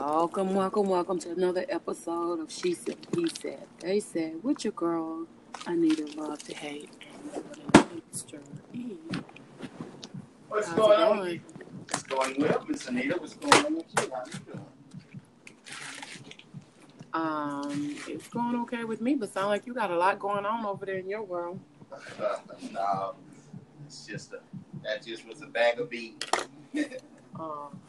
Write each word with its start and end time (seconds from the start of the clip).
Welcome, 0.00 0.54
welcome, 0.54 0.88
welcome 0.88 1.18
to 1.18 1.30
another 1.32 1.66
episode 1.68 2.40
of 2.40 2.50
She 2.50 2.72
Said, 2.72 2.96
He 3.14 3.28
Said, 3.28 3.66
They 3.80 4.00
Said 4.00 4.42
with 4.42 4.64
your 4.64 4.72
girl, 4.72 5.26
Anita 5.66 6.06
Love 6.18 6.42
to 6.44 6.54
Hate, 6.54 6.88
and 7.34 8.00
Mr. 8.10 8.38
E. 8.72 8.96
What's 10.48 10.68
How's 10.68 10.76
going 10.76 11.00
on? 11.02 11.16
going? 11.18 11.40
It's 11.90 12.02
going 12.04 12.34
well, 12.40 12.64
Miss 12.66 12.88
Anita. 12.88 13.18
What's 13.20 13.34
going 13.34 13.66
on 13.66 13.74
with 13.76 13.84
you? 14.00 14.10
How 14.10 14.24
you 14.24 14.38
doing? 14.46 14.66
Um, 17.12 17.96
it's 18.08 18.28
going 18.28 18.56
okay 18.62 18.84
with 18.84 19.02
me, 19.02 19.16
but 19.16 19.30
sound 19.30 19.48
like 19.48 19.66
you 19.66 19.74
got 19.74 19.90
a 19.90 19.98
lot 19.98 20.18
going 20.18 20.46
on 20.46 20.64
over 20.64 20.86
there 20.86 20.96
in 20.96 21.10
your 21.10 21.22
world. 21.22 21.60
Uh, 22.18 22.36
no, 22.72 23.14
it's 23.84 24.06
just 24.06 24.32
a 24.32 24.38
that 24.82 25.04
just 25.04 25.28
was 25.28 25.42
a 25.42 25.46
bag 25.46 25.78
of 25.78 25.90
beans. 25.90 26.22
Um, 27.38 27.80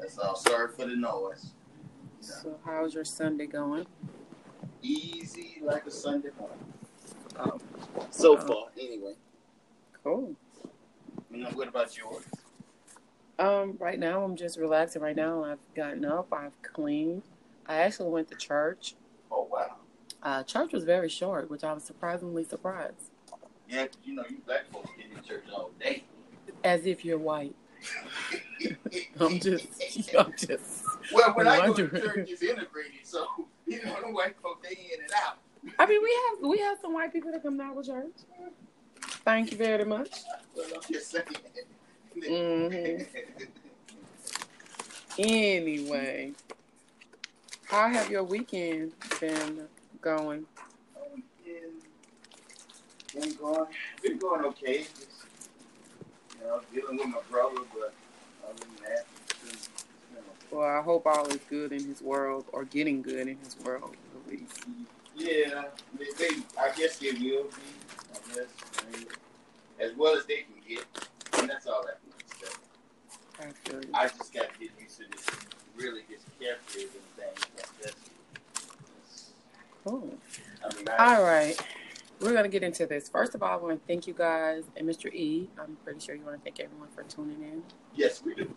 That's 0.00 0.18
all. 0.18 0.36
Sorry 0.36 0.68
for 0.72 0.86
the 0.86 0.96
noise. 0.96 1.52
so 2.20 2.58
how's 2.64 2.94
your 2.94 3.04
Sunday 3.04 3.46
going? 3.46 3.86
Easy 4.82 5.58
like 5.62 5.86
a 5.86 5.90
Sunday 5.90 6.30
morning. 6.38 6.58
Oh, 7.38 7.58
So 8.10 8.36
Oh. 8.36 8.40
far, 8.40 8.66
anyway. 8.78 9.14
cool. 10.02 10.34
You 11.30 11.38
know, 11.44 11.50
what 11.50 11.68
about 11.68 11.96
yours? 11.96 12.24
Um, 13.38 13.76
right 13.78 13.98
now 13.98 14.22
I'm 14.22 14.36
just 14.36 14.58
relaxing. 14.58 15.00
Right 15.02 15.16
now 15.16 15.44
I've 15.44 15.58
gotten 15.74 16.04
up, 16.04 16.32
I've 16.32 16.60
cleaned. 16.62 17.22
I 17.66 17.76
actually 17.76 18.10
went 18.10 18.28
to 18.28 18.36
church. 18.36 18.96
Oh 19.30 19.44
wow. 19.50 19.76
Uh, 20.22 20.42
church 20.42 20.72
was 20.72 20.84
very 20.84 21.08
short, 21.08 21.50
which 21.50 21.64
I 21.64 21.72
was 21.72 21.84
surprisingly 21.84 22.44
surprised. 22.44 23.10
Yeah, 23.68 23.86
you 24.04 24.14
know 24.14 24.24
you 24.28 24.38
black 24.44 24.70
folks 24.70 24.90
get 24.96 25.06
in 25.16 25.22
church 25.22 25.44
all 25.54 25.70
day. 25.80 26.04
As 26.64 26.84
if 26.86 27.04
you're 27.04 27.18
white. 27.18 27.54
I'm 29.20 29.38
just, 29.40 30.14
I'm 30.18 30.32
just. 30.36 30.84
well, 31.12 31.32
when 31.34 31.48
I 31.48 31.66
go 31.66 31.74
to 31.74 31.88
church, 31.88 32.30
it's 32.30 32.42
integrated, 32.42 33.00
so 33.04 33.26
you 33.66 33.82
know 33.84 33.96
the 34.04 34.12
white 34.12 34.36
folks 34.42 34.68
they 34.68 34.74
in 34.74 35.02
and 35.02 35.12
out. 35.26 35.38
I 35.78 35.86
mean, 35.86 36.02
we 36.02 36.18
have 36.28 36.50
we 36.50 36.58
have 36.58 36.78
some 36.80 36.92
white 36.92 37.12
people 37.12 37.30
that 37.32 37.42
come 37.42 37.56
down 37.58 37.76
to 37.76 37.82
church. 37.82 38.12
Thank 39.24 39.52
you 39.52 39.58
very 39.58 39.84
much. 39.84 40.10
Well, 40.56 40.66
I'm 40.74 40.92
just 40.92 41.10
saying. 41.10 41.24
Mhm. 42.16 43.06
Anyway, 45.18 46.32
how 47.64 47.88
have 47.88 48.10
your 48.10 48.24
weekend 48.24 48.92
been 49.20 49.68
going? 50.00 50.46
Been, 51.44 53.20
been 53.20 53.34
going, 53.34 53.66
been 54.02 54.18
going 54.18 54.44
okay. 54.46 54.78
Just, 54.78 55.26
you 56.40 56.46
know, 56.46 56.60
dealing 56.72 56.96
with 56.96 57.06
my 57.08 57.20
brother, 57.30 57.60
but 57.74 57.92
other 58.50 58.58
than 58.58 58.84
that, 58.84 59.06
it's 59.28 59.38
been, 59.38 59.50
it's 59.50 59.82
been 60.12 60.18
okay. 60.18 60.56
Well, 60.56 60.68
I 60.68 60.82
hope 60.82 61.06
all 61.06 61.26
is 61.26 61.40
good 61.48 61.72
in 61.72 61.84
his 61.84 62.02
world, 62.02 62.44
or 62.52 62.64
getting 62.64 63.02
good 63.02 63.28
in 63.28 63.38
his 63.38 63.56
world, 63.64 63.96
at 64.14 64.32
least. 64.32 64.64
Yeah, 65.16 65.64
they, 65.98 66.06
they, 66.18 66.34
I 66.58 66.72
guess 66.76 66.98
they 66.98 67.12
will 67.12 67.18
be. 67.18 67.50
I 68.12 68.34
guess 68.34 68.46
I 68.78 69.84
as 69.84 69.96
well 69.96 70.16
as 70.16 70.26
they 70.26 70.42
can 70.42 70.54
get, 70.68 70.84
and 71.38 71.48
that's 71.48 71.66
all 71.66 71.84
I 71.86 71.92
can 71.92 72.28
say. 72.38 72.54
I 73.40 73.70
feel 73.70 73.80
you. 73.82 73.90
I 73.94 74.08
just 74.08 74.32
got 74.32 74.52
to 74.52 74.58
get 74.58 74.70
used 74.78 74.98
to 74.98 75.04
this, 75.10 75.26
really 75.76 76.02
this 76.08 76.20
carefree 76.38 76.82
and 76.82 77.34
things. 77.34 77.70
Like 77.82 77.94
Cool. 79.84 80.14
I 80.62 80.76
mean, 80.76 80.88
I, 80.90 81.16
All 81.16 81.22
right. 81.22 81.58
We're 82.20 82.32
going 82.32 82.42
to 82.42 82.50
get 82.50 82.62
into 82.62 82.86
this. 82.86 83.08
First 83.08 83.34
of 83.34 83.42
all, 83.42 83.50
I 83.50 83.56
want 83.56 83.80
to 83.80 83.86
thank 83.86 84.06
you 84.06 84.12
guys 84.12 84.64
and 84.76 84.86
Mr. 84.86 85.12
E. 85.12 85.48
I'm 85.58 85.76
pretty 85.84 86.00
sure 86.00 86.14
you 86.14 86.22
want 86.22 86.36
to 86.36 86.42
thank 86.42 86.60
everyone 86.60 86.88
for 86.94 87.02
tuning 87.04 87.42
in. 87.42 87.62
yes, 87.94 88.22
we 88.22 88.34
do. 88.34 88.54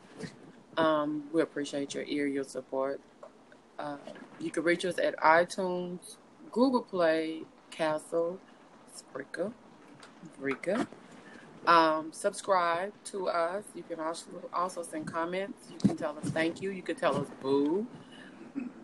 Um, 0.75 1.23
we 1.31 1.41
appreciate 1.41 1.93
your 1.93 2.03
ear, 2.03 2.27
your 2.27 2.43
support. 2.43 2.99
Uh, 3.79 3.97
you 4.39 4.51
can 4.51 4.63
reach 4.63 4.83
us 4.85 4.97
at 4.99 5.15
iTunes, 5.17 6.17
Google 6.51 6.81
Play, 6.81 7.43
Castle, 7.71 8.39
Spreaker, 8.93 9.53
Breaker. 10.39 10.85
Um, 11.65 12.11
subscribe 12.11 12.91
to 13.05 13.29
us. 13.29 13.63
You 13.73 13.83
can 13.83 13.99
also 13.99 14.25
also 14.51 14.83
send 14.83 15.07
comments. 15.07 15.69
You 15.71 15.77
can 15.77 15.95
tell 15.95 16.17
us 16.17 16.25
thank 16.31 16.61
you. 16.61 16.71
You 16.71 16.81
can 16.81 16.95
tell 16.95 17.15
us 17.15 17.27
boo. 17.41 17.87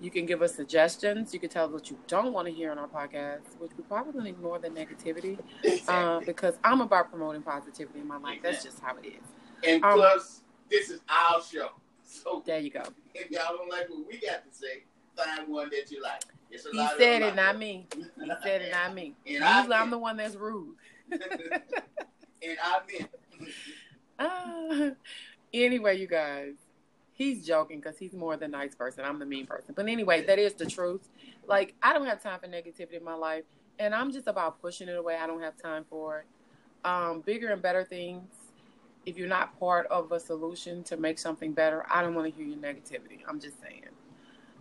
You 0.02 0.10
can 0.10 0.26
give 0.26 0.42
us 0.42 0.56
suggestions. 0.56 1.34
You 1.34 1.40
can 1.40 1.50
tell 1.50 1.66
us 1.66 1.72
what 1.72 1.90
you 1.92 1.98
don't 2.08 2.32
want 2.34 2.48
to 2.48 2.54
hear 2.54 2.72
on 2.72 2.78
our 2.78 2.88
podcast, 2.88 3.58
which 3.60 3.72
we 3.78 3.84
probably 3.84 4.30
ignore 4.30 4.58
the 4.60 4.70
negativity 4.70 5.38
uh, 5.88 6.22
because 6.26 6.58
I'm 6.64 6.82
about 6.82 7.10
promoting 7.12 7.42
positivity 7.42 8.00
in 8.00 8.08
my 8.08 8.18
life. 8.18 8.40
That's 8.42 8.64
just 8.64 8.80
how 8.80 8.96
it 8.98 9.06
is. 9.08 9.24
and 9.68 9.84
um, 9.84 9.94
plus, 9.96 10.42
this 10.70 10.90
is 10.90 11.02
our 11.10 11.42
show. 11.42 11.70
So 12.04 12.42
There 12.46 12.60
you 12.60 12.72
go. 12.72 12.84
if 13.14 13.30
y'all 13.30 13.56
don't 13.58 13.70
like 13.70 13.90
what 13.90 14.08
we 14.08 14.20
got 14.20 14.50
to 14.50 14.58
say, 14.58 14.84
find 15.16 15.48
one 15.48 15.70
that 15.70 15.92
you 15.92 16.02
like. 16.02 16.24
It's 16.50 16.66
a 16.66 16.70
He 16.72 16.88
said 16.98 17.22
it, 17.22 17.36
not 17.36 17.58
me. 17.60 17.86
He 17.96 18.32
said 18.42 18.62
it, 18.64 18.72
not 18.72 18.96
me. 18.96 19.16
And 19.28 19.44
I 19.44 19.58
Usually 19.60 19.76
I'm 19.76 19.90
the 19.92 20.00
one 20.00 20.18
that's 20.18 20.36
rude. 20.36 20.76
and 21.12 21.22
I 22.64 22.80
meant 22.92 23.10
Ah. 24.18 24.92
anyway, 25.54 25.98
you 26.00 26.08
guys, 26.08 26.54
he's 27.20 27.46
joking 27.46 27.80
because 27.80 27.98
he's 27.98 28.14
more 28.14 28.38
the 28.38 28.48
nice 28.48 28.74
person. 28.74 29.04
I'm 29.06 29.20
the 29.20 29.26
mean 29.26 29.46
person. 29.46 29.74
But 29.76 29.88
anyway, 29.88 30.26
that 30.26 30.40
is 30.40 30.54
the 30.56 30.66
truth. 30.66 31.08
Like, 31.46 31.76
I 31.84 31.94
don't 31.94 32.08
have 32.08 32.24
time 32.24 32.40
for 32.40 32.48
negativity 32.48 32.94
in 32.94 33.04
my 33.04 33.14
life, 33.14 33.44
and 33.78 33.94
I'm 33.94 34.12
just 34.12 34.26
about 34.28 34.60
pushing 34.62 34.88
it 34.88 34.96
away. 34.96 35.18
I 35.18 35.28
don't 35.28 35.42
have 35.42 35.58
time 35.62 35.86
for 35.88 36.20
it. 36.20 36.26
Um, 36.86 37.22
bigger 37.22 37.50
and 37.50 37.62
better 37.62 37.84
things. 37.84 38.24
If 39.06 39.18
you're 39.18 39.28
not 39.28 39.60
part 39.60 39.86
of 39.88 40.12
a 40.12 40.20
solution 40.20 40.82
to 40.86 40.98
make 40.98 41.20
something 41.20 41.52
better, 41.52 41.86
I 41.92 42.02
don't 42.02 42.16
want 42.16 42.34
to 42.34 42.36
hear 42.36 42.48
your 42.48 42.58
negativity. 42.58 43.20
I'm 43.28 43.40
just 43.40 43.62
saying. 43.62 43.84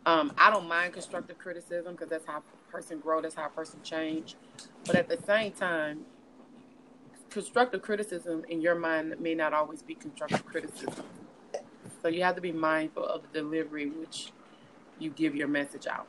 Um, 0.04 0.32
I 0.36 0.50
don't 0.50 0.66
mind 0.66 0.94
constructive 0.94 1.38
criticism 1.38 1.92
because 1.92 2.08
that's 2.08 2.26
how 2.26 2.38
a 2.38 2.72
person 2.72 2.98
grow. 2.98 3.20
That's 3.20 3.34
how 3.34 3.47
a 3.47 3.50
person 3.50 3.80
change. 3.84 4.34
But 4.84 4.97
at 4.97 5.08
the 5.08 5.18
same 5.26 5.52
time, 5.52 6.00
constructive 7.30 7.82
criticism 7.82 8.44
in 8.48 8.60
your 8.60 8.74
mind 8.74 9.14
may 9.20 9.34
not 9.34 9.52
always 9.52 9.82
be 9.82 9.94
constructive 9.94 10.44
criticism. 10.47 11.04
So 12.03 12.09
you 12.09 12.22
have 12.22 12.34
to 12.36 12.41
be 12.41 12.53
mindful 12.53 13.04
of 13.04 13.22
the 13.22 13.41
delivery 13.41 13.91
which 13.91 14.32
you 14.98 15.10
give 15.10 15.34
your 15.34 15.48
message 15.48 15.86
out. 15.86 16.06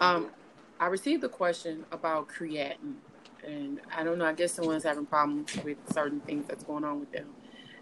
Um, 0.00 0.30
I 0.78 0.86
received 0.86 1.24
a 1.24 1.28
question 1.28 1.84
about 1.92 2.28
creatine, 2.28 2.94
and 3.44 3.80
I 3.96 4.04
don't 4.04 4.18
know. 4.18 4.24
I 4.24 4.32
guess 4.32 4.52
someone's 4.52 4.84
having 4.84 5.06
problems 5.06 5.56
with 5.64 5.78
certain 5.92 6.20
things 6.20 6.46
that's 6.46 6.64
going 6.64 6.84
on 6.84 7.00
with 7.00 7.12
them. 7.12 7.28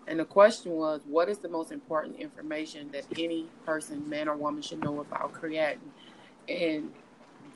And 0.07 0.21
the 0.21 0.25
question 0.25 0.73
was, 0.73 1.03
what 1.07 1.29
is 1.29 1.39
the 1.39 1.49
most 1.49 1.71
important 1.71 2.17
information 2.17 2.91
that 2.93 3.05
any 3.19 3.47
person, 3.67 4.09
man 4.09 4.29
or 4.29 4.37
woman, 4.37 4.63
should 4.63 4.83
know 4.83 5.01
about 5.01 5.35
creatine, 5.35 5.79
And 6.49 6.93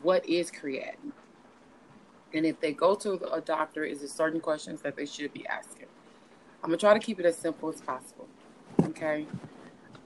what 0.03 0.29
is 0.29 0.51
creatine? 0.51 1.13
And 2.35 2.45
if 2.47 2.61
they 2.61 2.73
go 2.73 2.95
to 2.97 3.13
a 3.33 3.41
doctor, 3.41 3.85
is 3.85 4.01
there 4.01 4.09
certain 4.09 4.41
questions 4.41 4.83
that 4.83 4.97
they 4.97 5.07
should 5.07 5.33
be 5.33 5.47
asking? 5.47 5.87
I'm 6.63 6.69
gonna 6.69 6.77
try 6.77 6.95
to 6.95 7.01
keep 7.01 7.19
it 7.19 7.27
as 7.27 7.37
simple 7.37 7.69
as 7.71 7.81
possible. 7.81 8.29
Okay. 8.81 9.27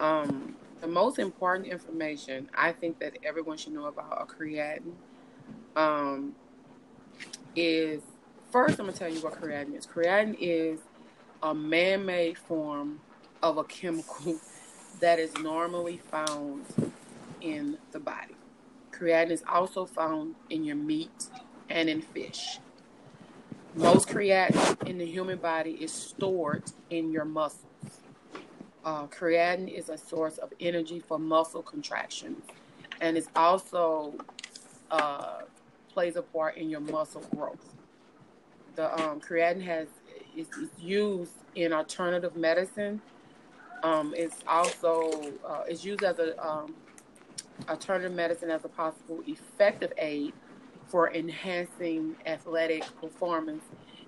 Um, 0.01 0.57
the 0.81 0.87
most 0.87 1.19
important 1.19 1.69
information 1.69 2.51
I 2.55 2.73
think 2.73 2.99
that 3.01 3.19
everyone 3.25 3.57
should 3.57 3.73
know 3.73 3.87
about 3.87 4.31
a 4.31 4.81
um, 5.77 6.35
is 7.55 8.03
first. 8.51 8.79
I'm 8.79 8.87
gonna 8.87 8.97
tell 8.97 9.13
you 9.13 9.21
what 9.21 9.41
creatinine 9.41 9.77
is. 9.77 9.87
Creatinine 9.87 10.37
is 10.39 10.81
a 11.43 11.55
man-made 11.55 12.39
form 12.39 13.01
of 13.43 13.59
a 13.59 13.65
chemical 13.65 14.39
that 15.01 15.19
is 15.19 15.33
normally 15.39 15.99
found 16.11 16.65
in 17.41 17.79
the 17.93 18.01
body. 18.01 18.35
Creatinine 18.93 19.31
is 19.31 19.45
also 19.49 19.85
found 19.87 20.35
in 20.51 20.65
your 20.65 20.77
meat 20.77 21.27
and 21.69 21.89
in 21.89 22.01
fish. 22.01 22.59
Most 23.75 24.09
creatinine 24.09 24.89
in 24.89 24.99
the 24.99 25.07
human 25.07 25.39
body 25.39 25.73
is 25.73 25.93
stored 25.93 26.65
in 26.89 27.13
your 27.13 27.25
muscles. 27.27 27.67
Uh, 28.87 29.05
creatinine 29.09 29.69
is 29.69 29.89
a 29.89 29.99
source 29.99 30.39
of 30.39 30.53
energy 30.61 31.01
for 31.01 31.19
muscle 31.19 31.61
contractions, 31.61 32.45
and 33.01 33.17
it's 33.17 33.29
also 33.35 34.15
uh, 34.93 35.41
plays 35.93 36.15
a 36.15 36.23
part 36.23 36.57
in 36.57 36.71
your 36.71 36.79
muscle 36.79 37.25
growth. 37.35 37.75
The 38.77 38.95
um, 39.03 39.21
creatinine 39.21 39.65
has 39.65 39.89
is, 40.37 40.47
is 40.51 40.69
used 40.79 41.33
in 41.57 41.73
alternative 41.73 42.37
medicine. 42.37 43.03
Um, 43.83 44.15
it's 44.17 44.37
also 44.47 45.33
uh, 45.45 45.65
used 45.69 46.05
as 46.05 46.21
a 46.21 46.49
um, 46.49 46.73
alternative 47.69 48.13
medicine 48.13 48.51
as 48.51 48.65
a 48.65 48.69
possible 48.69 49.21
effective 49.27 49.93
aid 49.99 50.33
for 50.87 51.13
enhancing 51.13 52.15
athletic 52.25 52.85
performance 53.01 53.65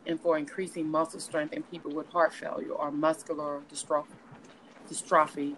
and 0.07 0.21
for 0.21 0.39
increasing 0.39 0.89
muscle 0.89 1.19
strength 1.19 1.53
in 1.53 1.65
people 1.65 1.91
with 1.91 2.09
heart 2.11 2.33
failure 2.33 2.71
or 2.71 2.93
muscular 2.93 3.61
dystrophy. 3.73 4.18
Dystrophy 4.91 5.55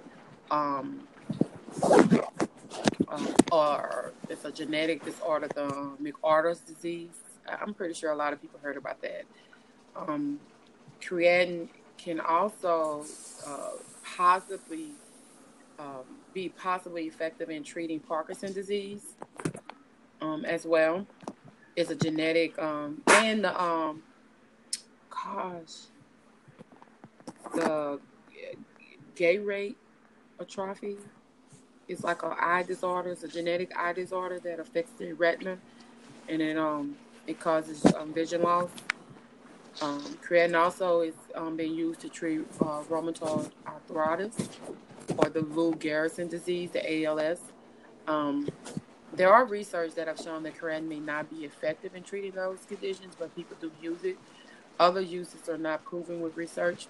um, 0.50 1.06
uh, 3.08 3.26
or 3.52 4.12
it's 4.28 4.44
a 4.44 4.52
genetic 4.52 5.04
disorder, 5.04 5.48
the 5.48 5.92
McArdle's 6.02 6.60
disease. 6.60 7.10
I'm 7.48 7.74
pretty 7.74 7.94
sure 7.94 8.12
a 8.12 8.16
lot 8.16 8.32
of 8.32 8.40
people 8.40 8.60
heard 8.62 8.76
about 8.76 9.00
that. 9.02 9.24
Um, 9.96 10.38
can 11.00 12.20
also 12.20 13.04
uh, 13.46 13.70
possibly 14.16 14.92
um, 15.78 16.04
be 16.32 16.48
possibly 16.48 17.04
effective 17.06 17.50
in 17.50 17.62
treating 17.62 18.00
Parkinson 18.00 18.52
disease 18.52 19.14
um, 20.20 20.44
as 20.44 20.64
well. 20.64 21.06
It's 21.76 21.90
a 21.90 21.94
genetic 21.94 22.58
um, 22.58 23.02
and 23.08 23.44
the 23.44 23.60
um, 23.62 24.02
gosh, 25.10 25.88
the 27.54 27.98
Gyrate 29.20 29.76
atrophy. 30.40 30.96
It's 31.88 32.02
like 32.02 32.22
an 32.22 32.32
eye 32.40 32.62
disorder. 32.62 33.10
It's 33.10 33.22
a 33.22 33.28
genetic 33.28 33.76
eye 33.76 33.92
disorder 33.92 34.38
that 34.40 34.58
affects 34.58 34.92
the 34.92 35.12
retina, 35.12 35.58
and 36.28 36.40
it 36.40 36.56
um 36.56 36.96
it 37.26 37.38
causes 37.38 37.84
um, 37.94 38.14
vision 38.14 38.42
loss. 38.42 38.70
Um, 39.82 40.00
creatinine 40.26 40.58
also 40.58 41.02
is 41.02 41.14
um, 41.34 41.56
being 41.56 41.74
used 41.74 42.00
to 42.00 42.08
treat 42.08 42.40
uh, 42.60 42.82
rheumatoid 42.88 43.50
arthritis 43.66 44.48
or 45.16 45.28
the 45.28 45.42
Lou 45.42 45.74
Gehrig's 45.74 46.16
disease, 46.30 46.70
the 46.70 47.04
ALS. 47.04 47.40
Um, 48.06 48.48
there 49.12 49.32
are 49.32 49.44
research 49.44 49.94
that 49.96 50.08
have 50.08 50.18
shown 50.18 50.42
that 50.44 50.56
creatinine 50.58 50.88
may 50.88 51.00
not 51.00 51.28
be 51.28 51.44
effective 51.44 51.94
in 51.94 52.02
treating 52.02 52.32
those 52.32 52.60
conditions, 52.66 53.14
but 53.18 53.34
people 53.36 53.56
do 53.60 53.70
use 53.82 54.02
it. 54.02 54.16
Other 54.78 55.02
uses 55.02 55.48
are 55.48 55.58
not 55.58 55.84
proven 55.84 56.20
with 56.20 56.36
research, 56.38 56.86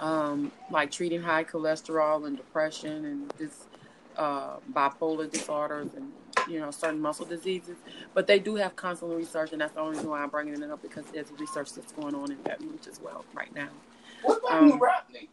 um, 0.00 0.52
like 0.70 0.90
treating 0.90 1.22
high 1.22 1.44
cholesterol 1.44 2.26
and 2.26 2.36
depression 2.36 3.04
and 3.04 3.32
this 3.38 3.66
uh, 4.16 4.56
bipolar 4.72 5.30
disorders 5.30 5.88
and 5.94 6.12
you 6.48 6.60
know 6.60 6.70
certain 6.70 7.00
muscle 7.00 7.26
diseases. 7.26 7.76
But 8.12 8.26
they 8.26 8.38
do 8.38 8.56
have 8.56 8.76
constant 8.76 9.12
research, 9.12 9.52
and 9.52 9.60
that's 9.60 9.74
the 9.74 9.80
only 9.80 9.96
reason 9.96 10.10
why 10.10 10.22
I'm 10.22 10.30
bringing 10.30 10.60
it 10.60 10.70
up 10.70 10.82
because 10.82 11.04
there's 11.12 11.30
research 11.38 11.72
that's 11.74 11.92
going 11.92 12.14
on 12.14 12.30
in 12.32 12.42
that 12.44 12.60
niche 12.60 12.86
as 12.90 13.00
well 13.00 13.24
right 13.34 13.54
now. 13.54 13.68
What 14.22 14.38
about 14.38 14.62
um, 14.62 14.72
neuropathy? 14.72 15.28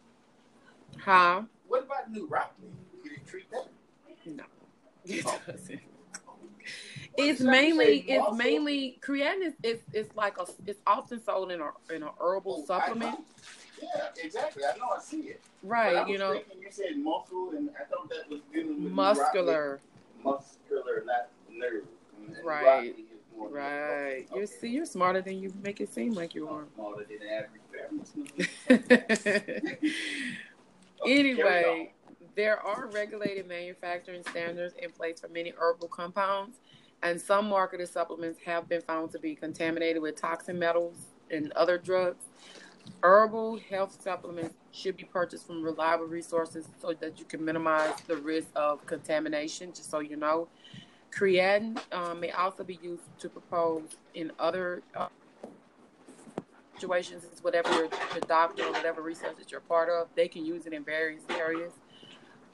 Huh? 0.98 1.42
What 1.68 1.84
about 1.84 2.12
neuropathy? 2.12 2.70
Can 3.02 3.12
it 3.14 3.26
treat 3.26 3.50
that? 3.50 3.68
No, 4.26 4.44
it 5.04 5.24
doesn't. 5.46 5.80
It's 7.18 7.40
mainly 7.40 8.04
it's 8.08 8.36
mainly 8.36 8.98
creatinine 9.02 9.48
is 9.48 9.52
it's, 9.62 9.82
it's 9.92 10.16
like 10.16 10.38
a 10.38 10.46
it's 10.66 10.80
often 10.86 11.22
sold 11.22 11.52
in 11.52 11.60
a 11.60 11.94
in 11.94 12.02
a 12.02 12.10
herbal 12.20 12.60
oh, 12.62 12.66
supplement. 12.66 13.18
Yeah, 13.82 14.08
exactly. 14.22 14.62
I 14.64 14.76
know 14.78 14.90
I 14.96 15.00
see 15.00 15.22
it. 15.22 15.40
Right, 15.62 16.06
you 16.08 16.18
know. 16.18 16.32
You 16.32 16.42
said 16.70 16.96
muscle, 16.96 17.50
and 17.56 17.70
I 17.78 17.84
thought 17.84 18.08
that 18.10 18.30
was 18.30 18.40
dealing 18.52 18.84
with 18.84 18.92
muscular. 18.92 19.80
Muscular, 20.22 21.04
not 21.04 21.28
nerve. 21.50 21.84
And 22.26 22.36
right. 22.44 22.94
Right. 23.36 24.26
You 24.34 24.46
see, 24.46 24.68
you're 24.68 24.86
smarter 24.86 25.20
than 25.20 25.40
you 25.40 25.52
make 25.62 25.80
it 25.80 25.92
seem 25.92 26.12
like 26.12 26.34
you 26.34 26.48
are. 26.48 26.64
Smarter 26.74 27.06
than 27.08 27.18
average. 27.28 27.62
anyway, 31.06 31.92
there 32.36 32.60
are 32.60 32.86
regulated 32.86 33.48
manufacturing 33.48 34.22
standards 34.30 34.74
in 34.80 34.90
place 34.90 35.20
for 35.20 35.28
many 35.28 35.52
herbal 35.58 35.88
compounds, 35.88 36.58
and 37.02 37.20
some 37.20 37.48
marketed 37.48 37.88
supplements 37.88 38.38
have 38.44 38.68
been 38.68 38.82
found 38.82 39.10
to 39.12 39.18
be 39.18 39.34
contaminated 39.34 40.00
with 40.00 40.16
toxin 40.16 40.58
metals 40.58 40.96
and 41.30 41.52
other 41.52 41.78
drugs. 41.78 42.24
Herbal 43.02 43.60
health 43.70 44.00
supplements 44.02 44.54
should 44.72 44.96
be 44.96 45.04
purchased 45.04 45.46
from 45.46 45.62
reliable 45.62 46.06
resources 46.06 46.66
so 46.80 46.92
that 46.94 47.18
you 47.18 47.24
can 47.24 47.44
minimize 47.44 47.94
the 48.06 48.16
risk 48.16 48.48
of 48.54 48.84
contamination, 48.86 49.72
just 49.74 49.90
so 49.90 50.00
you 50.00 50.16
know. 50.16 50.48
Creatine 51.10 51.78
um, 51.92 52.20
may 52.20 52.30
also 52.30 52.64
be 52.64 52.78
used 52.82 53.02
to 53.18 53.28
propose 53.28 53.82
in 54.14 54.32
other 54.38 54.82
uh, 54.96 55.08
situations, 56.74 57.24
whatever 57.42 57.72
your, 57.74 57.88
doctor 58.26 58.64
or 58.64 58.72
whatever 58.72 59.02
research 59.02 59.36
that 59.38 59.52
you're 59.52 59.60
part 59.60 59.88
of, 59.88 60.08
they 60.16 60.26
can 60.26 60.44
use 60.44 60.66
it 60.66 60.72
in 60.72 60.82
various 60.82 61.22
areas. 61.30 61.72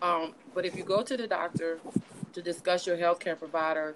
Um, 0.03 0.35
but 0.55 0.67
if 0.67 0.77
you 0.77 0.85
go 0.85 1.03
to 1.03 1.17
the 1.17 1.27
doctor 1.27 1.81
to 2.33 2.43
discuss 2.43 2.87
your 2.87 2.97
healthcare 2.97 3.39
provider 3.39 3.95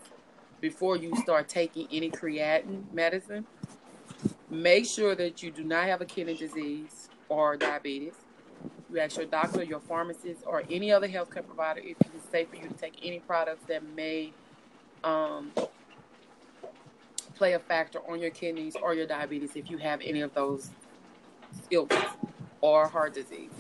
before 0.60 0.96
you 0.96 1.14
start 1.16 1.48
taking 1.48 1.86
any 1.92 2.10
creatine 2.10 2.84
medicine, 2.92 3.46
make 4.52 4.84
sure 4.84 5.14
that 5.14 5.42
you 5.42 5.50
do 5.50 5.64
not 5.64 5.84
have 5.86 6.02
a 6.02 6.04
kidney 6.04 6.36
disease 6.36 7.08
or 7.28 7.56
diabetes. 7.56 8.12
You 8.92 9.00
ask 9.00 9.16
your 9.16 9.26
doctor, 9.26 9.62
your 9.62 9.80
pharmacist, 9.80 10.42
or 10.46 10.62
any 10.70 10.92
other 10.92 11.08
healthcare 11.08 11.44
provider 11.44 11.80
if 11.80 11.98
it 12.00 12.10
is 12.14 12.22
safe 12.30 12.50
for 12.50 12.56
you 12.56 12.68
to 12.68 12.74
take 12.74 12.94
any 13.02 13.18
products 13.20 13.64
that 13.68 13.82
may 13.96 14.30
um, 15.02 15.50
play 17.34 17.54
a 17.54 17.58
factor 17.58 18.00
on 18.10 18.20
your 18.20 18.30
kidneys 18.30 18.76
or 18.76 18.92
your 18.92 19.06
diabetes 19.06 19.56
if 19.56 19.70
you 19.70 19.78
have 19.78 20.00
any 20.02 20.20
of 20.20 20.34
those 20.34 20.70
illnesses 21.70 22.10
or 22.60 22.86
heart 22.86 23.14
disease. 23.14 23.50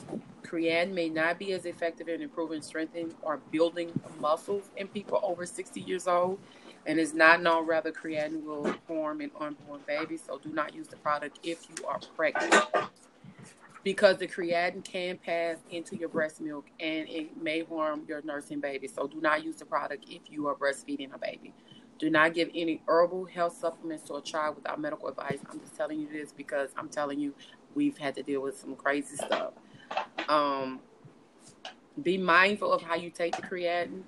Creatinine 0.42 0.92
may 0.92 1.08
not 1.08 1.38
be 1.38 1.54
as 1.54 1.64
effective 1.64 2.08
in 2.08 2.20
improving, 2.20 2.60
strengthening, 2.60 3.14
or 3.22 3.38
building 3.50 3.90
muscles 4.20 4.64
in 4.76 4.86
people 4.88 5.18
over 5.22 5.46
60 5.46 5.80
years 5.80 6.06
old 6.06 6.38
and 6.86 6.98
is 6.98 7.14
not 7.14 7.42
known 7.42 7.66
whether 7.66 7.92
creatinine 7.92 8.44
will 8.44 8.72
form 8.86 9.20
in 9.20 9.30
unborn 9.38 9.80
babies. 9.86 10.22
So 10.26 10.38
do 10.38 10.52
not 10.52 10.74
use 10.74 10.88
the 10.88 10.96
product 10.96 11.38
if 11.42 11.66
you 11.68 11.86
are 11.86 12.00
pregnant. 12.16 12.54
Because 13.84 14.18
the 14.18 14.28
creatinine 14.28 14.84
can 14.84 15.18
pass 15.18 15.56
into 15.70 15.96
your 15.96 16.08
breast 16.08 16.40
milk 16.40 16.66
and 16.78 17.08
it 17.08 17.40
may 17.40 17.64
harm 17.64 18.02
your 18.06 18.22
nursing 18.22 18.60
baby. 18.60 18.88
So 18.88 19.06
do 19.06 19.20
not 19.20 19.44
use 19.44 19.56
the 19.56 19.64
product 19.64 20.04
if 20.08 20.22
you 20.30 20.46
are 20.48 20.54
breastfeeding 20.54 21.14
a 21.14 21.18
baby. 21.18 21.52
Do 21.98 22.10
not 22.10 22.34
give 22.34 22.48
any 22.54 22.82
herbal 22.88 23.26
health 23.26 23.56
supplements 23.56 24.04
to 24.08 24.14
a 24.14 24.22
child 24.22 24.56
without 24.56 24.80
medical 24.80 25.08
advice. 25.08 25.38
I'm 25.48 25.60
just 25.60 25.76
telling 25.76 26.00
you 26.00 26.08
this 26.12 26.32
because 26.32 26.70
I'm 26.76 26.88
telling 26.88 27.20
you 27.20 27.34
we've 27.74 27.96
had 27.96 28.14
to 28.16 28.22
deal 28.22 28.42
with 28.42 28.58
some 28.58 28.74
crazy 28.74 29.16
stuff. 29.16 29.52
Um, 30.28 30.80
be 32.02 32.18
mindful 32.18 32.72
of 32.72 32.82
how 32.82 32.94
you 32.94 33.10
take 33.10 33.36
the 33.36 33.42
creatinine, 33.42 34.02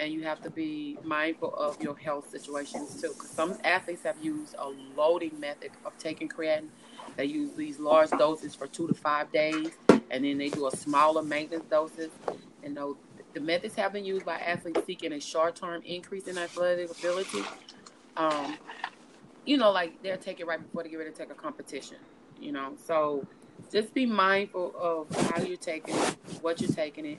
and 0.00 0.12
you 0.12 0.22
have 0.22 0.40
to 0.42 0.50
be 0.50 0.98
mindful 1.04 1.54
of 1.54 1.80
your 1.80 1.94
health 1.94 2.30
situations 2.30 3.00
too. 3.00 3.12
Because 3.12 3.30
some 3.30 3.58
athletes 3.62 4.02
have 4.04 4.16
used 4.22 4.54
a 4.58 4.72
loading 4.96 5.38
method 5.38 5.70
of 5.84 5.96
taking 5.98 6.28
creatine. 6.28 6.68
They 7.16 7.26
use 7.26 7.52
these 7.52 7.78
large 7.78 8.10
doses 8.10 8.54
for 8.54 8.66
two 8.66 8.88
to 8.88 8.94
five 8.94 9.30
days, 9.30 9.70
and 10.10 10.24
then 10.24 10.38
they 10.38 10.48
do 10.48 10.66
a 10.66 10.76
smaller 10.76 11.22
maintenance 11.22 11.64
doses. 11.70 12.10
And 12.62 12.76
those, 12.76 12.96
the 13.34 13.40
methods 13.40 13.74
have 13.74 13.92
been 13.92 14.04
used 14.04 14.24
by 14.24 14.38
athletes 14.38 14.80
seeking 14.86 15.12
a 15.12 15.20
short-term 15.20 15.82
increase 15.84 16.26
in 16.28 16.38
athletic 16.38 16.90
ability. 16.98 17.42
Um, 18.16 18.56
you 19.44 19.58
know, 19.58 19.70
like 19.70 20.02
they'll 20.02 20.16
take 20.16 20.40
it 20.40 20.46
right 20.46 20.62
before 20.62 20.82
they 20.82 20.88
get 20.88 20.96
ready 20.96 21.10
to 21.10 21.16
take 21.16 21.30
a 21.30 21.34
competition. 21.34 21.98
You 22.40 22.52
know, 22.52 22.72
so 22.86 23.26
just 23.70 23.92
be 23.92 24.06
mindful 24.06 24.72
of 24.78 25.14
how 25.26 25.42
you're 25.42 25.58
taking 25.58 25.94
it, 25.94 26.16
what 26.40 26.60
you're 26.60 26.70
taking 26.70 27.04
it, 27.04 27.18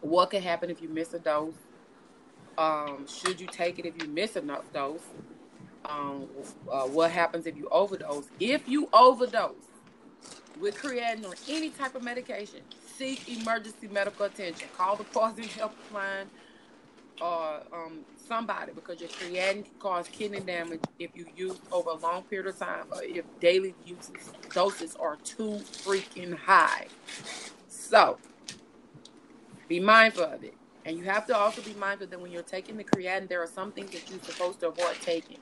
what 0.00 0.30
could 0.30 0.42
happen 0.42 0.70
if 0.70 0.80
you 0.82 0.88
miss 0.88 1.14
a 1.14 1.18
dose. 1.18 1.54
Um, 2.56 3.06
should 3.06 3.40
you 3.40 3.46
take 3.46 3.78
it 3.78 3.86
if 3.86 4.02
you 4.02 4.08
miss 4.08 4.36
a 4.36 4.42
dose? 4.72 5.00
Um, 5.84 6.26
uh, 6.70 6.82
what 6.82 7.10
happens 7.10 7.46
if 7.46 7.56
you 7.56 7.68
overdose? 7.70 8.26
If 8.40 8.68
you 8.68 8.88
overdose 8.92 9.54
with 10.60 10.76
creatinine 10.76 11.24
or 11.24 11.34
any 11.48 11.70
type 11.70 11.94
of 11.94 12.02
medication, 12.02 12.60
seek 12.96 13.28
emergency 13.28 13.88
medical 13.88 14.26
attention. 14.26 14.68
Call 14.76 14.96
the 14.96 15.04
Poison 15.04 15.44
Helpline 15.44 16.26
or 17.20 17.60
um, 17.72 18.00
somebody 18.26 18.72
because 18.72 19.00
your 19.00 19.08
creatinine 19.08 19.64
can 19.64 19.74
cause 19.78 20.08
kidney 20.08 20.40
damage 20.40 20.80
if 20.98 21.10
you 21.14 21.26
use 21.36 21.58
over 21.72 21.90
a 21.90 21.96
long 21.96 22.22
period 22.24 22.48
of 22.48 22.58
time 22.58 22.86
or 22.92 23.02
if 23.02 23.24
daily 23.40 23.74
uses 23.84 24.30
doses 24.52 24.96
are 24.96 25.16
too 25.24 25.60
freaking 25.84 26.36
high. 26.36 26.86
So 27.68 28.18
be 29.68 29.80
mindful 29.80 30.24
of 30.24 30.44
it. 30.44 30.54
And 30.84 30.96
you 30.98 31.04
have 31.04 31.26
to 31.26 31.36
also 31.36 31.62
be 31.62 31.74
mindful 31.74 32.08
that 32.08 32.20
when 32.20 32.32
you're 32.32 32.42
taking 32.42 32.76
the 32.78 32.84
creatine, 32.84 33.28
there 33.28 33.42
are 33.42 33.46
some 33.48 33.72
things 33.72 33.90
that 33.92 34.10
you're 34.10 34.20
supposed 34.20 34.60
to 34.60 34.68
avoid 34.68 34.96
taking. 35.02 35.38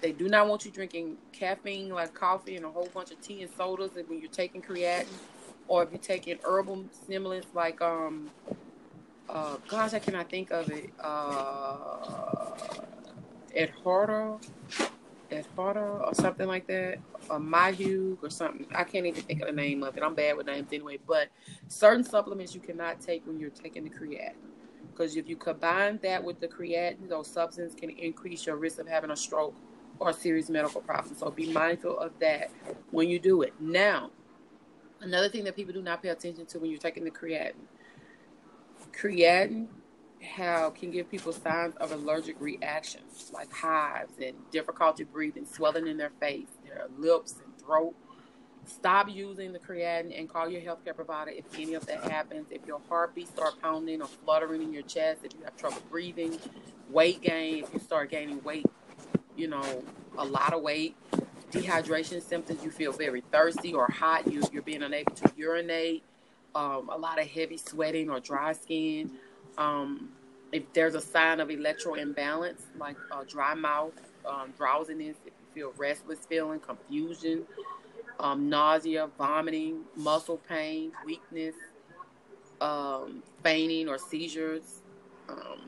They 0.00 0.12
do 0.12 0.28
not 0.28 0.48
want 0.48 0.64
you 0.64 0.70
drinking 0.70 1.18
caffeine 1.32 1.90
like 1.90 2.14
coffee 2.14 2.56
and 2.56 2.64
a 2.64 2.70
whole 2.70 2.88
bunch 2.94 3.10
of 3.12 3.20
tea 3.20 3.42
and 3.42 3.50
sodas 3.56 3.92
when 4.08 4.20
you're 4.20 4.30
taking 4.30 4.62
creatine 4.62 5.06
or 5.68 5.82
if 5.82 5.90
you're 5.90 6.00
taking 6.00 6.38
herbal 6.44 6.86
stimulants 6.92 7.48
like 7.54 7.82
um 7.82 8.30
uh, 9.28 9.56
gosh, 9.68 9.94
I 9.94 9.98
cannot 9.98 10.30
think 10.30 10.50
of 10.50 10.70
it. 10.70 10.90
Uh, 11.00 11.98
Edharda, 13.56 14.40
Edharda, 15.30 16.06
or 16.06 16.14
something 16.14 16.46
like 16.46 16.66
that, 16.68 16.98
or 17.30 17.38
Mahug, 17.38 18.22
or 18.22 18.30
something. 18.30 18.66
I 18.74 18.84
can't 18.84 19.06
even 19.06 19.22
think 19.22 19.40
of 19.42 19.48
the 19.48 19.52
name 19.52 19.82
of 19.82 19.96
it. 19.96 20.02
I'm 20.02 20.14
bad 20.14 20.36
with 20.36 20.46
names 20.46 20.68
anyway. 20.72 20.98
But 21.06 21.28
certain 21.68 22.04
supplements 22.04 22.54
you 22.54 22.60
cannot 22.60 23.00
take 23.00 23.26
when 23.26 23.38
you're 23.38 23.50
taking 23.50 23.84
the 23.84 23.90
creatinine. 23.90 24.34
Because 24.90 25.16
if 25.16 25.28
you 25.28 25.36
combine 25.36 25.98
that 26.02 26.22
with 26.22 26.40
the 26.40 26.48
creatinine, 26.48 27.08
those 27.08 27.28
substances 27.28 27.78
can 27.78 27.90
increase 27.90 28.46
your 28.46 28.56
risk 28.56 28.78
of 28.78 28.88
having 28.88 29.10
a 29.10 29.16
stroke 29.16 29.54
or 29.98 30.10
a 30.10 30.14
serious 30.14 30.48
medical 30.48 30.80
problem. 30.80 31.14
So 31.16 31.30
be 31.30 31.52
mindful 31.52 31.98
of 31.98 32.12
that 32.20 32.50
when 32.90 33.08
you 33.08 33.18
do 33.18 33.42
it. 33.42 33.52
Now, 33.60 34.10
another 35.00 35.28
thing 35.28 35.44
that 35.44 35.56
people 35.56 35.74
do 35.74 35.82
not 35.82 36.02
pay 36.02 36.08
attention 36.08 36.46
to 36.46 36.58
when 36.58 36.70
you're 36.70 36.78
taking 36.78 37.04
the 37.04 37.10
creatinine 37.10 37.54
creatinine 38.92 39.68
how 40.22 40.70
can 40.70 40.90
give 40.90 41.10
people 41.10 41.32
signs 41.32 41.76
of 41.76 41.92
allergic 41.92 42.40
reactions 42.40 43.30
like 43.32 43.52
hives 43.52 44.12
and 44.22 44.34
difficulty 44.50 45.04
breathing, 45.04 45.44
swelling 45.44 45.86
in 45.86 45.96
their 45.96 46.10
face, 46.20 46.48
lips 46.98 47.34
and 47.44 47.58
throat. 47.58 47.94
Stop 48.66 49.08
using 49.08 49.52
the 49.52 49.58
creatinine 49.60 50.18
and 50.18 50.28
call 50.28 50.48
your 50.48 50.60
healthcare 50.60 50.94
provider 50.94 51.30
if 51.30 51.44
any 51.54 51.74
of 51.74 51.86
that 51.86 52.10
happens. 52.10 52.46
If 52.50 52.66
your 52.66 52.80
heartbeat 52.88 53.28
start 53.28 53.60
pounding 53.62 54.02
or 54.02 54.08
fluttering 54.08 54.62
in 54.62 54.72
your 54.72 54.82
chest, 54.82 55.20
if 55.24 55.32
you 55.38 55.44
have 55.44 55.56
trouble 55.56 55.82
breathing, 55.88 56.38
weight 56.90 57.20
gain, 57.22 57.64
if 57.64 57.72
you 57.72 57.78
start 57.78 58.10
gaining 58.10 58.42
weight, 58.42 58.66
you 59.36 59.46
know, 59.46 59.84
a 60.18 60.24
lot 60.24 60.52
of 60.52 60.62
weight, 60.62 60.96
dehydration 61.52 62.20
symptoms, 62.20 62.64
you 62.64 62.70
feel 62.70 62.92
very 62.92 63.20
thirsty 63.32 63.72
or 63.72 63.86
hot, 63.90 64.26
you, 64.30 64.42
you're 64.52 64.62
being 64.62 64.82
unable 64.82 65.14
to 65.14 65.30
urinate, 65.36 66.02
um, 66.54 66.88
a 66.90 66.98
lot 66.98 67.20
of 67.20 67.26
heavy 67.28 67.56
sweating 67.56 68.10
or 68.10 68.18
dry 68.18 68.52
skin. 68.52 69.12
Um, 69.58 70.08
if 70.52 70.72
there's 70.72 70.94
a 70.94 71.00
sign 71.00 71.40
of 71.40 71.50
electro 71.50 71.94
imbalance, 71.94 72.62
like 72.78 72.96
a 73.12 73.24
dry 73.24 73.54
mouth, 73.54 73.92
um, 74.24 74.52
drowsiness, 74.56 75.16
if 75.26 75.32
feel 75.56 75.72
restless 75.78 76.18
feeling, 76.28 76.60
confusion, 76.60 77.42
um, 78.20 78.48
nausea, 78.50 79.08
vomiting, 79.16 79.80
muscle 79.96 80.36
pain, 80.36 80.92
weakness, 81.06 81.54
um, 82.60 83.22
fainting 83.42 83.88
or 83.88 83.96
seizures, 83.96 84.82
um, 85.30 85.62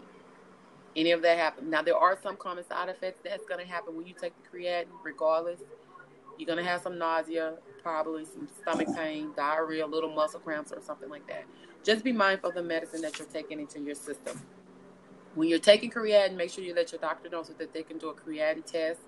any 0.95 1.13
of 1.13 1.23
that 1.23 1.39
happen. 1.39 1.71
Now, 1.71 1.81
there 1.81 1.97
are 1.97 2.19
some 2.23 2.37
common 2.37 2.65
side 2.69 2.91
effects 2.91 3.21
that's 3.25 3.47
going 3.47 3.65
to 3.65 3.67
happen 3.67 3.97
when 3.97 4.07
you 4.07 4.13
take 4.13 4.35
the 4.43 4.59
creatinine, 4.59 4.87
regardless. 5.03 5.61
You're 6.37 6.47
going 6.47 6.63
to 6.63 6.71
have 6.71 6.83
some 6.83 6.99
nausea, 6.99 7.55
probably 7.83 8.27
some 8.27 8.47
stomach 8.61 8.89
pain, 8.95 9.31
diarrhea, 9.35 9.87
little 9.87 10.13
muscle 10.13 10.41
cramps, 10.41 10.71
or 10.71 10.83
something 10.83 11.09
like 11.09 11.27
that. 11.29 11.45
Just 11.83 12.05
be 12.05 12.13
mindful 12.13 12.51
of 12.51 12.55
the 12.55 12.63
medicine 12.63 13.01
that 13.03 13.19
you're 13.19 13.29
taking 13.29 13.59
into 13.59 13.81
your 13.81 13.95
system. 13.95 14.41
When 15.35 15.49
you're 15.49 15.59
taking 15.59 15.91
creatinine, 15.91 16.37
make 16.37 16.51
sure 16.51 16.63
you 16.63 16.75
let 16.75 16.93
your 16.93 17.01
doctor 17.01 17.31
know 17.31 17.43
so 17.43 17.55
that 17.55 17.73
they 17.73 17.83
can 17.83 17.99
do 17.99 18.09
a 18.09 18.15
creatinine 18.15 18.67
test. 18.67 19.01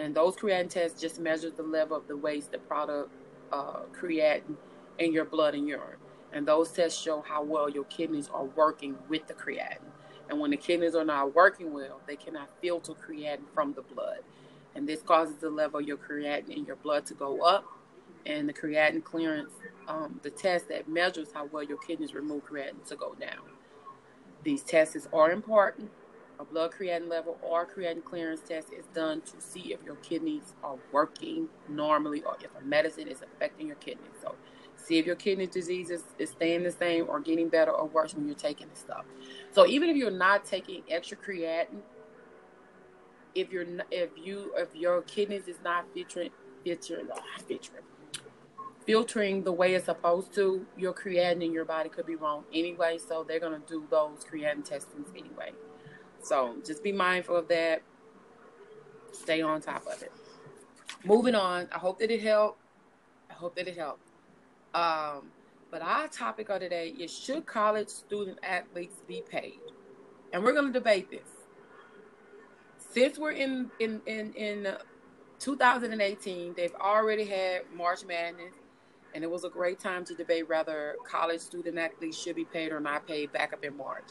And 0.00 0.14
those 0.14 0.34
creatinine 0.34 0.70
tests 0.70 0.98
just 0.98 1.20
measure 1.20 1.50
the 1.50 1.62
level 1.62 1.94
of 1.94 2.08
the 2.08 2.16
waste, 2.16 2.52
the 2.52 2.58
product 2.58 3.12
uh, 3.52 3.80
creatinine 3.92 4.56
in 4.98 5.12
your 5.12 5.26
blood 5.26 5.54
and 5.54 5.68
urine. 5.68 5.98
And 6.32 6.48
those 6.48 6.70
tests 6.70 6.98
show 6.98 7.20
how 7.20 7.42
well 7.42 7.68
your 7.68 7.84
kidneys 7.84 8.30
are 8.32 8.44
working 8.44 8.96
with 9.10 9.26
the 9.26 9.34
creatinine. 9.34 9.92
And 10.30 10.40
when 10.40 10.52
the 10.52 10.56
kidneys 10.56 10.94
are 10.94 11.04
not 11.04 11.34
working 11.34 11.74
well, 11.74 12.00
they 12.06 12.16
cannot 12.16 12.48
filter 12.62 12.94
creatinine 12.94 13.52
from 13.54 13.74
the 13.74 13.82
blood. 13.82 14.20
And 14.74 14.88
this 14.88 15.02
causes 15.02 15.36
the 15.36 15.50
level 15.50 15.80
of 15.80 15.86
your 15.86 15.98
creatinine 15.98 16.56
in 16.56 16.64
your 16.64 16.76
blood 16.76 17.04
to 17.06 17.14
go 17.14 17.42
up. 17.42 17.66
And 18.24 18.48
the 18.48 18.54
creatinine 18.54 19.04
clearance, 19.04 19.52
um, 19.86 20.18
the 20.22 20.30
test 20.30 20.68
that 20.68 20.88
measures 20.88 21.28
how 21.34 21.44
well 21.52 21.62
your 21.62 21.78
kidneys 21.78 22.14
remove 22.14 22.46
creatinine, 22.46 22.86
to 22.88 22.96
go 22.96 23.14
down. 23.20 23.50
These 24.44 24.62
tests 24.62 25.06
are 25.12 25.30
important. 25.30 25.90
A 26.40 26.44
blood 26.44 26.72
creatinine 26.72 27.10
level 27.10 27.36
or 27.42 27.66
creatinine 27.66 28.02
clearance 28.02 28.40
test 28.40 28.68
is 28.72 28.86
done 28.94 29.20
to 29.20 29.40
see 29.40 29.74
if 29.74 29.82
your 29.82 29.96
kidneys 29.96 30.54
are 30.64 30.76
working 30.90 31.48
normally 31.68 32.22
or 32.22 32.38
if 32.42 32.50
a 32.58 32.64
medicine 32.64 33.08
is 33.08 33.20
affecting 33.20 33.66
your 33.66 33.76
kidneys. 33.76 34.14
So 34.22 34.36
see 34.74 34.96
if 34.96 35.04
your 35.04 35.16
kidney 35.16 35.48
disease 35.48 35.90
is, 35.90 36.02
is 36.18 36.30
staying 36.30 36.62
the 36.62 36.70
same 36.70 37.04
or 37.10 37.20
getting 37.20 37.50
better 37.50 37.72
or 37.72 37.86
worse 37.86 38.14
when 38.14 38.26
you're 38.26 38.34
taking 38.34 38.68
the 38.70 38.76
stuff. 38.76 39.04
So 39.52 39.66
even 39.66 39.90
if 39.90 39.98
you're 39.98 40.10
not 40.10 40.46
taking 40.46 40.82
extra 40.88 41.18
creatinine, 41.18 41.82
if 43.34 43.52
you're 43.52 43.66
if 43.90 44.10
you 44.16 44.52
if 44.56 44.74
your 44.74 45.02
kidneys 45.02 45.46
is 45.46 45.58
not 45.62 45.84
filtering 45.92 46.30
filtering 46.64 47.06
filtering 47.46 47.84
filtering 48.86 49.42
the 49.44 49.52
way 49.52 49.74
it's 49.74 49.84
supposed 49.84 50.34
to, 50.34 50.66
your 50.78 50.94
creatinine 50.94 51.44
in 51.44 51.52
your 51.52 51.66
body 51.66 51.90
could 51.90 52.06
be 52.06 52.16
wrong 52.16 52.44
anyway. 52.50 52.96
So 52.96 53.26
they're 53.28 53.40
gonna 53.40 53.60
do 53.66 53.86
those 53.90 54.24
creatinine 54.24 54.64
testings 54.64 55.10
anyway. 55.14 55.52
So 56.22 56.56
just 56.64 56.82
be 56.82 56.92
mindful 56.92 57.36
of 57.36 57.48
that. 57.48 57.82
Stay 59.12 59.42
on 59.42 59.60
top 59.60 59.86
of 59.86 60.02
it. 60.02 60.12
Moving 61.04 61.34
on. 61.34 61.68
I 61.72 61.78
hope 61.78 61.98
that 62.00 62.10
it 62.10 62.22
helped. 62.22 62.60
I 63.30 63.34
hope 63.34 63.56
that 63.56 63.66
it 63.66 63.76
helped. 63.76 64.06
Um, 64.74 65.30
but 65.70 65.82
our 65.82 66.08
topic 66.08 66.48
of 66.48 66.60
today 66.60 66.88
is 66.88 67.16
should 67.16 67.46
college 67.46 67.88
student 67.88 68.38
athletes 68.42 69.02
be 69.06 69.22
paid? 69.28 69.60
And 70.32 70.42
we're 70.42 70.52
going 70.52 70.66
to 70.66 70.72
debate 70.72 71.10
this. 71.10 71.28
Since 72.78 73.18
we're 73.18 73.32
in 73.32 73.70
in 73.78 74.00
in 74.06 74.32
in 74.34 74.76
2018, 75.38 76.54
they've 76.54 76.74
already 76.74 77.24
had 77.24 77.62
March 77.74 78.04
Madness, 78.04 78.54
and 79.14 79.22
it 79.22 79.30
was 79.30 79.44
a 79.44 79.48
great 79.48 79.78
time 79.78 80.04
to 80.06 80.14
debate 80.14 80.48
whether 80.48 80.96
college 81.06 81.40
student 81.40 81.78
athletes 81.78 82.18
should 82.18 82.36
be 82.36 82.44
paid 82.44 82.72
or 82.72 82.80
not 82.80 83.06
paid 83.06 83.32
back 83.32 83.52
up 83.52 83.64
in 83.64 83.76
March. 83.76 84.08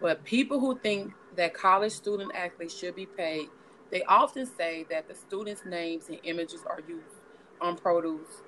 But 0.00 0.24
people 0.24 0.60
who 0.60 0.78
think 0.78 1.12
that 1.36 1.54
college 1.54 1.92
student 1.92 2.32
athletes 2.34 2.76
should 2.76 2.94
be 2.94 3.06
paid, 3.06 3.48
they 3.90 4.02
often 4.04 4.46
say 4.46 4.86
that 4.90 5.08
the 5.08 5.14
students' 5.14 5.64
names 5.64 6.08
and 6.08 6.18
images 6.24 6.60
are 6.66 6.80
used 6.86 7.16
on 7.60 7.76
produce 7.76 8.42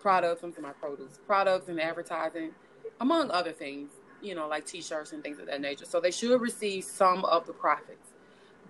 products, 0.00 0.42
I'm 0.44 0.54
my 0.62 0.70
produce, 0.72 1.18
products 1.26 1.68
and 1.68 1.80
advertising, 1.80 2.52
among 3.00 3.30
other 3.32 3.52
things, 3.52 3.90
you 4.22 4.34
know, 4.36 4.46
like 4.46 4.64
t-shirts 4.64 5.12
and 5.12 5.22
things 5.22 5.38
of 5.38 5.46
that 5.46 5.60
nature. 5.60 5.84
So 5.84 6.00
they 6.00 6.12
should 6.12 6.40
receive 6.40 6.84
some 6.84 7.24
of 7.24 7.46
the 7.46 7.52
profits. 7.52 8.12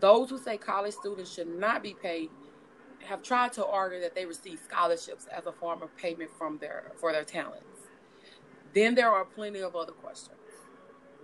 Those 0.00 0.30
who 0.30 0.38
say 0.38 0.56
college 0.56 0.94
students 0.94 1.34
should 1.34 1.48
not 1.48 1.82
be 1.82 1.94
paid 1.94 2.30
have 3.04 3.22
tried 3.22 3.52
to 3.52 3.66
argue 3.66 4.00
that 4.00 4.14
they 4.14 4.24
receive 4.26 4.58
scholarships 4.64 5.26
as 5.26 5.46
a 5.46 5.52
form 5.52 5.82
of 5.82 5.94
payment 5.96 6.30
from 6.38 6.58
their 6.58 6.92
for 6.96 7.12
their 7.12 7.24
talents. 7.24 7.82
Then 8.74 8.94
there 8.94 9.10
are 9.10 9.24
plenty 9.24 9.60
of 9.60 9.76
other 9.76 9.92
questions. 9.92 10.36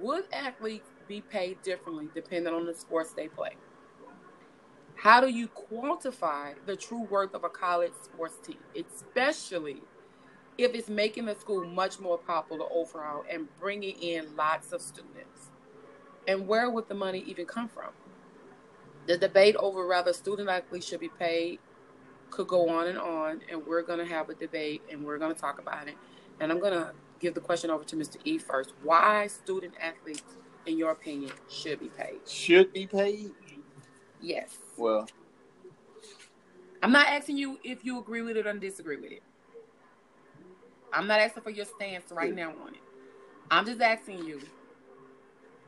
Would 0.03 0.25
athletes 0.33 0.89
be 1.07 1.21
paid 1.21 1.63
differently 1.63 2.09
depending 2.13 2.53
on 2.53 2.67
the 2.67 2.75
sports 2.75 3.13
they 3.13 3.29
play? 3.29 3.53
How 4.97 5.21
do 5.21 5.29
you 5.29 5.49
quantify 5.49 6.55
the 6.67 6.77
true 6.77 7.03
worth 7.03 7.35
of 7.35 7.45
a 7.45 7.49
college 7.49 7.93
sports 8.03 8.37
team, 8.45 8.59
especially 8.77 9.81
if 10.59 10.75
it's 10.75 10.89
making 10.89 11.27
the 11.27 11.37
school 11.37 11.65
much 11.65 12.01
more 12.01 12.19
popular 12.19 12.67
overall 12.71 13.25
and 13.31 13.47
bringing 13.61 13.97
in 14.01 14.35
lots 14.37 14.73
of 14.73 14.83
students? 14.83 15.51
And 16.27 16.49
where 16.49 16.69
would 16.69 16.89
the 16.89 16.95
money 16.95 17.25
even 17.27 17.47
come 17.47 17.69
from? 17.69 17.91
The 19.07 19.17
debate 19.17 19.57
over 19.57 19.87
whether 19.87 20.13
student 20.13 20.49
athletes 20.49 20.87
should 20.87 21.01
be 21.01 21.09
paid 21.09 21.61
could 22.31 22.49
go 22.49 22.69
on 22.69 22.89
and 22.89 22.99
on, 22.99 23.41
and 23.51 23.65
we're 23.67 23.83
going 23.83 23.99
to 23.99 24.07
have 24.07 24.31
a 24.31 24.35
debate 24.35 24.83
and 24.91 25.05
we're 25.05 25.19
going 25.19 25.35
to 25.35 25.41
talk 25.41 25.61
about 25.61 25.87
it. 25.87 25.95
And 26.41 26.51
I'm 26.51 26.59
going 26.59 26.73
to 26.73 26.93
give 27.23 27.35
the 27.35 27.41
question 27.41 27.71
over 27.71 27.85
to 27.85 27.97
Mr. 27.97 28.17
E 28.25 28.37
first. 28.37 28.75
Why 28.83 29.29
student 29.29 29.75
athletes, 29.81 30.37
in 30.67 30.77
your 30.77 30.91
opinion, 30.91 31.33
should 31.49 31.81
be 31.81 31.89
paid? 31.89 32.29
Should 32.29 32.73
be 32.73 32.87
paid? 32.87 33.31
Yes. 34.21 34.59
Well, 34.77 35.09
I'm 36.83 36.93
not 36.93 37.07
asking 37.07 37.39
you 37.39 37.59
if 37.65 37.85
you 37.85 37.99
agree 37.99 38.23
with 38.23 38.37
it 38.37 38.47
or 38.47 38.53
disagree 38.55 38.97
with 38.97 39.13
it. 39.13 39.23
I'm 40.93 41.07
not 41.07 41.21
asking 41.21 41.45
for 41.45 41.51
your 41.51 41.65
stance 41.65 42.11
right 42.11 42.35
now 42.35 42.51
on 42.51 42.75
it. 42.75 42.81
I'm 43.51 43.65
just 43.65 43.81
asking 43.81 44.27
you 44.27 44.41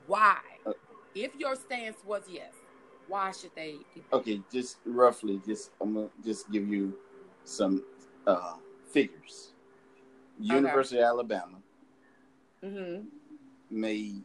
why. 0.06 0.38
Uh, 0.66 0.72
if 1.14 1.34
your 1.36 1.54
stance 1.54 1.96
was 2.04 2.24
yes, 2.28 2.52
why 3.06 3.30
should 3.30 3.54
they? 3.54 3.78
Okay, 4.12 4.42
just 4.52 4.78
roughly, 4.84 5.40
just 5.46 5.70
I'm 5.80 5.94
gonna 5.94 6.08
just 6.24 6.50
give 6.50 6.68
you 6.68 6.98
some 7.44 7.84
uh, 8.26 8.54
figures. 8.90 9.53
Okay. 10.40 10.54
University 10.54 10.98
of 10.98 11.04
Alabama 11.04 11.58
mm-hmm. 12.62 13.06
made 13.70 14.22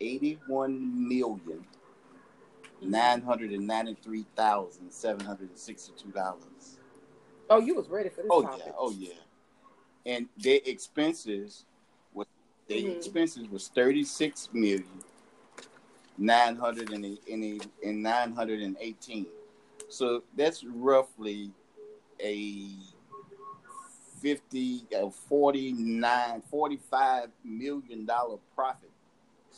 eighty-one 0.00 1.08
million 1.08 1.64
nine 2.80 3.22
hundred 3.22 3.50
and 3.50 3.66
ninety-three 3.66 4.26
thousand 4.36 4.90
seven 4.92 5.24
hundred 5.24 5.48
and 5.50 5.58
sixty-two 5.58 6.10
dollars. 6.10 6.78
Oh, 7.50 7.60
you 7.60 7.74
was 7.74 7.88
ready 7.88 8.08
for 8.08 8.22
this. 8.22 8.30
Oh 8.30 8.42
topic. 8.42 8.62
yeah, 8.66 8.72
oh 8.78 8.90
yeah 8.92 9.14
and 10.06 10.28
their 10.36 10.60
expenses 10.66 11.64
was 12.12 12.26
their 12.68 12.78
mm-hmm. 12.78 12.96
expenses 12.96 13.48
was 13.48 13.68
thirty 13.68 14.04
six 14.04 14.48
million 14.52 14.84
nine 16.18 16.56
hundred 16.56 16.90
and 16.90 17.18
in 17.26 18.02
nine 18.02 18.32
hundred 18.32 18.60
and 18.60 18.76
eighteen. 18.80 19.26
So 19.88 20.22
that's 20.36 20.64
roughly 20.64 21.50
a 22.20 22.68
50 24.24 24.86
uh, 24.96 25.10
49 25.10 26.42
45 26.50 27.28
million 27.44 28.06
dollar 28.06 28.38
profit 28.56 28.90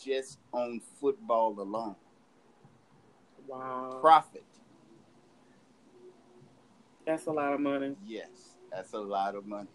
just 0.05 0.39
on 0.53 0.81
football 1.01 1.59
alone. 1.61 1.95
Wow. 3.47 3.99
Profit. 4.01 4.45
That's 7.07 7.27
a 7.27 7.31
lot 7.33 7.53
of 7.53 7.61
money. 7.61 7.95
Yes 8.05 8.57
that's 8.77 8.93
a 8.93 8.99
lot 8.99 9.35
of 9.35 9.47
money. 9.47 9.69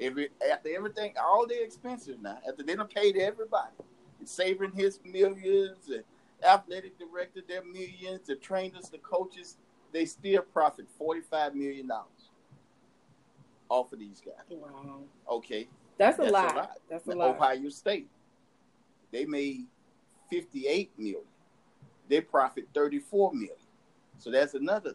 Every 0.00 0.30
after 0.52 0.68
everything, 0.74 1.14
all 1.22 1.46
the 1.46 1.62
expenses 1.62 2.16
now. 2.20 2.38
After 2.48 2.62
they 2.62 2.74
done 2.74 2.88
paid 2.88 3.16
everybody, 3.16 3.72
and 4.18 4.28
saving 4.28 4.72
his 4.72 5.00
millions, 5.04 5.88
and 5.88 6.04
athletic 6.46 6.98
director 6.98 7.40
their 7.46 7.64
millions, 7.64 8.26
the 8.26 8.36
trainers, 8.36 8.88
the 8.88 8.98
coaches, 8.98 9.56
they 9.92 10.04
still 10.04 10.42
profit 10.42 10.86
forty 10.98 11.20
five 11.20 11.54
million 11.54 11.88
dollars 11.88 12.17
off 13.68 13.92
of 13.92 13.98
these 13.98 14.20
guys. 14.24 14.44
Wow. 14.50 15.00
Okay. 15.30 15.68
That's 15.98 16.18
a, 16.18 16.22
That's 16.22 16.32
lot. 16.32 16.52
a 16.52 16.56
lot. 16.56 16.70
That's 16.88 17.06
a 17.08 17.12
lot. 17.12 17.36
Ohio 17.36 17.68
State, 17.70 18.08
they 19.12 19.24
made 19.24 19.66
fifty 20.30 20.66
eight 20.66 20.90
million. 20.96 21.22
They 22.08 22.20
profit 22.20 22.68
thirty 22.72 22.98
four 23.00 23.32
million. 23.32 23.56
So 24.18 24.30
that's 24.30 24.54
another 24.54 24.94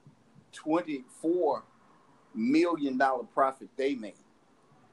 twenty 0.51 1.03
four 1.21 1.63
million 2.33 2.97
dollar 2.97 3.23
profit 3.25 3.69
they 3.75 3.95
made. 3.95 4.13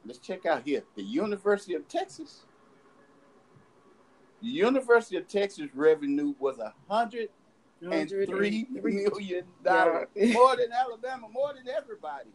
Let's 0.05 0.19
check 0.19 0.47
out 0.47 0.63
here. 0.65 0.83
The 0.97 1.03
University 1.03 1.75
of 1.75 1.87
Texas. 1.89 2.45
The 4.43 4.49
University 4.49 5.17
of 5.17 5.29
Texas 5.29 5.69
revenue 5.75 6.35
was 6.39 6.59
a 6.59 6.73
hundred 6.89 7.29
and 7.83 8.09
three 8.09 8.67
million 8.71 9.45
dollars, 9.63 10.09
Yeah. 10.15 10.33
more 10.33 10.57
than 10.57 10.73
Alabama, 10.73 11.29
more 11.31 11.53
than 11.55 11.69
everybody. 11.69 12.31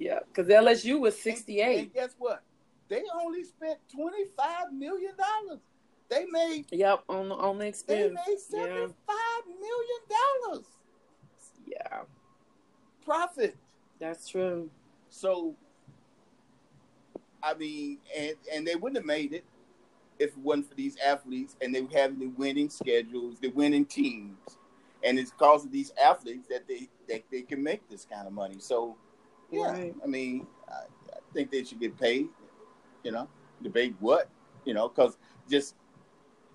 Yeah, 0.00 0.20
because 0.26 0.48
LSU 0.48 0.98
was 0.98 1.16
68. 1.20 1.78
And, 1.78 1.92
guess 1.92 2.14
what? 2.18 2.42
They 2.88 3.02
only 3.22 3.44
spent 3.44 3.78
twenty 3.94 4.24
five 4.36 4.72
million 4.72 5.12
dollars. 5.16 5.60
They 6.08 6.26
made 6.26 6.64
Yep, 6.72 7.04
on 7.08 7.30
on 7.30 7.58
the 7.58 7.66
expense. 7.66 8.00
they 8.00 8.08
made 8.08 8.38
Yeah, 8.50 8.64
seventy 8.64 8.94
five 9.06 9.46
million 9.46 10.00
dollars 10.48 10.64
yeah, 11.66 12.00
profit. 13.04 13.56
that's 14.00 14.28
true. 14.28 14.70
So, 15.10 15.54
I 17.42 17.54
mean, 17.54 17.98
and 18.16 18.34
and 18.52 18.66
they 18.66 18.74
wouldn't 18.74 18.96
have 18.96 19.06
made 19.06 19.32
it 19.32 19.44
if 20.18 20.30
it 20.30 20.38
wasn't 20.38 20.68
for 20.68 20.74
these 20.74 20.96
athletes 20.96 21.56
and 21.60 21.74
they 21.74 21.82
were 21.82 21.92
having 21.94 22.18
the 22.18 22.26
winning 22.36 22.70
schedules, 22.70 23.38
the 23.40 23.48
winning 23.48 23.84
teams, 23.84 24.58
and 25.04 25.18
it's 25.18 25.30
because 25.30 25.64
of 25.64 25.70
these 25.70 25.92
athletes 26.02 26.48
that 26.48 26.66
they 26.66 26.88
that 27.08 27.22
they 27.30 27.42
can 27.42 27.62
make 27.62 27.88
this 27.88 28.04
kind 28.04 28.26
of 28.26 28.32
money. 28.32 28.56
So, 28.58 28.96
yeah, 29.50 29.70
Right. 29.72 29.94
I 30.02 30.06
mean, 30.06 30.46
I, 30.68 30.72
I 31.12 31.18
think 31.32 31.50
they 31.50 31.64
should 31.64 31.80
get 31.80 31.98
paid. 31.98 32.28
You 33.02 33.12
know, 33.12 33.28
debate 33.62 33.94
what 34.00 34.28
you 34.64 34.74
know, 34.74 34.88
because 34.88 35.16
just 35.48 35.74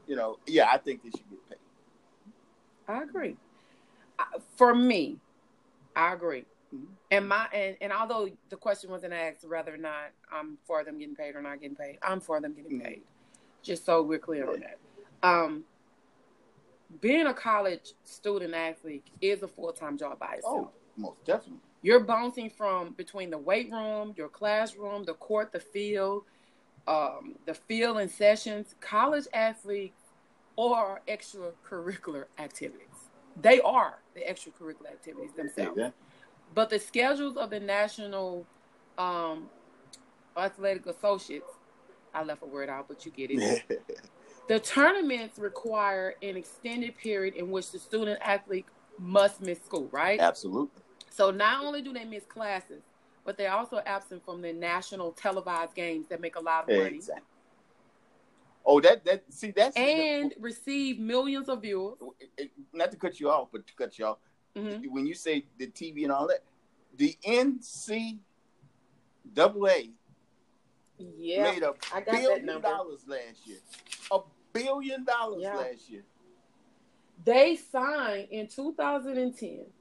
you 0.08 0.16
know, 0.16 0.38
yeah, 0.46 0.70
I 0.72 0.78
think 0.78 1.04
they 1.04 1.10
should 1.10 1.30
get 1.30 1.50
paid. 1.50 1.60
I 2.88 3.02
agree. 3.04 3.36
For 4.56 4.75
me, 4.75 5.18
I 5.96 6.14
agree. 6.14 6.46
Mhm. 6.74 6.86
And 7.12 7.28
my 7.28 7.48
and, 7.52 7.78
and 7.82 7.92
although 7.92 8.30
the 8.50 8.58
question 8.58 8.90
wasn't 8.90 9.14
asked 9.14 9.48
whether 9.48 9.74
or 9.74 9.78
not 9.78 10.12
I'm 10.32 10.58
for 10.66 10.84
them 10.84 11.00
getting 11.00 11.16
paid 11.16 11.36
or 11.36 11.42
not 11.42 11.62
getting 11.62 11.75
paid, 11.75 11.98
I'm 12.02 12.20
for 12.20 12.40
them 12.40 12.54
getting 12.54 12.80
Mhm. 12.80 12.84
paid. 12.84 13.04
Just 13.64 13.86
so 13.86 14.04
we're 14.04 14.20
clear 14.20 14.48
on 14.48 14.60
that. 14.60 14.78
Um, 15.24 15.66
being 17.02 17.25
a 17.25 17.34
college 17.34 17.94
student 18.04 18.54
athlete 18.54 19.04
is 19.22 19.42
a 19.42 19.48
full 19.48 19.74
time 19.74 19.98
job 19.98 20.20
by 20.20 20.36
itself. 20.36 20.68
Oh, 20.68 20.72
most 20.96 21.24
definitely. 21.25 21.64
You're 21.86 22.00
bouncing 22.00 22.50
from 22.50 22.94
between 22.94 23.30
the 23.30 23.38
weight 23.38 23.72
room, 23.72 24.15
your 24.18 24.27
classroom, 24.27 25.04
the 25.04 25.13
court, 25.13 25.51
the 25.51 25.60
field, 25.60 26.24
um, 26.88 27.36
the 27.46 27.54
field 27.54 28.00
and 28.00 28.10
sessions. 28.10 28.74
College 28.82 29.25
athletes 29.32 30.01
or 30.56 31.04
extracurricular 31.08 32.24
activities. 32.39 32.88
They 33.39 33.62
are 33.62 34.00
the 34.15 34.22
extracurricular 34.22 34.89
activities 34.89 35.34
themselves. 35.34 35.77
Exactly. 35.77 35.92
But 36.56 36.72
the 36.72 36.80
schedules 36.80 37.38
of 37.38 37.51
the 37.51 37.60
National 37.60 38.48
um, 38.98 39.48
Athletic 40.36 40.88
Associates, 40.88 41.51
I 42.15 42.24
left 42.24 42.42
a 42.42 42.48
word 42.48 42.68
out, 42.68 42.88
but 42.88 43.06
you 43.06 43.12
get 43.12 43.30
it. 43.30 43.63
The 44.48 44.60
tournaments 44.60 45.38
require 45.38 46.15
an 46.24 46.36
extended 46.36 46.98
period 46.98 47.36
in 47.36 47.51
which 47.51 47.72
the 47.72 47.77
student 47.77 48.20
athlete 48.24 48.65
must 48.98 49.39
miss 49.39 49.60
school, 49.63 49.88
right? 49.92 50.20
Absolutely. 50.20 50.82
So 51.15 51.31
not 51.31 51.63
only 51.63 51.81
do 51.81 51.93
they 51.93 52.03
miss 52.03 52.25
classes, 52.25 52.81
but 53.24 53.38
they're 53.38 53.53
also 53.53 53.81
absent 53.86 54.25
from 54.25 54.41
the 54.41 54.51
national 54.51 55.13
televised 55.13 55.74
games 55.74 56.07
that 56.10 56.19
make 56.19 56.36
a 56.36 56.41
lot 56.41 56.63
of 56.69 56.75
money 56.75 56.98
Exactly. 56.98 57.24
Oh, 58.65 58.81
that 58.81 59.05
that 59.05 59.24
see 59.31 59.51
that's 59.51 59.77
and 59.77 60.34
receive 60.39 61.00
millions 61.00 61.48
of 61.48 61.62
viewers. 61.62 61.98
not 62.74 62.91
to 62.91 62.98
cut 62.98 63.17
you 63.19 63.29
off, 63.29 63.48
but 63.51 63.65
to 63.65 63.74
cut 63.75 63.98
you 63.98 64.07
off. 64.07 64.17
Mhm. 64.57 64.89
When 64.89 65.05
you 65.07 65.13
say 65.13 65.45
the 65.57 65.67
TV 65.67 66.03
and 66.03 66.12
all 66.12 66.27
that, 66.27 66.43
the 66.93 67.15
NCAA 67.24 68.19
Yeah, 70.98 71.43
made 71.43 71.63
a 71.63 71.75
I 71.93 72.01
got 72.01 72.12
billion 72.12 72.62
dollars 72.62 73.07
last 73.07 73.48
year. 73.48 73.60
A 74.12 74.19
billion 74.51 75.06
dollars 75.06 75.43
Yeah. 75.43 75.58
last 75.58 75.89
year. 75.89 76.04
They 77.23 77.56
signed 77.56 78.28
in 78.32 78.47
2010. 78.47 79.71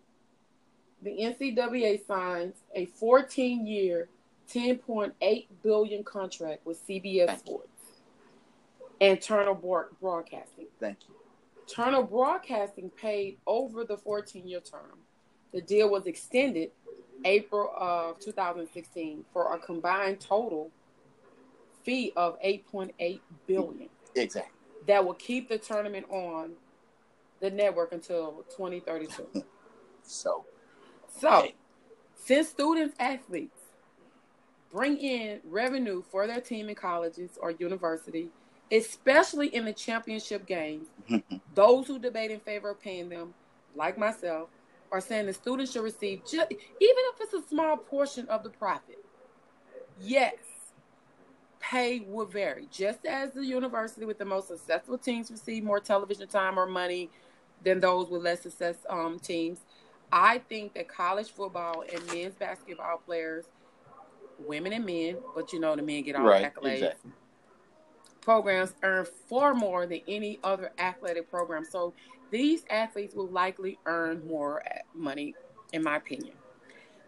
The 1.05 1.11
NCAA 1.11 2.07
signs 2.07 2.55
a 2.75 2.87
14-year, 2.87 4.09
10.8 4.53 5.47
billion 5.62 6.03
contract 6.03 6.64
with 6.67 6.85
CBS 6.88 7.27
Thank 7.27 7.31
you. 7.31 7.37
Sports 7.47 7.69
and 9.01 9.21
Turner 9.21 9.55
Broad- 9.55 9.99
Broadcasting. 10.01 10.67
Thank 10.81 10.99
you. 11.09 11.14
Turner 11.67 12.03
Broadcasting 12.03 12.90
paid 12.90 13.37
over 13.47 13.85
the 13.85 13.97
14-year 13.99 14.61
term. 14.61 14.99
The 15.53 15.61
deal 15.61 15.90
was 15.90 16.07
extended 16.07 16.71
April 17.25 17.71
of 17.77 18.19
2016 18.21 19.25
for 19.33 19.55
a 19.55 19.59
combined 19.59 20.21
total 20.21 20.71
fee 21.85 22.12
of 22.17 22.40
8.8 22.43 23.21
billion 23.47 23.88
Exactly. 24.17 24.51
that 24.87 25.05
will 25.05 25.14
keep 25.14 25.49
the 25.51 25.59
tournament 25.59 26.07
on 26.11 26.53
the 27.40 27.51
network 27.51 27.93
until 27.93 28.43
2032. 28.57 29.45
So 30.07 30.45
So, 31.20 31.48
since 32.14 32.48
students 32.48 32.94
athletes 32.98 33.61
bring 34.72 34.98
in 34.98 35.40
revenue 35.44 36.03
for 36.03 36.27
their 36.27 36.40
team 36.40 36.68
in 36.68 36.74
colleges 36.74 37.38
or 37.40 37.53
university, 37.53 38.31
especially 38.72 39.48
in 39.48 39.64
the 39.64 39.72
championship 39.72 40.46
games, 40.46 40.88
those 41.55 41.87
who 41.87 41.98
debate 41.98 42.31
in 42.31 42.40
favor 42.40 42.70
of 42.70 42.81
paying 42.81 43.09
them, 43.09 43.35
like 43.77 43.96
myself, 43.96 44.48
are 44.90 45.00
saying 45.00 45.27
the 45.27 45.33
students 45.33 45.72
should 45.72 45.83
receive 45.83 46.22
just 46.24 46.50
even 46.50 46.61
if 46.81 47.20
it's 47.20 47.35
a 47.35 47.48
small 47.48 47.77
portion 47.77 48.29
of 48.29 48.42
the 48.42 48.50
profit. 48.50 49.05
Yes, 50.00 50.35
pay 51.61 52.00
will 52.00 52.27
vary. 52.27 52.68
Just 52.70 53.07
as 53.07 53.33
the 53.33 53.44
university 53.44 54.05
with 54.05 54.18
the 54.18 54.24
most 54.24 54.48
successful 54.48 54.98
teams 54.98 55.31
receive 55.31 55.64
more 55.64 55.81
television 55.81 56.29
time 56.29 56.59
or 56.59 56.66
money 56.66 57.11
than 57.64 57.81
those 57.81 58.09
with 58.09 58.22
less 58.22 58.42
success 58.42 58.77
um, 58.90 59.18
teams, 59.18 59.61
I 60.14 60.38
think 60.48 60.74
that 60.74 60.87
college 60.87 61.33
football 61.33 61.83
and 61.92 62.07
men's 62.07 62.37
basketball 62.37 62.98
players, 62.98 63.46
women 64.38 64.72
and 64.72 64.87
men, 64.87 65.16
but 65.35 65.53
you 65.53 65.59
know 65.59 65.74
the 65.74 65.83
men 65.83 66.05
get 66.05 66.14
all 66.14 66.22
right, 66.22 66.55
the 66.55 66.61
accolades 66.61 66.74
exactly. 66.74 67.11
programs 68.20 68.74
earn 68.85 69.07
far 69.29 69.55
more 69.55 69.87
than 69.87 70.03
any 70.07 70.38
other 70.44 70.70
athletic 70.79 71.29
program. 71.29 71.64
So 71.64 71.94
these 72.31 72.64
athletes 72.70 73.16
will 73.16 73.27
likely 73.27 73.77
earn 73.87 74.24
more 74.24 74.62
money, 74.94 75.35
in 75.72 75.83
my 75.83 75.96
opinion. 75.96 76.35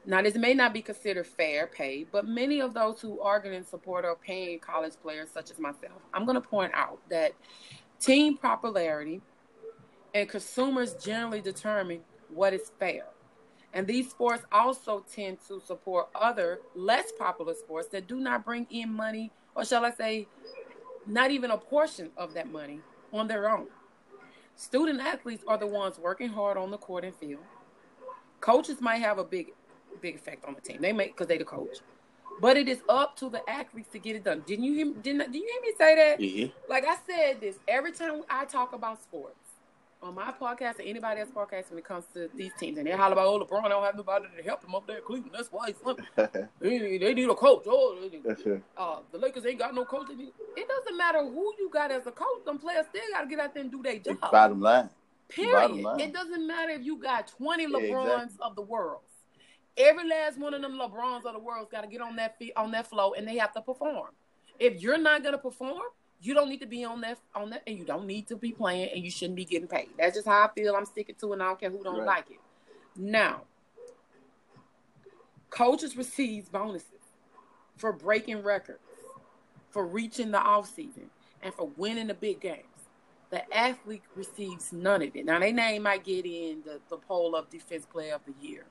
Now, 0.04 0.20
this 0.22 0.34
may 0.34 0.54
not 0.54 0.72
be 0.72 0.82
considered 0.82 1.28
fair 1.28 1.68
pay, 1.68 2.06
but 2.10 2.26
many 2.26 2.60
of 2.60 2.74
those 2.74 3.00
who 3.00 3.20
argue 3.20 3.52
in 3.52 3.64
support 3.64 4.04
of 4.04 4.20
paying 4.20 4.58
college 4.58 4.94
players, 5.00 5.28
such 5.32 5.52
as 5.52 5.60
myself, 5.60 6.02
I'm 6.12 6.24
going 6.24 6.40
to 6.40 6.48
point 6.48 6.72
out 6.74 6.98
that 7.10 7.34
team 8.00 8.36
popularity 8.36 9.20
and 10.12 10.28
consumers 10.28 10.94
generally 10.94 11.40
determine 11.40 12.00
what 12.32 12.52
is 12.52 12.72
fair. 12.78 13.04
And 13.72 13.86
these 13.86 14.10
sports 14.10 14.44
also 14.50 15.04
tend 15.12 15.38
to 15.48 15.60
support 15.60 16.08
other 16.14 16.60
less 16.74 17.12
popular 17.18 17.54
sports 17.54 17.88
that 17.88 18.06
do 18.06 18.18
not 18.20 18.44
bring 18.44 18.66
in 18.70 18.92
money, 18.92 19.32
or 19.54 19.64
shall 19.64 19.84
I 19.84 19.90
say, 19.90 20.28
not 21.06 21.30
even 21.30 21.50
a 21.50 21.58
portion 21.58 22.10
of 22.16 22.34
that 22.34 22.50
money 22.50 22.80
on 23.12 23.28
their 23.28 23.50
own. 23.50 23.66
Student 24.54 25.00
athletes 25.00 25.44
are 25.46 25.58
the 25.58 25.66
ones 25.66 25.98
working 25.98 26.28
hard 26.30 26.56
on 26.56 26.70
the 26.70 26.78
court 26.78 27.04
and 27.04 27.14
field. 27.14 27.42
Coaches 28.40 28.80
might 28.80 28.96
have 28.96 29.18
a 29.18 29.24
big, 29.24 29.52
big 30.00 30.14
effect 30.14 30.44
on 30.46 30.54
the 30.54 30.60
team. 30.60 30.80
They 30.80 30.92
make 30.92 31.14
because 31.14 31.26
they 31.26 31.36
the 31.36 31.44
coach, 31.44 31.78
but 32.40 32.56
it 32.56 32.68
is 32.68 32.80
up 32.88 33.16
to 33.18 33.28
the 33.28 33.42
athletes 33.48 33.90
to 33.92 33.98
get 33.98 34.16
it 34.16 34.24
done. 34.24 34.42
Didn't 34.46 34.64
you 34.64 34.72
hear? 34.72 34.94
Didn't 35.02 35.30
did 35.32 35.34
you 35.34 35.48
hear 35.52 35.60
me 35.60 35.72
say 35.76 35.94
that? 35.94 36.20
Yeah. 36.20 36.46
Like 36.68 36.84
I 36.86 36.96
said 37.06 37.40
this 37.40 37.58
every 37.68 37.92
time 37.92 38.22
I 38.30 38.46
talk 38.46 38.72
about 38.72 39.02
sports 39.02 39.45
on 40.02 40.14
my 40.14 40.32
podcast 40.32 40.78
or 40.78 40.82
anybody 40.82 41.20
else's 41.20 41.35
podcast 41.35 41.70
when 41.70 41.78
it 41.78 41.85
comes 41.85 42.04
to 42.14 42.28
these 42.35 42.52
teams, 42.59 42.78
and 42.78 42.87
they 42.87 42.92
holler 42.92 43.12
about 43.12 43.26
oh 43.26 43.40
LeBron 43.44 43.64
I 43.64 43.68
don't 43.68 43.85
have 43.85 43.96
nobody 43.96 44.26
to 44.37 44.42
help 44.42 44.64
him 44.64 44.74
up 44.74 44.87
there 44.87 44.98
in 44.98 45.02
Cleveland. 45.04 45.32
That's 45.35 45.48
why 45.50 45.68
he's 45.68 45.76
they, 46.61 46.98
they 46.98 47.14
need 47.14 47.28
a 47.28 47.35
coach. 47.35 47.64
Oh, 47.66 47.96
they 48.00 48.09
need- 48.18 48.62
uh, 48.76 48.98
the 49.11 49.18
Lakers 49.18 49.46
ain't 49.46 49.59
got 49.59 49.74
no 49.74 49.85
coach. 49.85 50.09
It 50.11 50.68
doesn't 50.68 50.96
matter 50.96 51.22
who 51.24 51.52
you 51.59 51.70
got 51.72 51.90
as 51.90 52.06
a 52.06 52.12
coach. 52.12 52.44
Them 52.44 52.59
players 52.59 52.87
still 52.90 53.02
got 53.12 53.22
to 53.22 53.26
get 53.28 53.40
out 53.40 53.54
there 53.54 53.62
and 53.62 53.72
do 53.72 53.82
their 53.82 53.98
job. 53.98 54.20
Bottom 54.30 54.61
line. 54.61 54.90
Period. 55.28 55.52
bottom 55.52 55.82
line. 55.82 56.00
It 56.00 56.12
doesn't 56.12 56.46
matter 56.46 56.72
if 56.72 56.85
you 56.85 56.98
got 56.98 57.28
20 57.28 57.62
Yeah, 57.64 57.68
LeBrons 57.68 58.22
exactly. 58.24 58.38
of 58.42 58.56
the 58.56 58.62
world. 58.62 59.00
Every 59.78 60.09
last 60.09 60.38
one 60.38 60.54
of 60.54 60.62
them 60.62 60.78
LeBrons 60.78 61.24
of 61.26 61.32
the 61.35 61.38
world's 61.38 61.70
got 61.70 61.82
to 61.82 61.88
get 61.88 62.00
on 62.00 62.16
that 62.16 62.38
feet, 62.38 62.52
on 62.56 62.70
that 62.72 62.87
flow, 62.87 63.12
and 63.14 63.26
they 63.26 63.37
have 63.38 63.52
to 63.54 63.61
perform. 63.61 64.11
If 64.59 64.80
you're 64.80 64.96
not 64.98 65.22
gonna 65.22 65.37
perform, 65.37 65.82
you 66.20 66.35
don't 66.35 66.48
need 66.48 66.61
to 66.61 66.66
be 66.66 66.85
on 66.85 67.00
that 67.02 67.18
on 67.35 67.50
that, 67.50 67.62
and 67.66 67.79
you 67.79 67.85
don't 67.85 68.07
need 68.07 68.26
to 68.29 68.37
be 68.37 68.52
playing, 68.52 68.90
and 68.94 69.05
you 69.05 69.11
shouldn't 69.11 69.37
be 69.37 69.44
getting 69.44 69.68
paid. 69.68 69.90
That's 69.98 70.14
just 70.16 70.26
how 70.26 70.44
I 70.44 70.48
feel. 70.55 70.74
I'm 70.74 70.87
sticking 70.87 71.14
to 71.16 71.31
it, 71.31 71.33
and 71.35 71.42
I 71.42 71.46
don't 71.46 71.61
care 71.61 71.70
who 71.70 71.83
don't 71.83 71.98
Right. 71.98 72.07
like 72.07 72.31
it. 72.31 72.40
Now, 72.96 73.42
coaches 75.50 75.96
receive 75.96 76.50
bonuses 76.50 76.90
for 77.76 77.92
breaking 77.92 78.42
records, 78.42 78.81
for 79.70 79.87
reaching 79.87 80.31
the 80.31 80.38
off 80.40 80.68
season, 80.74 81.11
and 81.42 81.52
for 81.55 81.68
winning 81.76 82.07
the 82.07 82.14
big 82.14 82.40
games. 82.40 82.64
The 83.31 83.52
athlete 83.55 84.05
receives 84.14 84.72
none 84.72 85.02
of 85.02 85.14
it. 85.16 85.24
Now, 85.24 85.40
their 85.40 85.52
name 85.52 85.83
might 85.83 86.05
get 86.05 86.24
in 86.24 86.62
the, 86.64 86.81
the 86.88 86.96
poll 86.96 87.35
of 87.35 87.50
defense 87.50 87.85
player 87.85 88.14
of 88.14 88.22
the 88.24 88.35
year. 88.46 88.66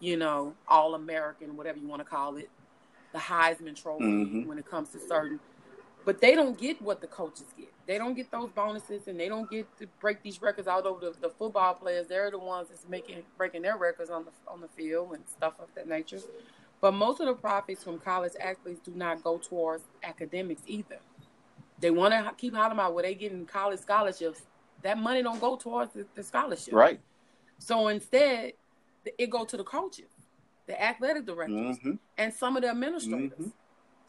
you 0.00 0.16
know, 0.16 0.54
All 0.68 0.94
American, 0.94 1.56
whatever 1.56 1.76
you 1.76 1.88
want 1.88 1.98
to 2.00 2.04
call 2.04 2.36
it, 2.36 2.48
the 3.12 3.18
Heisman 3.18 3.74
Trophy 3.74 4.04
Mhm. 4.04 4.46
when 4.46 4.56
it 4.56 4.64
comes 4.64 4.90
to 4.90 5.00
certain. 5.00 5.40
But 6.04 6.20
they 6.20 6.34
don't 6.34 6.58
get 6.58 6.80
what 6.80 7.00
the 7.00 7.06
coaches 7.06 7.46
get. 7.56 7.72
They 7.86 7.98
don't 7.98 8.14
get 8.14 8.30
those 8.30 8.50
bonuses, 8.50 9.08
and 9.08 9.18
they 9.18 9.28
don't 9.28 9.50
get 9.50 9.66
to 9.78 9.86
break 10.00 10.22
these 10.22 10.40
records 10.40 10.68
out 10.68 10.86
over 10.86 11.00
the, 11.00 11.14
the 11.20 11.30
football 11.30 11.74
players. 11.74 12.06
They're 12.06 12.30
the 12.30 12.38
ones 12.38 12.68
that's 12.68 12.86
making 12.88 13.22
breaking 13.36 13.62
their 13.62 13.76
records 13.76 14.10
on 14.10 14.24
the 14.24 14.30
on 14.46 14.60
the 14.60 14.68
field 14.68 15.12
and 15.14 15.22
stuff 15.28 15.54
of 15.58 15.68
that 15.74 15.88
nature. 15.88 16.20
But 16.80 16.92
most 16.92 17.20
of 17.20 17.26
the 17.26 17.34
profits 17.34 17.82
from 17.82 17.98
college 17.98 18.32
athletes 18.40 18.80
do 18.84 18.92
not 18.94 19.22
go 19.22 19.38
towards 19.38 19.84
academics 20.02 20.62
either. 20.66 20.98
They 21.80 21.90
want 21.90 22.12
to 22.14 22.32
keep 22.36 22.54
hollering 22.54 22.72
about 22.72 22.94
where 22.94 23.02
they 23.02 23.14
getting 23.14 23.46
college 23.46 23.80
scholarships. 23.80 24.42
That 24.82 24.98
money 24.98 25.22
don't 25.22 25.40
go 25.40 25.56
towards 25.56 25.92
the, 25.92 26.06
the 26.14 26.22
scholarship. 26.22 26.72
Right. 26.74 27.00
So 27.58 27.88
instead, 27.88 28.52
it 29.18 29.30
go 29.30 29.44
to 29.44 29.56
the 29.56 29.64
coaches, 29.64 30.10
the 30.66 30.80
athletic 30.80 31.26
directors, 31.26 31.78
hmm 31.78 31.94
and 32.16 32.34
some 32.34 32.56
of 32.56 32.62
the 32.62 32.68
administrators. 32.68 33.38
Mhm. 33.38 33.52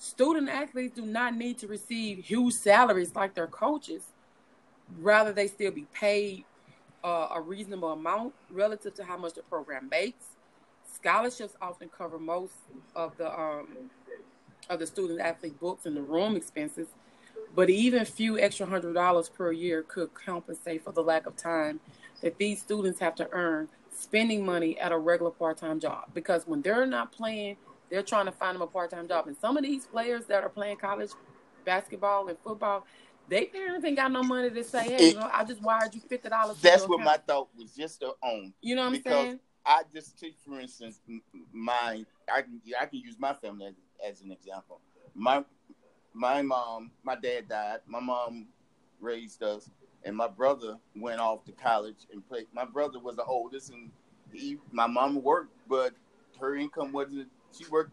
Student 0.01 0.47
athletes 0.47 0.95
do 0.95 1.05
not 1.05 1.35
need 1.35 1.57
to 1.57 1.67
receive 1.67 2.19
huge 2.19 2.53
salaries 2.53 3.13
like 3.15 3.35
their 3.35 3.47
coaches. 3.47 4.13
Rather, 4.97 5.33
they 5.33 5.47
still 5.47 5.71
be 5.71 5.85
paid 5.93 6.45
uh, 7.03 7.27
a 7.35 7.41
reasonable 7.41 7.91
amount 7.91 8.33
relative 8.49 8.93
to 8.95 9.03
how 9.03 9.17
much 9.17 9.33
the 9.33 9.43
program 9.43 9.89
makes. 9.89 10.25
Scholarships 10.89 11.53
often 11.61 11.89
cover 11.89 12.17
most 12.17 12.53
of 12.95 13.15
the 13.17 13.29
um, 13.37 13.67
of 14.69 14.79
the 14.79 14.87
student 14.87 15.19
athlete 15.19 15.59
books 15.59 15.85
and 15.85 15.97
the 15.97 16.01
room 16.01 16.37
expenses, 16.37 16.87
but 17.53 17.69
even 17.69 18.01
a 18.01 18.05
few 18.05 18.39
extra 18.39 18.65
hundred 18.65 18.93
dollars 18.93 19.27
per 19.27 19.51
year 19.51 19.83
could 19.83 20.13
compensate 20.13 20.81
for 20.81 20.93
the 20.93 21.03
lack 21.03 21.25
of 21.25 21.35
time 21.35 21.81
that 22.21 22.37
these 22.37 22.61
students 22.61 23.01
have 23.01 23.15
to 23.15 23.29
earn 23.31 23.67
spending 23.91 24.45
money 24.45 24.79
at 24.79 24.93
a 24.93 24.97
regular 24.97 25.31
part-time 25.31 25.77
job 25.77 26.05
because 26.13 26.47
when 26.47 26.61
they're 26.61 26.85
not 26.85 27.11
playing 27.11 27.57
they're 27.89 28.03
trying 28.03 28.25
to 28.25 28.31
find 28.31 28.55
them 28.55 28.61
a 28.61 28.67
part-time 28.67 29.07
job 29.07 29.27
and 29.27 29.35
some 29.37 29.57
of 29.57 29.63
these 29.63 29.85
players 29.85 30.25
that 30.25 30.43
are 30.43 30.49
playing 30.49 30.77
college 30.77 31.11
basketball 31.65 32.27
and 32.27 32.37
football 32.43 32.85
they 33.27 33.45
parents 33.45 33.85
ain't 33.85 33.95
got 33.97 34.11
no 34.11 34.23
money 34.23 34.49
to 34.49 34.63
say 34.63 34.83
hey 34.83 34.95
It- 35.09 35.13
you 35.15 35.19
know, 35.19 35.29
i 35.33 35.43
just 35.43 35.61
wired 35.61 35.93
you 35.93 36.01
$50 36.01 36.61
That's 36.61 36.81
your 36.81 36.89
what 36.89 36.99
my 37.01 37.17
thought 37.17 37.49
was 37.57 37.71
just 37.75 37.99
to 38.01 38.13
own. 38.23 38.53
you 38.61 38.75
know 38.75 38.81
what 38.81 38.87
i'm 38.87 38.93
because- 38.93 39.13
saying 39.13 39.39
I 39.65 39.83
just 39.93 40.17
take, 40.17 40.35
for 40.47 40.59
instance, 40.59 40.99
my 41.51 42.03
I 42.33 42.41
can 42.41 42.61
I 42.79 42.85
can 42.85 42.99
use 42.99 43.17
my 43.19 43.33
family 43.33 43.67
as, 43.67 43.73
as 44.03 44.21
an 44.21 44.31
example. 44.31 44.79
My 45.13 45.43
my 46.13 46.41
mom, 46.41 46.91
my 47.03 47.15
dad 47.15 47.49
died. 47.49 47.79
My 47.85 47.99
mom 47.99 48.47
raised 48.99 49.43
us, 49.43 49.69
and 50.05 50.15
my 50.15 50.27
brother 50.27 50.77
went 50.95 51.19
off 51.19 51.43
to 51.45 51.51
college 51.51 52.07
and 52.11 52.27
played. 52.27 52.47
My 52.53 52.65
brother 52.65 52.99
was 52.99 53.17
the 53.17 53.25
oldest, 53.25 53.69
and 53.71 53.91
he, 54.33 54.57
my 54.71 54.87
mom 54.87 55.21
worked, 55.21 55.51
but 55.67 55.93
her 56.39 56.55
income 56.55 56.91
wasn't. 56.93 57.27
She 57.51 57.65
worked 57.69 57.91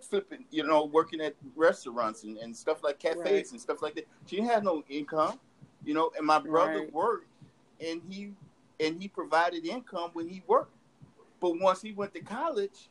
flipping, 0.00 0.44
you 0.50 0.64
know, 0.66 0.84
working 0.84 1.20
at 1.20 1.34
restaurants 1.56 2.24
and, 2.24 2.36
and 2.38 2.56
stuff 2.56 2.82
like 2.82 2.98
cafes 2.98 3.18
Right. 3.24 3.50
and 3.50 3.60
stuff 3.60 3.82
like 3.82 3.94
that. 3.94 4.06
She 4.26 4.40
had 4.40 4.64
no 4.64 4.84
income, 4.88 5.40
you 5.84 5.94
know. 5.94 6.10
And 6.16 6.26
my 6.26 6.38
brother 6.38 6.80
Right. 6.80 6.92
worked, 6.92 7.28
and 7.80 8.02
he 8.08 8.32
and 8.80 9.00
he 9.00 9.08
provided 9.08 9.64
income 9.64 10.10
when 10.12 10.28
he 10.28 10.42
worked. 10.46 10.74
But 11.40 11.60
once 11.60 11.80
he 11.82 11.92
went 11.92 12.12
to 12.14 12.20
college, 12.20 12.90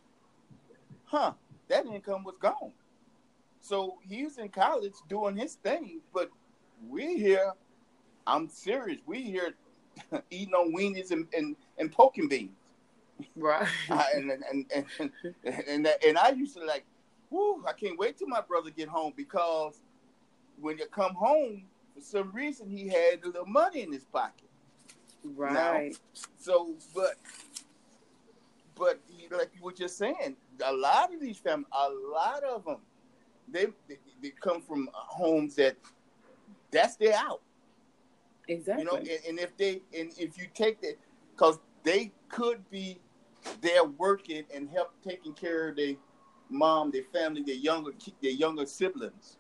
huh, 1.06 1.34
that 1.68 1.86
income 1.86 2.24
was 2.24 2.38
gone. 2.38 2.74
So 3.62 3.98
he 4.08 4.24
was 4.24 4.38
in 4.38 4.50
college 4.50 4.94
doing 5.08 5.38
his 5.38 5.56
thing, 5.56 6.02
but 6.14 6.30
we 6.90 7.16
here, 7.16 7.54
I'm 8.28 8.50
serious, 8.50 9.00
we 9.06 9.22
here 9.22 9.56
eating 10.30 10.54
on 10.54 10.74
weenies 10.74 11.12
and, 11.12 11.28
and, 11.36 11.56
and 11.78 11.92
poking 11.92 12.28
beans. 12.28 12.52
Right 13.36 13.68
I- 13.90 14.12
and, 14.16 14.32
and, 14.32 14.66
and, 14.74 15.12
and, 15.68 15.88
and, 16.06 16.18
I 16.18 16.30
used 16.30 16.56
to 16.58 16.66
like, 16.66 16.86
whoo, 17.30 17.64
I 17.68 17.74
can't 17.74 17.98
wait 17.98 18.18
till 18.18 18.28
my 18.28 18.42
brother 18.42 18.70
get 18.70 18.88
home 18.88 19.14
because 19.16 19.82
when 20.60 20.78
you 20.78 20.86
come 20.88 21.14
home, 21.16 21.64
for 21.96 22.02
some 22.02 22.32
reason 22.32 22.70
he 22.70 22.88
had 22.88 23.24
a 23.24 23.28
little 23.28 23.46
money 23.46 23.82
in 23.82 23.92
his 23.92 24.06
pocket. 24.06 24.50
right 25.24 25.96
So, 26.38 26.76
but, 26.96 27.16
but 28.76 29.00
like 29.32 29.52
you 29.56 29.64
were 29.64 29.72
just 29.74 29.98
saying, 29.98 30.36
a 30.66 30.74
lot 30.74 31.14
of 31.14 31.20
these 31.20 31.38
families, 31.38 31.68
a 31.72 31.90
lot 32.12 32.44
of 32.44 32.66
them, 32.66 32.78
they, 33.48 33.68
they 33.88 33.98
they 34.22 34.30
come 34.30 34.62
from 34.62 34.90
homes 34.94 35.56
that 35.56 35.76
that's 36.72 36.96
their 36.96 37.14
out. 37.14 37.42
exactly 38.48 38.84
You 38.84 38.90
know, 38.90 38.98
and, 38.98 39.10
and 39.28 39.40
if 39.40 39.56
they 39.58 39.82
and 39.98 40.12
if 40.18 40.38
you 40.38 40.48
take 40.54 40.82
that, 40.82 40.98
because 41.36 41.60
they 41.84 42.12
could 42.30 42.70
be 42.70 43.00
there 43.62 43.84
working 43.84 44.44
and 44.54 44.70
help 44.70 44.94
taking 45.08 45.34
care 45.34 45.70
of 45.70 45.76
their 45.76 45.96
mom, 46.50 46.92
their 46.92 47.04
family, 47.04 47.42
their 47.44 47.56
younger 47.56 47.92
their 48.22 48.32
younger 48.32 48.66
siblings 48.66 49.38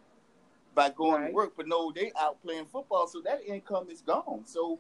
by 0.75 0.89
going 0.89 1.13
Right. 1.21 1.27
to 1.29 1.33
work, 1.33 1.53
but 1.55 1.67
no, 1.67 1.91
they 1.91 2.11
out 2.19 2.41
playing 2.41 2.65
football, 2.65 3.07
so 3.07 3.21
that 3.21 3.41
income 3.45 3.89
is 3.89 4.01
gone. 4.01 4.41
So 4.45 4.79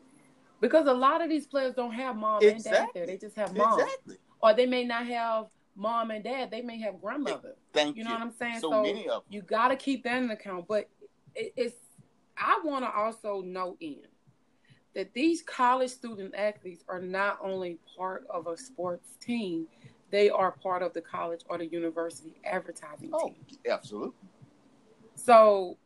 because 0.59 0.87
a 0.87 0.93
lot 0.93 1.21
of 1.21 1.29
these 1.29 1.45
players 1.45 1.73
don't 1.75 1.91
have 1.93 2.15
mom 2.15 2.41
and 2.41 2.63
dad 2.63 2.89
there 2.93 3.05
they 3.05 3.17
just 3.17 3.35
have 3.35 3.55
mom 3.55 3.79
exactly, 3.79 4.17
or 4.41 4.53
they 4.53 4.65
may 4.65 4.83
not 4.83 5.05
have 5.05 5.47
mom 5.75 6.11
and 6.11 6.23
dad 6.23 6.49
they 6.51 6.61
may 6.61 6.79
have 6.79 7.01
grandmother 7.01 7.55
thank 7.73 7.95
You 7.97 8.03
you. 8.03 8.09
know 8.09 8.15
what 8.15 8.21
I'm 8.21 8.31
saying? 8.31 8.59
So, 8.59 8.71
So, 8.71 8.81
many 8.81 9.07
of 9.07 9.23
them. 9.23 9.33
you 9.33 9.41
got 9.41 9.69
to 9.69 9.75
keep 9.75 10.03
that 10.03 10.21
in 10.23 10.29
account. 10.31 10.67
But 10.67 10.89
it, 11.35 11.53
it's 11.55 11.75
I 12.37 12.59
want 12.63 12.85
to 12.85 12.91
also 12.91 13.41
note 13.41 13.77
in 13.79 14.01
that 14.95 15.13
these 15.13 15.41
college 15.41 15.89
student 15.91 16.33
athletes 16.35 16.83
are 16.87 16.99
not 16.99 17.39
only 17.41 17.77
part 17.97 18.25
of 18.29 18.47
a 18.47 18.57
sports 18.57 19.17
team; 19.19 19.67
they 20.11 20.29
are 20.29 20.51
part 20.51 20.81
of 20.83 20.93
the 20.93 21.01
college 21.01 21.41
or 21.49 21.57
the 21.57 21.65
university 21.65 22.33
advertising 22.45 23.09
Oh, 23.13 23.29
team. 23.29 23.35
absolutely. 23.69 24.13
So, 25.15 25.77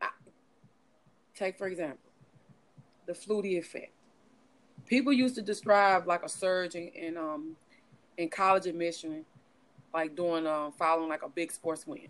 I, 0.00 0.08
take 1.34 1.56
for 1.58 1.66
example 1.68 1.98
the 3.06 3.12
Flutie 3.14 3.58
effect. 3.58 3.92
People 4.86 5.12
used 5.12 5.34
to 5.36 5.42
describe 5.42 6.06
like 6.06 6.22
a 6.22 6.28
surge 6.28 6.74
in, 6.74 6.88
in 6.88 7.16
um 7.16 7.56
in 8.16 8.28
college 8.28 8.66
admission, 8.66 9.24
like 9.94 10.14
doing 10.14 10.46
um 10.46 10.72
following 10.72 11.08
like 11.08 11.22
a 11.22 11.28
big 11.28 11.50
sports 11.50 11.86
win. 11.86 12.08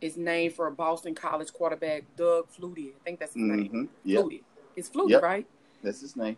It's 0.00 0.16
named 0.16 0.54
for 0.54 0.66
a 0.66 0.70
Boston 0.72 1.14
College 1.14 1.52
quarterback, 1.52 2.04
Doug 2.16 2.46
Flutie. 2.50 2.90
I 2.90 3.04
think 3.04 3.18
that's 3.18 3.32
his 3.34 3.42
name. 3.42 3.68
hmm 3.68 3.84
Yep, 4.04 4.24
Flutie. 4.24 4.42
It's 4.76 4.88
Flutie, 4.88 5.10
Yep. 5.10 5.22
right? 5.22 5.46
that's 5.82 6.00
his 6.00 6.16
name. 6.16 6.36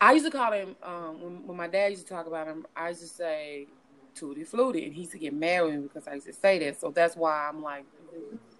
I 0.00 0.12
used 0.12 0.26
to 0.26 0.30
call 0.30 0.52
him 0.52 0.76
um, 0.82 1.20
when, 1.22 1.46
when 1.46 1.56
my 1.56 1.68
dad 1.68 1.90
used 1.90 2.06
to 2.06 2.12
talk 2.12 2.26
about 2.26 2.46
him. 2.46 2.66
I 2.76 2.90
used 2.90 3.00
to 3.00 3.06
say 3.06 3.66
Tootie 4.14 4.48
Flutie, 4.48 4.84
and 4.84 4.94
he 4.94 5.00
used 5.00 5.12
to 5.12 5.18
get 5.18 5.32
mad 5.32 5.62
with 5.62 5.74
me 5.74 5.80
because 5.82 6.06
I 6.06 6.14
used 6.14 6.26
to 6.26 6.32
say 6.34 6.58
that. 6.60 6.78
So 6.80 6.90
that's 6.90 7.16
why 7.16 7.48
I'm 7.48 7.62
like, 7.62 7.84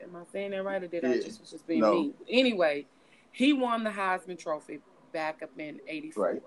am 0.03 0.17
I 0.17 0.25
saying 0.33 0.53
that 0.53 0.65
right, 0.65 0.83
or 0.83 0.87
did 0.87 1.05
I 1.05 1.19
just 1.21 1.41
was 1.41 1.51
just 1.51 1.67
being 1.67 1.81
No. 1.81 1.93
mean? 1.93 2.15
Anyway, 2.29 2.87
he 3.33 3.53
won 3.53 3.85
the 3.85 3.91
Heisman 3.91 4.39
Trophy 4.39 4.81
back 5.13 5.43
up 5.43 5.51
in 5.59 5.79
'84. 5.87 6.25
Right. 6.25 6.43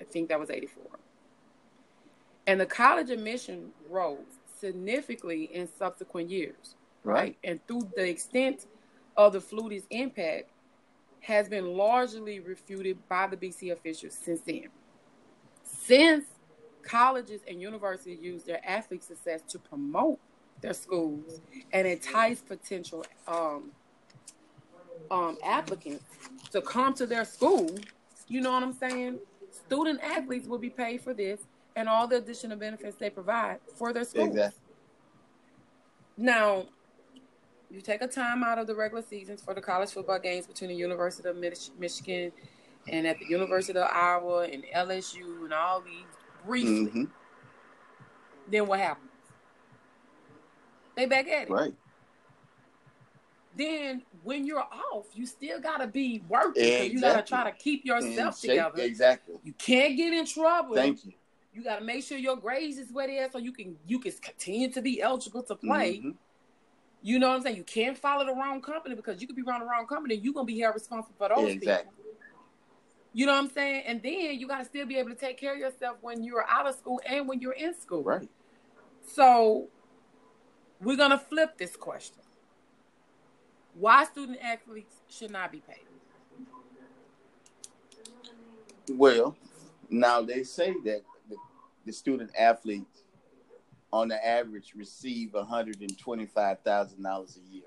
I 0.00 0.04
think 0.04 0.30
that 0.30 0.40
was 0.40 0.50
'84, 0.50 0.84
and 2.46 2.58
the 2.60 2.66
college 2.66 3.10
admission 3.10 3.72
rose 3.90 4.40
significantly 4.58 5.44
in 5.52 5.68
subsequent 5.78 6.30
years 6.30 6.76
right? 7.04 7.36
And 7.44 7.60
through 7.68 7.90
the 7.94 8.08
extent 8.08 8.66
of 9.16 9.32
the 9.34 9.38
Flutie's 9.38 9.86
impact 9.90 10.50
has 11.26 11.48
been 11.48 11.76
largely 11.76 12.38
refuted 12.38 12.96
by 13.08 13.26
the 13.26 13.36
BC 13.36 13.72
officials 13.72 14.14
since 14.14 14.40
then. 14.42 14.68
Since 15.64 16.24
colleges 16.84 17.40
and 17.48 17.60
universities 17.60 18.20
use 18.22 18.44
their 18.44 18.60
athlete 18.64 19.02
success 19.02 19.40
to 19.48 19.58
promote 19.58 20.20
their 20.60 20.72
schools 20.72 21.40
and 21.72 21.84
entice 21.84 22.40
potential 22.40 23.04
um, 23.26 23.72
um, 25.10 25.36
applicants 25.44 26.04
to 26.52 26.60
come 26.60 26.94
to 26.94 27.06
their 27.06 27.24
school, 27.24 27.74
you 28.28 28.40
know 28.40 28.52
what 28.52 28.62
I'm 28.62 28.72
saying? 28.72 29.18
Student 29.50 30.00
athletes 30.04 30.46
will 30.46 30.58
be 30.58 30.70
paid 30.70 31.00
for 31.00 31.12
this 31.12 31.40
and 31.74 31.88
all 31.88 32.06
the 32.06 32.18
additional 32.18 32.56
benefits 32.56 32.96
they 32.98 33.10
provide 33.10 33.58
for 33.74 33.92
their 33.92 34.04
schools. 34.04 34.28
Exactly. 34.28 34.60
Now, 36.16 36.66
you 37.70 37.80
take 37.80 38.00
a 38.02 38.06
time 38.06 38.42
out 38.42 38.58
of 38.58 38.66
the 38.66 38.74
regular 38.74 39.02
seasons 39.02 39.42
for 39.42 39.54
the 39.54 39.60
college 39.60 39.90
football 39.90 40.18
games 40.18 40.46
between 40.46 40.68
the 40.70 40.76
University 40.76 41.28
of 41.28 41.36
Mich- 41.36 41.70
Michigan 41.78 42.32
and 42.88 43.06
at 43.06 43.18
the 43.18 43.26
University 43.26 43.78
of 43.78 43.88
Iowa 43.90 44.44
and 44.44 44.64
LSU 44.74 45.44
and 45.44 45.52
all 45.52 45.80
these 45.80 46.06
briefly. 46.44 46.86
hmm 46.90 47.04
Then 48.48 48.66
what 48.66 48.78
happens? 48.78 49.10
They 50.94 51.06
back 51.06 51.26
at 51.28 51.48
it. 51.48 51.50
Right. 51.50 51.74
Then 53.56 54.02
when 54.22 54.46
you're 54.46 54.60
off, 54.62 55.06
you 55.14 55.26
still 55.26 55.58
gotta 55.60 55.86
be 55.86 56.22
working. 56.28 56.62
'cause 56.78 56.88
You 56.92 57.00
gotta 57.00 57.22
try 57.22 57.50
to 57.50 57.56
keep 57.56 57.84
yourself 57.84 58.38
shape- 58.38 58.50
together. 58.50 58.82
Exactly. 58.82 59.36
You 59.44 59.52
can't 59.54 59.96
get 59.96 60.12
in 60.12 60.26
trouble. 60.26 60.74
Thank 60.74 61.04
you. 61.06 61.12
You 61.54 61.62
gotta 61.64 61.82
make 61.84 62.04
sure 62.04 62.18
your 62.18 62.36
grades 62.36 62.76
is 62.76 62.92
where 62.92 63.06
they 63.06 63.18
are 63.18 63.30
so 63.30 63.38
you 63.38 63.52
can 63.52 63.78
you 63.86 63.98
can 63.98 64.12
continue 64.12 64.70
to 64.72 64.82
be 64.82 65.00
eligible 65.00 65.42
to 65.44 65.54
play. 65.56 66.00
Mhm. 66.00 66.14
You 67.02 67.18
know 67.18 67.28
what 67.28 67.36
I'm 67.36 67.42
saying? 67.42 67.56
You 67.56 67.62
can't 67.62 67.96
follow 67.96 68.24
the 68.24 68.34
wrong 68.34 68.60
company 68.60 68.94
because 68.94 69.20
you 69.20 69.26
could 69.26 69.36
be 69.36 69.42
around 69.42 69.60
the 69.60 69.66
wrong 69.66 69.86
company. 69.86 70.16
You're 70.16 70.34
gonna 70.34 70.44
be 70.44 70.58
held 70.58 70.74
responsible 70.74 71.14
for 71.18 71.28
those 71.28 71.52
Exactly. 71.52 71.90
people. 71.90 72.12
You 73.12 73.24
know 73.24 73.32
what 73.32 73.44
I'm 73.44 73.50
saying? 73.50 73.84
And 73.86 74.02
then 74.02 74.38
you 74.38 74.46
got 74.46 74.58
to 74.58 74.64
still 74.66 74.84
be 74.84 74.98
able 74.98 75.08
to 75.08 75.16
take 75.16 75.38
care 75.38 75.54
of 75.54 75.58
yourself 75.58 75.96
when 76.02 76.22
you're 76.22 76.44
out 76.46 76.66
of 76.66 76.74
school 76.74 77.00
and 77.08 77.26
when 77.26 77.40
you're 77.40 77.52
in 77.52 77.74
school. 77.74 78.02
Right. 78.02 78.28
So 79.06 79.68
we're 80.82 80.98
gonna 80.98 81.18
flip 81.18 81.56
this 81.56 81.76
question. 81.76 82.22
Why 83.74 84.04
student 84.04 84.38
athletes 84.42 84.96
should 85.08 85.30
not 85.30 85.52
be 85.52 85.60
paid? 85.60 85.86
Well, 88.90 89.36
now 89.90 90.22
they 90.22 90.42
say 90.44 90.74
that 90.84 91.02
the, 91.28 91.36
the 91.84 91.92
student 91.92 92.30
athletes, 92.38 93.02
on 93.96 94.08
the 94.08 94.26
average, 94.26 94.72
receive 94.76 95.32
one 95.32 95.46
hundred 95.46 95.80
and 95.80 95.96
twenty-five 95.98 96.60
thousand 96.60 97.02
dollars 97.02 97.38
a 97.38 97.54
year, 97.54 97.64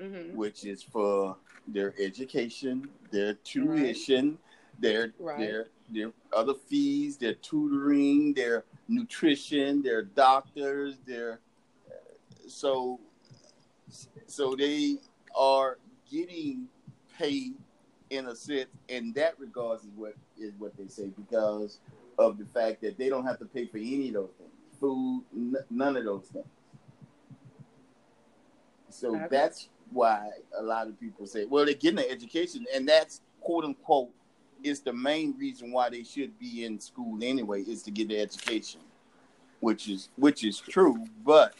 Mm-hmm. 0.00 0.36
which 0.36 0.64
is 0.64 0.82
for 0.82 1.36
their 1.66 1.94
education, 1.98 2.88
their 3.10 3.34
tuition, 3.34 4.38
their 4.78 5.12
Right. 5.18 5.38
their 5.38 5.66
their 5.90 6.12
other 6.32 6.54
fees, 6.54 7.16
their 7.16 7.34
tutoring, 7.34 8.34
their 8.34 8.64
nutrition, 8.88 9.82
their 9.82 10.02
doctors, 10.02 10.98
their 11.06 11.40
so 12.46 13.00
so 14.26 14.54
they 14.54 14.96
are 15.34 15.78
getting 16.10 16.68
paid 17.18 17.54
in 18.10 18.26
a 18.28 18.36
sense 18.36 18.68
in 18.88 19.12
that 19.14 19.38
regards 19.40 19.82
is 19.82 19.90
what 19.96 20.14
is 20.38 20.52
what 20.58 20.76
they 20.76 20.86
say 20.86 21.08
because 21.16 21.80
of 22.18 22.38
the 22.38 22.44
fact 22.46 22.80
that 22.82 22.96
they 22.96 23.08
don't 23.08 23.24
have 23.26 23.38
to 23.38 23.44
pay 23.44 23.66
for 23.66 23.78
any 23.78 24.08
of 24.08 24.14
those 24.14 24.30
things 24.38 24.50
food 24.80 25.24
n- 25.34 25.54
none 25.70 25.96
of 25.96 26.04
those 26.04 26.26
things 26.26 26.46
so 28.90 29.14
Okay. 29.16 29.26
that's 29.30 29.68
why 29.90 30.30
a 30.58 30.62
lot 30.62 30.86
of 30.88 30.98
people 30.98 31.26
say 31.26 31.44
well 31.44 31.64
they're 31.64 31.74
getting 31.74 31.98
an 32.00 32.10
education 32.10 32.64
and 32.74 32.88
that's 32.88 33.20
quote 33.40 33.64
unquote 33.64 34.10
is 34.62 34.80
the 34.80 34.92
main 34.92 35.34
reason 35.38 35.70
why 35.70 35.88
they 35.90 36.02
should 36.02 36.36
be 36.38 36.64
in 36.64 36.80
school 36.80 37.18
anyway 37.22 37.62
is 37.62 37.82
to 37.82 37.90
get 37.90 38.08
the 38.08 38.18
education 38.18 38.80
which 39.60 39.88
is 39.88 40.08
which 40.16 40.44
is 40.44 40.58
true 40.58 41.04
but 41.24 41.54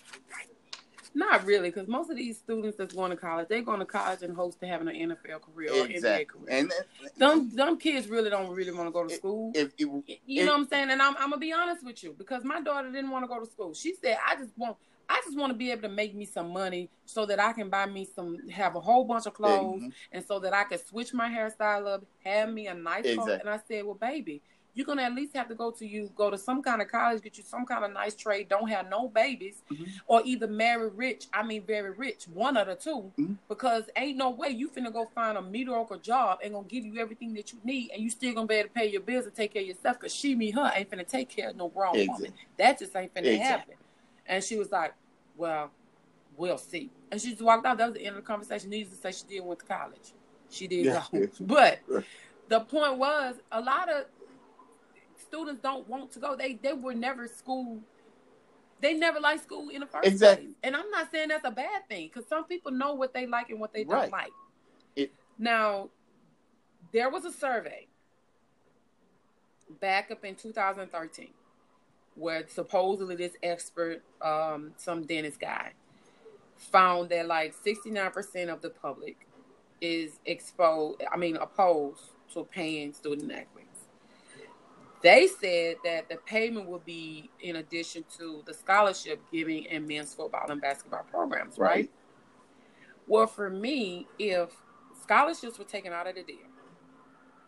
Not 1.16 1.46
really, 1.46 1.70
because 1.70 1.88
most 1.88 2.10
of 2.10 2.16
these 2.18 2.36
students 2.36 2.76
that's 2.76 2.94
going 2.94 3.10
to 3.10 3.16
college, 3.16 3.48
they're 3.48 3.62
going 3.62 3.78
to 3.78 3.86
college 3.86 4.20
in 4.20 4.34
hopes 4.34 4.56
to 4.56 4.66
having 4.66 4.86
an 4.88 4.94
NFL 4.94 5.40
career 5.40 5.70
or 5.72 5.86
NBA 5.86 6.28
career. 6.28 6.46
and 6.50 6.70
Them, 7.16 7.48
them 7.54 7.78
kids 7.78 8.06
really 8.06 8.28
don't 8.28 8.50
really 8.54 8.70
want 8.72 8.86
to 8.88 8.90
go 8.92 9.02
to 9.02 9.14
school. 9.14 9.50
if, 9.54 9.72
if 9.78 10.18
you 10.26 10.44
know 10.44 10.52
what 10.52 10.60
I'm 10.60 10.68
saying? 10.68 10.90
And 10.90 11.00
I'm, 11.00 11.16
I'm 11.16 11.30
gonna 11.30 11.38
be 11.38 11.54
honest 11.54 11.82
with 11.82 12.02
you 12.04 12.14
because 12.18 12.44
my 12.44 12.60
daughter 12.60 12.92
didn't 12.92 13.10
want 13.10 13.24
to 13.24 13.28
go 13.28 13.40
to 13.40 13.46
school. 13.50 13.72
She 13.72 13.94
said, 13.94 14.18
"I 14.28 14.36
just 14.36 14.52
want, 14.58 14.76
I 15.08 15.22
just 15.24 15.38
want 15.38 15.52
to 15.52 15.56
be 15.56 15.70
able 15.70 15.82
to 15.82 15.88
make 15.88 16.14
me 16.14 16.26
some 16.26 16.50
money 16.50 16.90
so 17.06 17.24
that 17.24 17.40
I 17.40 17.54
can 17.54 17.70
buy 17.70 17.86
me 17.86 18.04
some, 18.14 18.46
have 18.50 18.76
a 18.76 18.80
whole 18.80 19.04
bunch 19.06 19.24
of 19.24 19.32
clothes, 19.32 19.84
Mhm. 19.84 19.92
and 20.12 20.22
so 20.22 20.38
that 20.40 20.52
I 20.52 20.64
can 20.64 20.78
switch 20.84 21.14
my 21.14 21.30
hairstyle 21.30 21.86
up, 21.86 22.04
have 22.24 22.52
me 22.52 22.66
a 22.66 22.74
nice 22.74 23.04
car." 23.04 23.12
Exactly. 23.12 23.40
And 23.40 23.48
I 23.48 23.60
said, 23.66 23.84
"Well, 23.86 23.94
baby." 23.94 24.42
You're 24.76 24.84
gonna 24.84 25.02
at 25.02 25.14
least 25.14 25.34
have 25.34 25.48
to 25.48 25.54
go 25.54 25.70
to 25.70 25.86
you 25.86 26.10
go 26.14 26.30
to 26.30 26.36
some 26.36 26.62
kind 26.62 26.82
of 26.82 26.88
college, 26.88 27.22
get 27.22 27.38
you 27.38 27.42
some 27.42 27.64
kind 27.64 27.82
of 27.82 27.92
nice 27.92 28.14
trade, 28.14 28.50
don't 28.50 28.68
have 28.68 28.90
no 28.90 29.08
babies, 29.08 29.62
Mhm. 29.72 29.88
or 30.06 30.20
either 30.26 30.46
marry 30.46 30.90
rich. 30.90 31.28
I 31.32 31.42
mean, 31.42 31.62
very 31.64 31.92
rich, 31.92 32.28
one 32.28 32.58
of 32.58 32.66
the 32.66 32.76
2 32.76 33.10
Mhm. 33.16 33.38
because 33.48 33.84
ain't 33.96 34.18
no 34.18 34.28
way 34.28 34.50
you 34.50 34.68
finna 34.68 34.92
go 34.92 35.06
find 35.06 35.38
a 35.38 35.42
mediocre 35.42 35.96
job 35.96 36.40
and 36.44 36.52
gonna 36.52 36.68
give 36.68 36.84
you 36.84 36.98
everything 36.98 37.32
that 37.34 37.54
you 37.54 37.58
need, 37.64 37.90
and 37.92 38.02
you 38.02 38.10
still 38.10 38.34
gonna 38.34 38.46
be 38.46 38.56
able 38.56 38.68
to 38.68 38.74
pay 38.74 38.86
your 38.86 39.00
bills 39.00 39.24
and 39.24 39.34
take 39.34 39.54
care 39.54 39.62
of 39.62 39.68
yourself. 39.68 39.98
Cause 39.98 40.14
she, 40.14 40.34
me, 40.34 40.50
her 40.50 40.70
ain't 40.74 40.90
finna 40.90 41.08
take 41.08 41.30
care 41.30 41.48
of 41.48 41.56
no 41.56 41.68
grown 41.68 42.06
woman. 42.06 42.34
That 42.58 42.78
just 42.78 42.94
ain't 42.94 43.14
finna 43.14 43.34
Exactly. 43.34 43.38
happen. 43.38 43.74
And 44.26 44.44
she 44.44 44.56
was 44.58 44.70
like, 44.70 44.92
"Well, 45.38 45.70
we'll 46.36 46.58
see." 46.58 46.90
And 47.10 47.18
she 47.18 47.30
just 47.30 47.40
walked 47.40 47.64
out. 47.64 47.78
That 47.78 47.86
was 47.86 47.94
the 47.94 48.04
end 48.04 48.16
of 48.16 48.22
the 48.22 48.26
conversation. 48.26 48.68
Needless 48.68 48.98
to 48.98 49.00
say, 49.00 49.12
she 49.12 49.36
did 49.36 49.42
went 49.42 49.60
to 49.60 49.66
college. 49.66 50.12
She 50.50 50.66
did 50.66 50.84
Yeah. 50.84 51.02
go, 51.10 51.26
but 51.40 51.78
the 52.48 52.60
point 52.60 52.98
was 52.98 53.36
a 53.50 53.60
lot 53.60 53.88
of 53.88 54.06
students 55.36 55.62
don't 55.62 55.86
want 55.88 56.10
to 56.12 56.18
go. 56.18 56.34
They 56.36 56.54
they 56.54 56.72
were 56.72 56.94
never 56.94 57.28
school. 57.28 57.80
They 58.80 58.94
never 58.94 59.20
liked 59.20 59.42
school 59.42 59.70
in 59.70 59.80
the 59.80 59.86
first 59.86 60.06
Exactly. 60.06 60.46
place. 60.46 60.56
And 60.62 60.76
I'm 60.76 60.90
not 60.90 61.10
saying 61.10 61.28
that's 61.28 61.46
a 61.46 61.50
bad 61.50 61.88
thing 61.88 62.10
because 62.12 62.28
some 62.28 62.44
people 62.44 62.72
know 62.72 62.94
what 62.94 63.14
they 63.14 63.26
like 63.26 63.50
and 63.50 63.58
what 63.58 63.72
they 63.72 63.84
don't 63.84 64.10
like. 64.12 64.32
It- 64.94 65.12
now, 65.38 65.88
there 66.92 67.08
was 67.10 67.24
a 67.24 67.32
survey 67.32 67.86
back 69.80 70.10
up 70.10 70.24
in 70.24 70.34
2013 70.34 71.30
where 72.14 72.46
supposedly 72.48 73.16
this 73.16 73.32
expert, 73.42 74.02
um, 74.22 74.72
some 74.76 75.04
dentist 75.04 75.40
guy, 75.40 75.72
found 76.56 77.10
that 77.10 77.26
like 77.26 77.54
69% 77.54 78.48
of 78.48 78.62
the 78.62 78.70
public 78.70 79.26
is 79.80 80.18
exposed, 80.24 81.02
I 81.10 81.16
mean, 81.16 81.36
opposed 81.36 82.02
to 82.32 82.44
paying 82.44 82.92
student. 82.94 83.32
They 85.06 85.28
said 85.28 85.76
that 85.84 86.08
the 86.08 86.16
payment 86.26 86.66
would 86.68 86.84
be 86.84 87.30
in 87.38 87.54
addition 87.54 88.04
to 88.18 88.42
the 88.44 88.52
scholarship 88.52 89.20
giving 89.30 89.62
in 89.66 89.86
men's 89.86 90.12
football 90.12 90.50
and 90.50 90.60
basketball 90.60 91.04
programs, 91.08 91.58
right? 91.58 91.70
Right. 91.70 91.90
Well, 93.06 93.28
for 93.28 93.48
me, 93.48 94.08
if 94.18 94.50
scholarships 95.00 95.60
were 95.60 95.64
taken 95.64 95.92
out 95.92 96.08
of 96.08 96.16
the 96.16 96.24
deal 96.24 96.48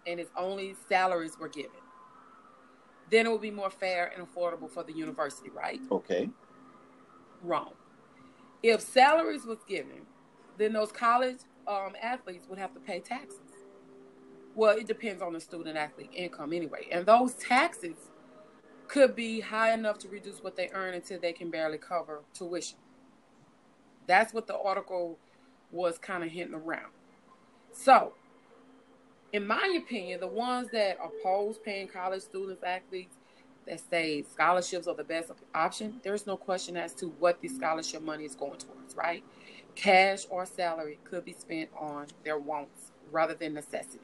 and 0.06 0.20
it's 0.20 0.30
only 0.36 0.76
salaries 0.88 1.36
were 1.36 1.48
given, 1.48 1.80
then 3.10 3.26
it 3.26 3.32
would 3.32 3.42
be 3.42 3.50
more 3.50 3.70
fair 3.70 4.12
and 4.16 4.24
affordable 4.24 4.70
for 4.70 4.84
the 4.84 4.92
university, 4.92 5.50
right? 5.50 5.80
okay 5.90 6.30
Wrong. 7.42 7.72
If 8.62 8.82
salaries 8.82 9.44
was 9.44 9.58
given, 9.68 10.06
then 10.58 10.72
those 10.72 10.92
college 10.92 11.38
um, 11.66 11.94
athletes 12.00 12.46
would 12.48 12.60
have 12.60 12.72
to 12.74 12.78
pay 12.78 13.00
taxes. 13.00 13.40
Well, 14.58 14.76
it 14.76 14.88
depends 14.88 15.22
on 15.22 15.34
the 15.34 15.40
student 15.40 15.76
athlete 15.76 16.10
income 16.12 16.52
anyway, 16.52 16.88
and 16.90 17.06
those 17.06 17.34
taxes 17.34 17.94
could 18.88 19.14
be 19.14 19.38
high 19.38 19.72
enough 19.72 19.98
to 19.98 20.08
reduce 20.08 20.42
what 20.42 20.56
they 20.56 20.68
earn 20.72 20.94
until 20.94 21.20
they 21.20 21.32
can 21.32 21.48
barely 21.48 21.78
cover 21.78 22.22
tuition. 22.34 22.76
That's 24.08 24.34
what 24.34 24.48
the 24.48 24.58
article 24.58 25.16
was 25.70 25.96
kind 25.98 26.24
of 26.24 26.30
hinting 26.30 26.56
around. 26.56 26.90
So, 27.70 28.14
in 29.32 29.46
my 29.46 29.78
opinion, 29.80 30.18
the 30.18 30.26
ones 30.26 30.70
that 30.72 30.98
oppose 31.00 31.58
paying 31.58 31.86
college 31.86 32.22
students 32.22 32.64
athletes 32.64 33.14
that 33.64 33.80
say 33.88 34.24
scholarships 34.24 34.88
are 34.88 34.96
the 34.96 35.04
best 35.04 35.30
option, 35.54 36.00
there's 36.02 36.26
no 36.26 36.36
question 36.36 36.76
as 36.76 36.94
to 36.94 37.06
what 37.20 37.40
the 37.40 37.46
scholarship 37.46 38.02
money 38.02 38.24
is 38.24 38.34
going 38.34 38.58
towards, 38.58 38.96
right? 38.96 39.22
Cash 39.76 40.26
or 40.30 40.46
salary 40.46 40.98
could 41.04 41.24
be 41.24 41.32
spent 41.32 41.70
on 41.78 42.08
their 42.24 42.38
wants 42.38 42.90
rather 43.12 43.34
than 43.34 43.54
necessities, 43.54 44.00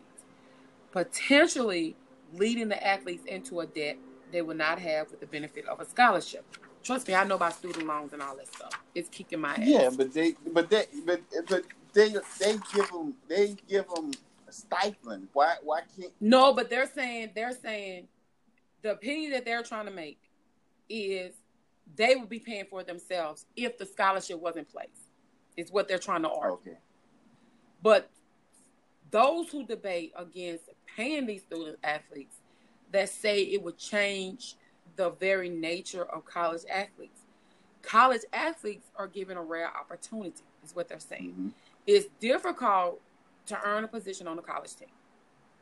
potentially 0.94 1.96
leading 2.34 2.68
the 2.68 2.86
athletes 2.86 3.24
into 3.26 3.58
a 3.58 3.66
debt 3.66 3.98
they 4.30 4.42
would 4.42 4.56
not 4.56 4.78
have 4.78 5.10
with 5.10 5.18
the 5.18 5.26
benefit 5.26 5.66
of 5.66 5.80
a 5.80 5.84
scholarship. 5.84 6.44
Trust 6.84 7.08
me, 7.08 7.14
I 7.14 7.24
know 7.24 7.34
about 7.34 7.54
student 7.54 7.86
loans 7.86 8.12
and 8.12 8.22
all 8.22 8.36
that 8.36 8.46
stuff. 8.46 8.80
It's 8.94 9.08
kicking 9.08 9.40
my 9.40 9.54
ass. 9.54 9.58
Yeah, 9.62 9.90
but 9.96 10.14
they, 10.14 10.34
but 10.52 10.70
they, 10.70 10.84
but 11.04 11.20
but 11.48 11.64
they, 11.94 12.14
they 12.38 12.52
give 12.72 12.90
them, 12.92 13.14
they 13.28 13.56
give 13.68 13.88
them 13.88 14.12
a 14.46 14.52
stipend. 14.52 15.28
Why, 15.32 15.56
why 15.64 15.80
can't? 15.98 16.12
No, 16.20 16.52
but 16.52 16.70
they're 16.70 16.86
saying 16.86 17.30
they're 17.34 17.58
saying 17.60 18.06
the 18.82 18.92
opinion 18.92 19.32
that 19.32 19.44
they're 19.44 19.64
trying 19.64 19.86
to 19.86 19.92
make 19.92 20.20
is 20.88 21.34
they 21.96 22.14
would 22.14 22.28
be 22.28 22.38
paying 22.38 22.66
for 22.70 22.82
it 22.82 22.86
themselves 22.86 23.46
if 23.56 23.78
the 23.78 23.86
scholarship 23.86 24.40
was 24.40 24.56
in 24.56 24.64
place. 24.64 24.88
Is 25.56 25.72
what 25.72 25.88
they're 25.88 25.98
trying 25.98 26.22
to 26.22 26.30
argue. 26.30 26.72
Okay, 26.72 26.78
But 27.82 28.10
those 29.10 29.48
who 29.50 29.64
debate 29.64 30.12
against 30.16 30.64
paying 30.94 31.26
these 31.26 31.42
student 31.42 31.78
athletes 31.82 32.36
that 32.92 33.08
say 33.08 33.42
it 33.42 33.62
would 33.62 33.76
change 33.76 34.56
the 34.96 35.10
very 35.10 35.48
nature 35.48 36.04
of 36.04 36.24
college 36.24 36.62
athletes. 36.70 37.22
College 37.82 38.22
athletes 38.32 38.90
are 38.96 39.08
given 39.08 39.36
a 39.36 39.42
rare 39.42 39.70
opportunity, 39.76 40.42
is 40.64 40.74
what 40.74 40.88
they're 40.88 40.98
saying. 40.98 41.34
Mhm. 41.34 41.52
It's 41.86 42.06
difficult 42.20 43.00
to 43.46 43.60
earn 43.64 43.84
a 43.84 43.88
position 43.88 44.26
on 44.26 44.38
a 44.38 44.42
college 44.42 44.74
team 44.76 44.88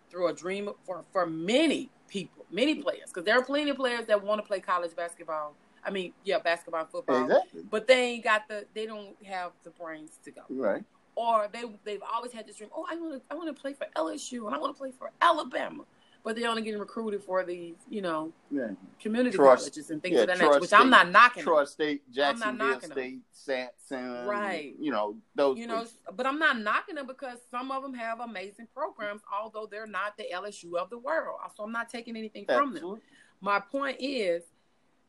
through 0.09 0.29
a 0.29 0.33
dream 0.33 0.71
for, 0.85 1.05
for 1.11 1.27
many 1.27 1.90
people, 2.07 2.45
many 2.51 2.75
players, 2.77 3.07
because 3.09 3.25
there 3.25 3.38
are 3.38 3.45
plenty 3.45 3.71
of 3.71 3.77
players 3.77 4.07
that 4.07 4.23
want 4.23 4.40
to 4.40 4.47
play 4.47 4.61
college 4.61 4.95
basketball. 4.95 5.55
I 5.85 5.90
mean, 5.90 6.12
yeah, 6.23 6.38
basketball, 6.38 6.85
football, 6.85 7.25
exactly. 7.25 7.62
but 7.68 7.88
they 7.88 8.12
ain't 8.12 8.25
got 8.25 8.47
the, 8.47 8.66
they 8.75 8.87
don't 8.87 9.16
have 9.25 9.53
the 9.64 9.71
brains 9.71 10.18
to 10.25 10.31
go 10.31 10.42
Right. 10.49 10.85
Or 11.14 11.48
they 11.53 11.62
they've 11.85 12.03
always 12.12 12.33
had 12.33 12.46
this 12.46 12.57
dream. 12.57 12.70
Oh, 12.75 12.87
I 12.90 12.96
want 12.96 13.14
to 13.14 13.20
I 13.31 13.35
want 13.35 13.55
to 13.55 13.61
play 13.61 13.75
for 13.75 13.87
LSU 13.96 14.46
and 14.46 14.55
I 14.55 14.59
want 14.59 14.75
to 14.75 14.79
play 14.79 14.90
for 14.98 15.11
Alabama, 15.20 15.85
but 16.25 16.37
they're 16.37 16.48
only 16.48 16.62
getting 16.62 16.81
recruited 16.81 17.22
for 17.22 17.44
these 17.44 17.75
you 17.90 18.01
know 18.03 18.33
Yeah. 18.51 18.70
community 19.01 19.37
Troy- 19.37 19.57
colleges 19.57 19.90
and 19.90 20.03
things 20.03 20.14
yeah, 20.14 20.20
of 20.22 20.27
that 20.29 20.37
Troy 20.38 20.48
nature. 20.48 20.61
Which 20.61 20.72
I'm 20.72 20.90
not 20.90 21.11
knocking. 21.11 21.42
Troy 21.42 21.64
State, 21.64 22.11
Jacksonville 22.11 22.53
not 22.55 22.66
knocking 22.75 22.88
them. 22.88 22.98
State, 22.98 23.20
Sampson. 23.33 24.27
Right. 24.27 24.75
You 24.79 24.90
know 24.92 25.16
those. 25.35 25.59
You 25.59 25.66
know, 25.66 25.85
but 26.16 26.27
I'm 26.27 26.38
not 26.38 26.59
knocking 26.59 26.94
them 26.94 27.07
because 27.07 27.38
some 27.51 27.70
of 27.70 27.83
them 27.83 27.94
have 27.94 28.20
amazing 28.20 28.68
programs, 28.75 29.20
although 29.33 29.66
they're 29.70 29.87
not 29.87 30.16
the 30.16 30.25
LSU 30.33 30.77
of 30.77 30.88
the 30.90 30.98
world. 30.98 31.38
So 31.57 31.64
I'm 31.64 31.72
not 31.72 31.88
taking 31.90 32.16
anything 32.16 32.46
from 32.46 32.72
them. 32.75 33.01
My 33.40 33.59
point 33.59 33.96
is, 34.01 34.44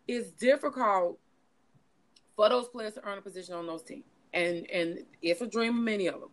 it's 0.08 0.32
difficult 0.32 1.18
for 2.36 2.50
those 2.50 2.68
players 2.68 2.96
to 2.96 3.04
earn 3.06 3.20
a 3.20 3.22
position 3.22 3.54
on 3.54 3.68
those 3.68 3.84
teams, 3.84 4.06
and 4.34 4.70
and 4.70 5.06
it's 5.22 5.42
a 5.42 5.48
dream 5.48 5.78
of 5.78 5.84
many 5.84 6.08
of 6.08 6.20
them. 6.20 6.30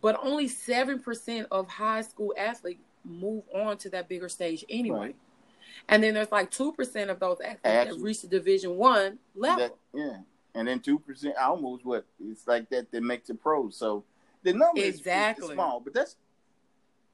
But 0.00 0.18
only 0.22 0.48
seven 0.48 0.98
percent 0.98 1.46
of 1.50 1.68
high 1.68 2.02
school 2.02 2.34
athletes 2.36 2.80
move 3.04 3.44
on 3.54 3.76
to 3.78 3.90
that 3.90 4.08
bigger 4.08 4.28
stage 4.28 4.64
anyway. 4.68 4.98
Right. 4.98 5.16
And 5.88 6.02
then 6.02 6.14
there's 6.14 6.32
like 6.32 6.50
two 6.50 6.72
percent 6.72 7.10
of 7.10 7.20
those 7.20 7.40
athletes 7.40 7.60
Actually, 7.64 7.98
that 7.98 8.04
reach 8.04 8.22
the 8.22 8.28
Division 8.28 8.76
One 8.76 9.18
level. 9.34 9.58
That, 9.58 9.74
yeah, 9.98 10.16
and 10.54 10.68
then 10.68 10.80
two 10.80 10.98
percent 10.98 11.34
almost 11.40 11.84
what 11.84 12.04
it's 12.22 12.46
like 12.46 12.68
that 12.70 12.90
that 12.92 13.02
makes 13.02 13.30
it 13.30 13.40
pros. 13.40 13.76
So 13.76 14.04
the 14.42 14.52
number 14.52 14.82
exactly. 14.82 15.44
is, 15.44 15.50
is, 15.50 15.54
small, 15.54 15.80
but 15.80 15.94
that's 15.94 16.16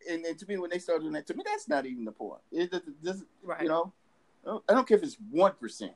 and, 0.08 0.24
and, 0.24 0.38
to 0.38 0.46
me 0.46 0.56
when 0.58 0.70
they 0.70 0.78
start 0.78 1.00
doing 1.00 1.12
that, 1.14 1.26
to 1.26 1.34
me 1.34 1.42
that's 1.44 1.68
not 1.68 1.86
even 1.86 2.04
the 2.04 2.12
point. 2.12 2.40
It 2.52 2.72
does, 3.02 3.24
right. 3.42 3.62
you 3.62 3.68
know, 3.68 3.92
I 4.46 4.72
don't 4.72 4.86
care 4.86 4.96
if 4.96 5.02
it's 5.02 5.16
one 5.30 5.52
percent. 5.60 5.94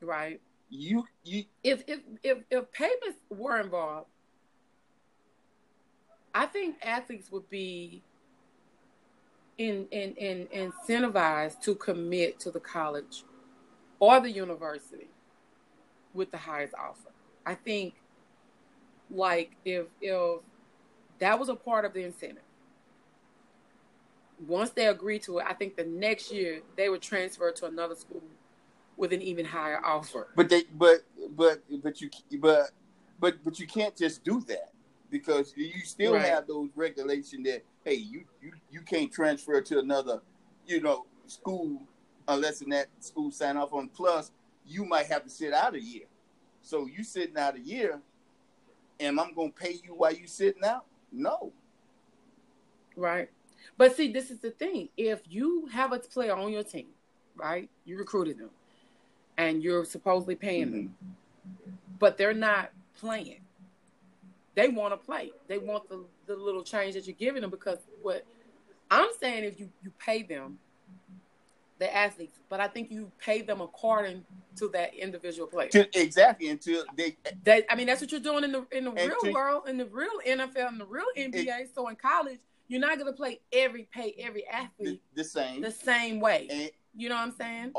Right. 0.00 0.40
You 0.70 1.06
you 1.24 1.44
if 1.64 1.82
if 1.86 2.00
if 2.22 2.38
if 2.50 2.72
payments 2.72 3.18
were 3.30 3.60
involved, 3.60 4.08
I 6.34 6.46
think 6.46 6.76
athletes 6.82 7.32
would 7.32 7.48
be 7.48 8.02
in, 9.56 9.88
in, 9.90 10.14
in 10.14 10.46
incentivized 10.46 11.60
to 11.62 11.74
commit 11.74 12.38
to 12.40 12.50
the 12.50 12.60
college 12.60 13.24
or 13.98 14.20
the 14.20 14.30
university 14.30 15.08
with 16.14 16.30
the 16.30 16.38
highest 16.38 16.74
offer. 16.74 17.10
I 17.44 17.54
think 17.54 17.94
like 19.10 19.56
if 19.64 19.86
if 20.00 20.40
that 21.18 21.38
was 21.38 21.48
a 21.48 21.56
part 21.56 21.84
of 21.84 21.92
the 21.92 22.04
incentive. 22.04 22.42
Once 24.46 24.70
they 24.70 24.86
agreed 24.86 25.22
to 25.22 25.38
it, 25.38 25.46
I 25.48 25.52
think 25.52 25.76
the 25.76 25.84
next 25.84 26.30
year 26.30 26.60
they 26.76 26.88
would 26.88 27.02
transfer 27.02 27.50
to 27.50 27.66
another 27.66 27.96
school 27.96 28.22
with 28.98 29.12
an 29.12 29.22
even 29.22 29.46
higher 29.46 29.80
offer. 29.82 30.28
But 30.36 30.50
they 30.50 30.64
but 30.74 30.98
but 31.30 31.62
but 31.82 32.00
you 32.00 32.10
but 32.38 32.72
but 33.18 33.36
but 33.44 33.58
you 33.58 33.66
can't 33.66 33.96
just 33.96 34.24
do 34.24 34.40
that 34.48 34.72
because 35.10 35.54
you 35.56 35.80
still 35.84 36.14
right. 36.14 36.26
have 36.26 36.46
those 36.46 36.68
regulations 36.74 37.46
that 37.46 37.62
hey 37.84 37.94
you, 37.94 38.24
you 38.42 38.52
you 38.70 38.82
can't 38.82 39.10
transfer 39.10 39.62
to 39.62 39.78
another 39.78 40.20
you 40.66 40.82
know 40.82 41.06
school 41.26 41.80
unless 42.26 42.60
in 42.60 42.70
that 42.70 42.88
school 43.00 43.30
sign 43.30 43.56
off 43.56 43.72
on 43.72 43.88
plus 43.88 44.32
you 44.66 44.84
might 44.84 45.06
have 45.06 45.24
to 45.24 45.30
sit 45.30 45.54
out 45.54 45.74
a 45.74 45.80
year. 45.80 46.04
So 46.60 46.86
you 46.86 47.02
sitting 47.04 47.38
out 47.38 47.56
a 47.56 47.60
year 47.60 48.00
and 49.00 49.18
i'm 49.18 49.32
gonna 49.32 49.50
pay 49.50 49.78
you 49.82 49.94
while 49.94 50.12
you 50.12 50.26
sitting 50.26 50.64
out? 50.64 50.84
No. 51.12 51.52
Right. 52.96 53.30
But 53.76 53.96
see 53.96 54.12
this 54.12 54.30
is 54.30 54.40
the 54.40 54.50
thing. 54.50 54.88
If 54.96 55.20
you 55.28 55.66
have 55.68 55.92
a 55.92 56.00
player 56.00 56.34
on 56.34 56.52
your 56.52 56.64
team 56.64 56.88
right 57.38 57.70
you 57.84 57.96
recruited 57.96 58.38
them 58.38 58.50
and 59.38 59.62
you're 59.62 59.86
supposedly 59.86 60.34
paying 60.34 60.66
mm-hmm. 60.66 60.72
them 60.72 60.94
but 61.98 62.18
they're 62.18 62.34
not 62.34 62.70
playing 62.98 63.40
they 64.58 64.66
want 64.66 64.92
to 64.92 64.96
play. 64.96 65.30
They 65.46 65.58
want 65.58 65.88
the, 65.88 66.04
the 66.26 66.34
little 66.34 66.64
change 66.64 66.94
that 66.94 67.06
you're 67.06 67.14
giving 67.14 67.42
them 67.42 67.50
because 67.50 67.78
what 68.02 68.24
I'm 68.90 69.10
saying 69.20 69.44
is 69.44 69.60
you, 69.60 69.68
you 69.84 69.92
pay 70.04 70.24
them, 70.24 70.58
the 71.78 71.94
athletes, 71.96 72.40
but 72.48 72.58
I 72.58 72.66
think 72.66 72.90
you 72.90 73.12
pay 73.20 73.40
them 73.42 73.60
according 73.60 74.24
to 74.56 74.68
that 74.70 74.94
individual 74.94 75.46
player. 75.46 75.68
To, 75.68 75.88
exactly 75.96 76.48
until 76.48 76.82
they. 76.96 77.16
That 77.44 77.66
I 77.70 77.76
mean, 77.76 77.86
that's 77.86 78.00
what 78.00 78.10
you're 78.10 78.20
doing 78.20 78.42
in 78.42 78.50
the 78.50 78.66
in 78.72 78.86
the 78.86 78.90
real 78.90 79.20
to, 79.22 79.30
world, 79.30 79.68
in 79.68 79.76
the 79.76 79.86
real 79.86 80.10
NFL, 80.26 80.72
in 80.72 80.78
the 80.78 80.86
real 80.86 81.06
NBA. 81.16 81.60
It, 81.60 81.70
so 81.72 81.86
in 81.86 81.94
college, 81.94 82.40
you're 82.66 82.80
not 82.80 82.98
gonna 82.98 83.12
play 83.12 83.38
every 83.52 83.84
pay 83.94 84.16
every 84.18 84.44
athlete 84.48 85.00
the, 85.14 85.22
the 85.22 85.28
same 85.28 85.60
the 85.60 85.70
same 85.70 86.18
way. 86.18 86.48
And, 86.50 86.70
you 86.96 87.08
know 87.08 87.14
what 87.14 87.28
I'm 87.28 87.34
saying? 87.36 87.72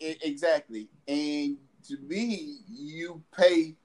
Exactly. 0.00 0.88
And 1.06 1.56
to 1.88 1.96
me, 1.98 2.58
you 2.68 3.22
pay 3.36 3.76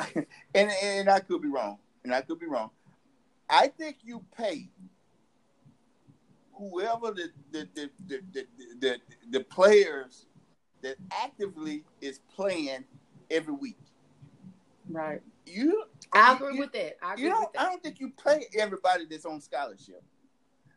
and 0.54 0.70
and 0.82 1.08
I 1.08 1.20
could 1.20 1.42
be 1.42 1.48
wrong, 1.48 1.78
and 2.02 2.14
I 2.14 2.20
could 2.20 2.40
be 2.40 2.46
wrong. 2.46 2.70
I 3.48 3.68
think 3.68 3.98
you 4.02 4.24
pay 4.36 4.68
whoever 6.52 7.12
the 7.12 7.30
the 7.52 7.68
the 7.74 7.90
the, 8.06 8.20
the, 8.32 8.46
the, 8.80 9.00
the 9.30 9.40
players 9.44 10.26
that 10.82 10.96
actively 11.10 11.84
is 12.00 12.20
playing 12.34 12.84
every 13.30 13.54
week. 13.54 13.78
Right. 14.90 15.22
You 15.46 15.84
I 16.12 16.34
agree 16.34 16.54
you, 16.54 16.60
with 16.60 16.72
that. 16.72 16.96
I 17.02 17.14
agree 17.14 17.24
you 17.24 17.40
with 17.40 17.52
that. 17.54 17.60
I 17.60 17.64
don't 17.66 17.82
think 17.82 18.00
you 18.00 18.12
pay 18.22 18.46
everybody 18.58 19.06
that's 19.08 19.24
on 19.24 19.40
scholarship. 19.40 20.02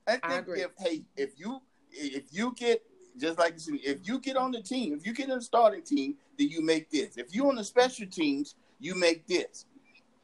I 0.07 0.11
think 0.11 0.49
I 0.49 0.61
if 0.61 0.71
hey, 0.77 1.03
if 1.15 1.31
you 1.37 1.61
if 1.91 2.25
you 2.31 2.53
get 2.55 2.83
just 3.19 3.39
like 3.39 3.55
if 3.67 4.07
you 4.07 4.19
get 4.19 4.37
on 4.37 4.51
the 4.51 4.61
team, 4.61 4.93
if 4.93 5.05
you 5.05 5.13
get 5.13 5.29
in 5.29 5.35
the 5.35 5.41
starting 5.41 5.81
team, 5.81 6.15
then 6.37 6.49
you 6.49 6.63
make 6.63 6.89
this. 6.89 7.17
If 7.17 7.33
you're 7.33 7.47
on 7.47 7.55
the 7.55 7.63
special 7.63 8.07
teams, 8.07 8.55
you 8.79 8.95
make 8.95 9.25
this. 9.27 9.65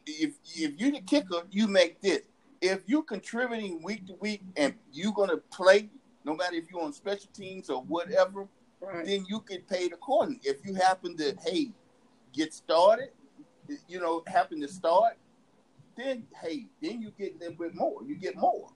If 0.06 0.36
if 0.56 0.80
you're 0.80 0.92
the 0.92 1.02
kicker, 1.02 1.44
you 1.52 1.68
make 1.68 2.02
this. 2.02 2.22
If 2.62 2.82
you're 2.86 3.04
contributing 3.04 3.82
week 3.84 4.08
to 4.08 4.14
week 4.20 4.42
and 4.56 4.74
you're 4.92 5.14
gonna 5.14 5.38
play, 5.38 5.90
no 6.24 6.36
matter 6.36 6.56
if 6.56 6.70
you're 6.72 6.82
on 6.82 6.94
special 6.94 7.30
teams 7.34 7.70
or 7.70 7.82
whatever, 7.84 8.48
right. 8.82 9.06
then 9.06 9.26
you 9.28 9.44
get 9.48 9.68
paid 9.68 9.94
accordingly. 9.94 10.40
If 10.44 10.66
you 10.66 10.76
happen 10.76 11.18
to 11.18 11.36
hey 11.46 11.72
get 12.34 12.54
started, 12.54 13.10
you 13.88 14.00
know, 14.00 14.24
happen 14.28 14.62
to 14.62 14.68
start, 14.68 15.18
then 15.96 16.24
hey, 16.42 16.68
then 16.82 17.02
you 17.02 17.12
get 17.18 17.36
a 17.36 17.40
little 17.40 17.56
bit 17.56 17.76
more. 17.76 18.04
You 18.06 18.16
get 18.16 18.36
more. 18.38 18.70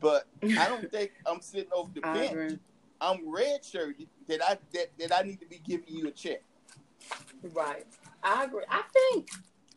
But 0.00 0.26
I 0.42 0.68
don't 0.68 0.90
think 0.92 1.12
I'm 1.26 1.40
sitting 1.40 1.70
over 1.74 1.90
the 1.94 2.00
bench. 2.00 2.58
I'm 3.00 3.30
red 3.30 3.64
shirted 3.64 4.08
that 4.28 4.40
I 4.42 4.58
that, 4.72 4.90
that 4.98 5.12
I 5.16 5.22
need 5.22 5.40
to 5.40 5.46
be 5.46 5.60
giving 5.64 5.94
you 5.94 6.08
a 6.08 6.10
check. 6.10 6.42
Right. 7.42 7.86
I 8.22 8.44
agree. 8.44 8.64
I 8.68 8.82
think 8.92 9.30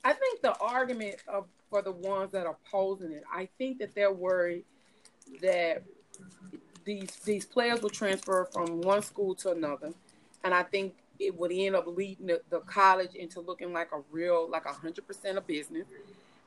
I 0.04 0.14
think 0.14 0.42
the 0.42 0.58
argument 0.58 1.18
of 1.28 1.48
for 1.70 1.82
the 1.82 1.92
ones 1.92 2.32
that 2.32 2.46
are 2.46 2.58
opposing 2.66 3.12
it, 3.12 3.24
I 3.32 3.50
think 3.58 3.80
that 3.80 3.94
they're 3.94 4.14
worried 4.14 4.64
that 5.42 5.84
these 6.86 7.12
these 7.26 7.46
players 7.46 7.82
will 7.82 7.90
transfer 7.90 8.48
from 8.52 8.82
one 8.82 9.02
school 9.02 9.36
to 9.36 9.52
another, 9.52 9.92
and 10.44 10.54
I 10.54 10.64
think 10.64 10.96
it 11.20 11.38
would 11.38 11.52
end 11.52 11.76
up 11.76 11.88
leading 11.88 12.28
the, 12.28 12.42
the 12.50 12.60
college 12.62 13.16
into 13.16 13.42
looking 13.42 13.74
like 13.74 13.92
a 13.92 14.00
real 14.12 14.50
like 14.50 14.66
a 14.66 14.72
hundred 14.72 15.06
percent 15.06 15.38
of 15.38 15.46
business, 15.46 15.86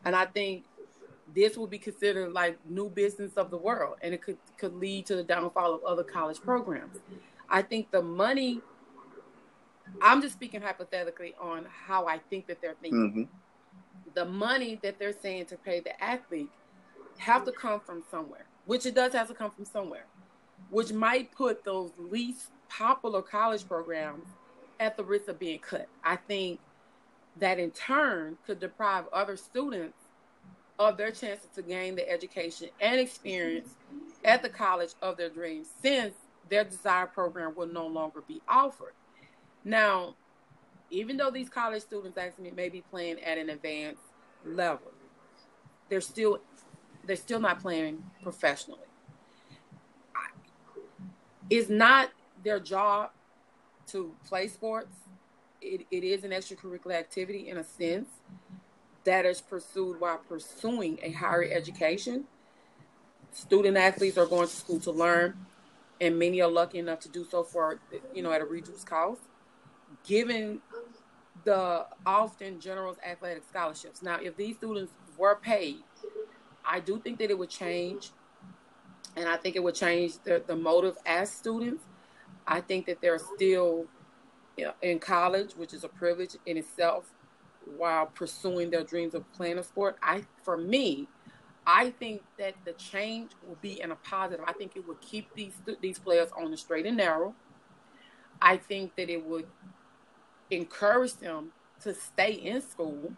and 0.05 0.17
I 0.17 0.25
think 0.25 0.65
this 1.35 1.57
will 1.57 1.67
be 1.67 1.79
considered 1.79 2.33
like 2.33 2.59
new 2.69 2.89
business 2.89 3.35
of 3.35 3.51
the 3.51 3.57
world, 3.57 3.97
and 4.03 4.15
it 4.15 4.23
could 4.23 4.39
could 4.59 4.75
lead 4.75 5.07
to 5.07 5.17
the 5.17 5.25
downfall 5.25 5.75
of 5.75 5.85
other 5.85 6.05
college 6.05 6.41
programs. 6.41 6.99
I 7.49 7.63
think 7.63 7.91
the 7.91 8.03
money 8.03 8.61
I'm 10.03 10.23
just 10.23 10.35
speaking 10.35 10.61
hypothetically 10.61 11.35
on 11.41 11.67
how 11.87 12.07
I 12.07 12.19
think 12.19 12.47
that 12.47 12.61
they're 12.61 12.77
thinking. 12.81 13.11
Mm-hmm. 13.11 14.15
The 14.15 14.25
money 14.25 14.79
that 14.83 14.99
they're 14.99 15.19
saying 15.19 15.47
to 15.47 15.57
pay 15.57 15.81
the 15.81 16.03
athlete 16.03 16.51
have 17.19 17.45
to 17.45 17.53
come 17.53 17.81
from 17.81 18.03
somewhere, 18.11 18.47
which 18.67 18.87
it 18.87 18.95
does 18.95 19.13
have 19.13 19.29
to 19.29 19.35
come 19.35 19.51
from 19.51 19.65
somewhere, 19.65 20.07
which 20.71 20.93
might 20.93 21.33
put 21.33 21.65
those 21.65 21.93
least 21.99 22.49
popular 22.69 23.23
college 23.23 23.67
programs 23.69 24.27
at 24.79 24.97
the 24.97 25.05
risk 25.05 25.29
of 25.29 25.39
being 25.39 25.59
cut. 25.59 25.87
I 26.03 26.17
think 26.17 26.61
that 27.37 27.59
in 27.59 27.71
turn 27.71 28.39
could 28.47 28.59
deprive 28.59 29.05
other 29.13 29.37
students 29.37 29.97
of 30.81 30.97
their 30.97 31.11
chances 31.11 31.47
to 31.55 31.61
gain 31.61 31.95
the 31.95 32.11
education 32.11 32.71
and 32.81 32.99
experience 32.99 33.69
at 34.25 34.43
the 34.43 34.49
college 34.49 34.93
of 35.03 35.19
their 35.19 35.29
dreams 35.29 35.69
since 35.83 36.15
their 36.49 36.65
desired 36.65 37.13
program 37.13 37.55
will 37.55 37.67
no 37.67 37.87
longer 37.87 38.23
be 38.27 38.41
offered. 38.49 38.95
Now, 39.63 40.15
even 40.89 41.19
though 41.19 41.31
these 41.31 41.51
college 41.51 41.83
students 41.83 42.17
actually 42.17 42.51
may 42.53 42.71
be 42.71 42.83
playing 42.91 43.21
at 43.21 43.37
an 43.37 43.51
advanced 43.51 44.01
level, 44.45 44.91
they're 45.91 46.01
still 46.01 46.41
they're 47.07 47.17
still 47.17 47.41
not 47.41 47.61
playing 47.61 48.03
professionally. 48.23 48.81
It's 51.51 51.69
not 51.69 52.09
their 52.43 52.59
job 52.59 53.11
to 53.89 54.15
play 54.27 54.49
sports. 54.49 54.97
It, 55.61 55.87
it 55.91 56.05
is 56.05 56.25
an 56.25 56.31
extracurricular 56.31 56.95
activity 56.95 57.51
in 57.51 57.59
a 57.59 57.65
sense 57.65 58.09
that 59.05 59.25
is 59.27 59.41
pursued 59.41 60.01
while 60.01 60.19
pursuing 60.19 60.99
a 61.03 61.11
higher 61.13 61.45
mm-hmm. 61.45 61.57
education. 61.57 62.25
Student 63.33 63.77
athletes 63.77 64.19
are 64.19 64.27
going 64.27 64.49
to 64.49 64.55
school 64.55 64.81
to 64.81 64.91
learn, 64.91 65.47
and 66.01 66.19
many 66.19 66.41
are 66.43 66.51
lucky 66.51 66.79
enough 66.79 67.01
to 67.01 67.09
do 67.09 67.25
so 67.25 67.43
for 67.43 67.79
you 68.15 68.23
know 68.23 68.33
at 68.33 68.41
a 68.41 68.45
reduced 68.45 68.87
cost 68.87 69.21
given 70.05 70.61
the 71.45 71.87
often 72.05 72.61
general's 72.61 72.99
athletic 73.07 73.43
scholarships. 73.49 74.03
Now, 74.03 74.19
if 74.21 74.37
these 74.37 74.57
students 74.57 74.93
were 75.17 75.37
paid, 75.37 75.79
I 76.65 76.81
do 76.81 76.99
think 76.99 77.19
that 77.19 77.31
it 77.31 77.39
would 77.39 77.51
change, 77.51 78.11
and 79.17 79.29
I 79.29 79.37
think 79.37 79.57
it 79.57 79.63
would 79.63 79.75
change 79.75 80.19
the, 80.25 80.43
the 80.47 80.57
motive 80.57 80.97
as 81.07 81.31
students. 81.31 81.85
I 82.47 82.61
think 82.61 82.87
that 82.87 83.01
they're 83.01 83.21
still 83.37 83.87
you 84.57 84.67
know, 84.67 84.73
in 84.83 84.99
college, 84.99 85.53
which 85.53 85.73
is 85.73 85.85
a 85.85 85.89
privilege 85.89 86.37
in 86.47 86.57
itself, 86.57 87.11
while 87.77 88.07
pursuing 88.07 88.71
their 88.71 88.85
dreams 88.85 89.15
of 89.15 89.31
playing 89.33 89.59
a 89.59 89.63
sport. 89.63 89.97
I, 90.03 90.25
for 90.43 90.57
me, 90.57 91.09
I 91.67 91.91
think 91.91 92.23
that 92.39 92.55
the 92.65 92.73
change 92.73 93.33
will 93.47 93.59
be 93.61 93.81
in 93.81 93.91
a 93.91 93.97
positive. 93.97 94.45
I 94.47 94.53
think 94.53 94.77
it 94.77 94.87
would 94.89 95.01
keep 95.01 95.33
these 95.35 95.55
these 95.81 95.99
players 95.99 96.31
on 96.37 96.51
the 96.51 96.57
straight 96.57 96.87
and 96.87 96.97
narrow. 96.97 97.35
I 98.43 98.57
think 98.57 98.97
that 98.97 99.11
it 99.11 99.25
would 99.25 99.47
encourage 100.51 101.15
them 101.15 101.53
to 101.83 101.95
stay 101.95 102.33
in 102.33 102.63
school, 102.63 103.13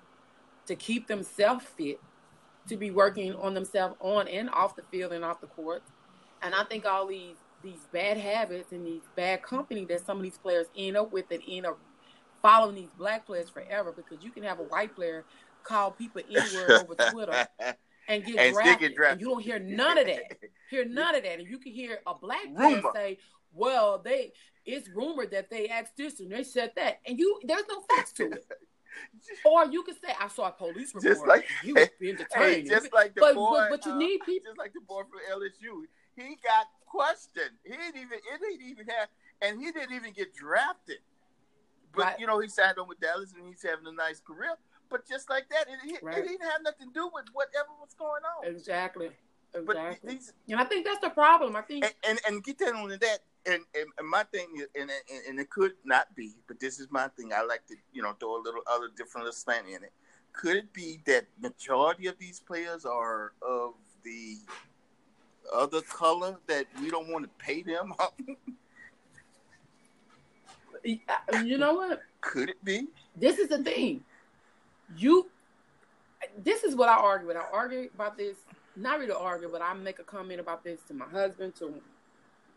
to 0.66 0.74
keep 0.74 1.06
themselves 1.06 1.64
fit, 1.64 2.00
to 2.68 2.76
be 2.76 2.90
working 2.90 3.34
on 3.34 3.54
themselves 3.54 3.96
on 4.00 4.28
and 4.28 4.50
off 4.50 4.76
the 4.76 4.82
field 4.90 5.12
and 5.12 5.24
off 5.24 5.40
the 5.40 5.46
court. 5.46 5.82
And 6.42 6.54
I 6.54 6.64
think 6.64 6.84
all 6.84 7.06
these 7.06 7.36
these 7.62 7.86
bad 7.92 8.16
habits 8.16 8.72
and 8.72 8.84
these 8.84 9.02
bad 9.14 9.42
company 9.42 9.84
that 9.84 10.04
some 10.04 10.16
of 10.16 10.22
these 10.24 10.38
players 10.38 10.66
end 10.76 10.96
up 10.96 11.12
with 11.12 11.30
and 11.30 11.42
end 11.48 11.66
up 11.66 11.78
following 12.42 12.74
these 12.74 12.90
black 12.98 13.24
players 13.24 13.48
forever 13.48 13.92
because 13.92 14.22
you 14.24 14.30
can 14.30 14.42
have 14.42 14.58
a 14.58 14.64
white 14.64 14.94
player 14.94 15.24
call 15.62 15.92
people 15.92 16.20
anywhere 16.28 16.80
over 16.80 16.94
Twitter 17.10 17.46
and 18.08 18.24
get, 18.24 18.36
and 18.36 18.54
drafted, 18.54 18.94
drafted, 18.94 19.12
and 19.12 19.20
you 19.20 19.28
don't 19.28 19.42
hear 19.42 19.58
none 19.58 19.98
of 19.98 20.06
that. 20.06 20.38
hear 20.70 20.84
none 20.84 21.14
of 21.14 21.22
that, 21.22 21.38
and 21.38 21.48
you 21.48 21.58
can 21.58 21.72
hear 21.72 22.00
a 22.06 22.14
black 22.14 22.54
player 22.54 22.82
say, 22.94 23.18
"Well, 23.54 24.00
they 24.04 24.32
it's 24.64 24.88
rumored 24.88 25.30
that 25.30 25.50
they 25.50 25.68
asked 25.68 25.96
this 25.96 26.20
and 26.20 26.30
they 26.30 26.42
said 26.42 26.72
that," 26.76 27.00
and 27.06 27.18
you 27.18 27.40
there's 27.44 27.64
no 27.68 27.80
facts 27.88 28.12
to 28.14 28.30
it. 28.30 28.44
or 29.44 29.66
you 29.66 29.82
could 29.82 29.96
say, 30.04 30.14
"I 30.20 30.28
saw 30.28 30.48
a 30.48 30.52
police 30.52 30.94
report." 30.94 31.14
Just 31.14 31.26
like 31.26 31.46
he 31.62 31.72
was 31.72 31.88
being 32.00 32.16
detained. 32.16 32.44
Hey, 32.44 32.62
just 32.62 32.92
like 32.92 33.14
the 33.14 33.20
but, 33.20 33.34
boy, 33.34 33.66
but, 33.70 33.82
but 33.82 33.86
you 33.86 33.92
uh, 33.92 33.98
need 33.98 34.20
people. 34.26 34.50
Just 34.50 34.58
like 34.58 34.72
the 34.72 34.80
boy 34.80 35.02
from 35.02 35.20
LSU, 35.40 35.84
he 36.16 36.36
got 36.44 36.66
questioned. 36.86 37.56
He 37.64 37.70
didn't 37.70 37.96
even 37.96 38.18
it 38.18 38.40
didn't 38.40 38.68
even 38.68 38.86
have, 38.88 39.08
and 39.40 39.60
he 39.60 39.70
didn't 39.70 39.94
even 39.94 40.12
get 40.12 40.34
drafted. 40.34 40.98
But 41.94 42.04
right. 42.04 42.20
you 42.20 42.26
know, 42.26 42.40
he 42.40 42.48
signed 42.48 42.78
on 42.78 42.88
with 42.88 43.00
Dallas, 43.00 43.32
and 43.36 43.46
he's 43.46 43.62
having 43.62 43.86
a 43.86 43.92
nice 43.92 44.20
career. 44.20 44.56
But 44.90 45.08
just 45.08 45.30
like 45.30 45.48
that, 45.50 45.66
it, 45.68 45.94
it, 45.94 46.02
right. 46.02 46.18
it 46.18 46.28
didn't 46.28 46.42
have 46.42 46.62
nothing 46.62 46.88
to 46.88 46.94
do 46.94 47.10
with 47.12 47.24
whatever 47.32 47.68
was 47.80 47.94
going 47.98 48.22
on. 48.38 48.46
Exactly. 48.46 49.10
Exactly. 49.54 50.14
These, 50.14 50.32
and 50.48 50.60
I 50.60 50.64
think 50.64 50.86
that's 50.86 51.00
the 51.00 51.10
problem. 51.10 51.56
I 51.56 51.62
think 51.62 51.84
and 51.84 51.94
and, 52.08 52.20
and 52.26 52.44
get 52.44 52.58
that 52.58 52.74
on 52.74 52.88
that. 52.88 53.18
And, 53.44 53.60
and, 53.74 53.86
and 53.98 54.08
my 54.08 54.22
thing 54.22 54.46
and, 54.76 54.88
and, 54.88 55.20
and 55.28 55.40
it 55.40 55.50
could 55.50 55.72
not 55.84 56.14
be, 56.14 56.36
but 56.46 56.60
this 56.60 56.78
is 56.78 56.86
my 56.92 57.08
thing. 57.08 57.32
I 57.34 57.42
like 57.42 57.66
to 57.66 57.74
you 57.92 58.00
know 58.00 58.14
throw 58.18 58.40
a 58.40 58.42
little 58.42 58.62
other 58.70 58.88
different 58.96 59.24
little 59.24 59.32
slant 59.32 59.66
in 59.66 59.82
it. 59.82 59.92
Could 60.32 60.56
it 60.56 60.72
be 60.72 61.00
that 61.06 61.26
majority 61.40 62.06
of 62.06 62.18
these 62.18 62.40
players 62.40 62.86
are 62.86 63.32
of 63.42 63.72
the 64.04 64.36
other 65.52 65.82
color 65.82 66.38
that 66.46 66.66
we 66.80 66.88
don't 66.88 67.08
want 67.08 67.24
to 67.24 67.44
pay 67.44 67.62
them? 67.62 67.92
you 70.84 71.58
know 71.58 71.74
what? 71.74 72.00
Could 72.20 72.50
it 72.50 72.64
be? 72.64 72.88
This 73.16 73.38
is 73.38 73.48
the 73.48 73.62
thing. 73.62 74.04
You. 74.96 75.28
This 76.38 76.62
is 76.62 76.76
what 76.76 76.88
I 76.88 76.94
argue 76.94 77.28
with. 77.28 77.36
I 77.36 77.44
argue 77.52 77.90
about 77.94 78.16
this. 78.16 78.36
Not 78.76 79.00
really 79.00 79.12
argue, 79.12 79.48
but 79.50 79.60
I 79.60 79.74
make 79.74 79.98
a 79.98 80.04
comment 80.04 80.40
about 80.40 80.64
this 80.64 80.80
to 80.88 80.94
my 80.94 81.06
husband, 81.06 81.54
to 81.56 81.74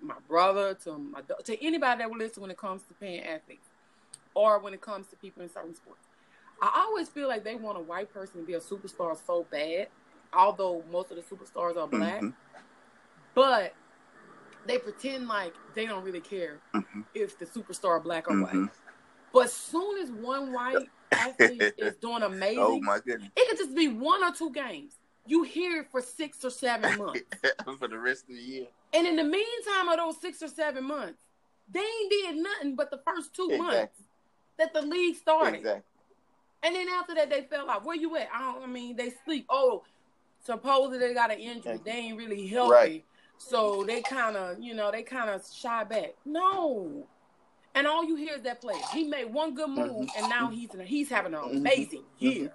my 0.01 0.15
brother, 0.27 0.73
to 0.83 0.97
my 0.97 1.21
to 1.43 1.65
anybody 1.65 1.99
that 1.99 2.09
will 2.09 2.17
listen 2.17 2.41
when 2.41 2.51
it 2.51 2.57
comes 2.57 2.83
to 2.83 2.93
paying 2.93 3.23
athletes, 3.23 3.67
or 4.33 4.59
when 4.59 4.73
it 4.73 4.81
comes 4.81 5.07
to 5.07 5.15
people 5.15 5.41
in 5.41 5.49
certain 5.51 5.75
sports. 5.75 6.05
I 6.61 6.85
always 6.87 7.09
feel 7.09 7.27
like 7.27 7.43
they 7.43 7.55
want 7.55 7.77
a 7.77 7.81
white 7.81 8.13
person 8.13 8.39
to 8.39 8.45
be 8.45 8.53
a 8.53 8.59
superstar 8.59 9.17
so 9.27 9.45
bad, 9.51 9.87
although 10.31 10.83
most 10.91 11.11
of 11.11 11.17
the 11.17 11.23
superstars 11.23 11.75
are 11.75 11.87
black. 11.87 12.21
Mm-hmm. 12.21 12.29
But 13.33 13.73
they 14.65 14.77
pretend 14.77 15.27
like 15.27 15.53
they 15.73 15.85
don't 15.85 16.03
really 16.03 16.21
care 16.21 16.59
mm-hmm. 16.73 17.01
if 17.13 17.37
the 17.37 17.45
superstar 17.45 18.01
black 18.03 18.29
or 18.29 18.33
mm-hmm. 18.33 18.61
white. 18.61 18.69
But 19.33 19.45
as 19.45 19.53
soon 19.53 20.01
as 20.01 20.11
one 20.11 20.53
white 20.53 20.87
athlete 21.11 21.73
is 21.77 21.95
doing 21.97 22.23
amazing, 22.23 22.59
oh 22.59 22.79
my 22.79 22.99
goodness, 23.05 23.29
it 23.35 23.49
could 23.49 23.57
just 23.57 23.75
be 23.75 23.87
one 23.87 24.23
or 24.23 24.31
two 24.31 24.51
games. 24.51 24.93
You 25.27 25.43
hear 25.43 25.81
it 25.81 25.87
for 25.91 26.01
six 26.01 26.45
or 26.45 26.49
seven 26.49 26.97
months 26.99 27.21
for 27.79 27.87
the 27.87 27.97
rest 27.97 28.23
of 28.29 28.35
the 28.35 28.41
year. 28.41 28.67
And 28.93 29.05
in 29.07 29.15
the 29.15 29.23
meantime 29.23 29.89
of 29.89 29.97
those 29.97 30.21
six 30.21 30.41
or 30.41 30.47
seven 30.47 30.85
months, 30.85 31.19
they 31.69 31.79
ain't 31.79 32.11
did 32.11 32.35
nothing 32.37 32.75
but 32.75 32.91
the 32.91 33.01
first 33.05 33.33
two 33.33 33.49
exactly. 33.51 33.77
months 33.77 34.01
that 34.57 34.73
the 34.73 34.81
league 34.81 35.15
started. 35.15 35.57
Exactly. 35.57 35.83
And 36.63 36.75
then 36.75 36.87
after 36.89 37.13
that, 37.15 37.29
they 37.29 37.41
fell 37.41 37.69
off. 37.69 37.83
Where 37.83 37.95
you 37.95 38.15
at? 38.17 38.27
I 38.33 38.39
don't. 38.39 38.63
I 38.63 38.67
mean, 38.67 38.95
they 38.95 39.11
sleep. 39.25 39.45
Oh, 39.49 39.83
supposedly 40.43 40.99
they 40.99 41.13
got 41.13 41.31
an 41.31 41.39
injury. 41.39 41.79
They 41.83 41.91
ain't 41.91 42.17
really 42.17 42.47
healthy. 42.47 42.71
Right. 42.71 43.05
So 43.37 43.83
they 43.85 44.01
kind 44.01 44.35
of, 44.35 44.59
you 44.59 44.73
know, 44.73 44.91
they 44.91 45.03
kind 45.03 45.29
of 45.29 45.43
shy 45.45 45.83
back. 45.83 46.15
No. 46.25 47.07
And 47.73 47.85
all 47.85 48.05
you 48.05 48.15
hear 48.15 48.35
is 48.35 48.41
that 48.43 48.61
play. 48.61 48.79
He 48.93 49.03
made 49.03 49.25
one 49.25 49.53
good 49.53 49.69
move, 49.69 49.89
mm-hmm. 49.89 50.17
and 50.17 50.29
now 50.29 50.49
he's 50.49 50.69
he's 50.85 51.09
having 51.09 51.33
an 51.33 51.41
mm-hmm. 51.41 51.57
amazing 51.57 52.01
mm-hmm. 52.01 52.25
year. 52.25 52.53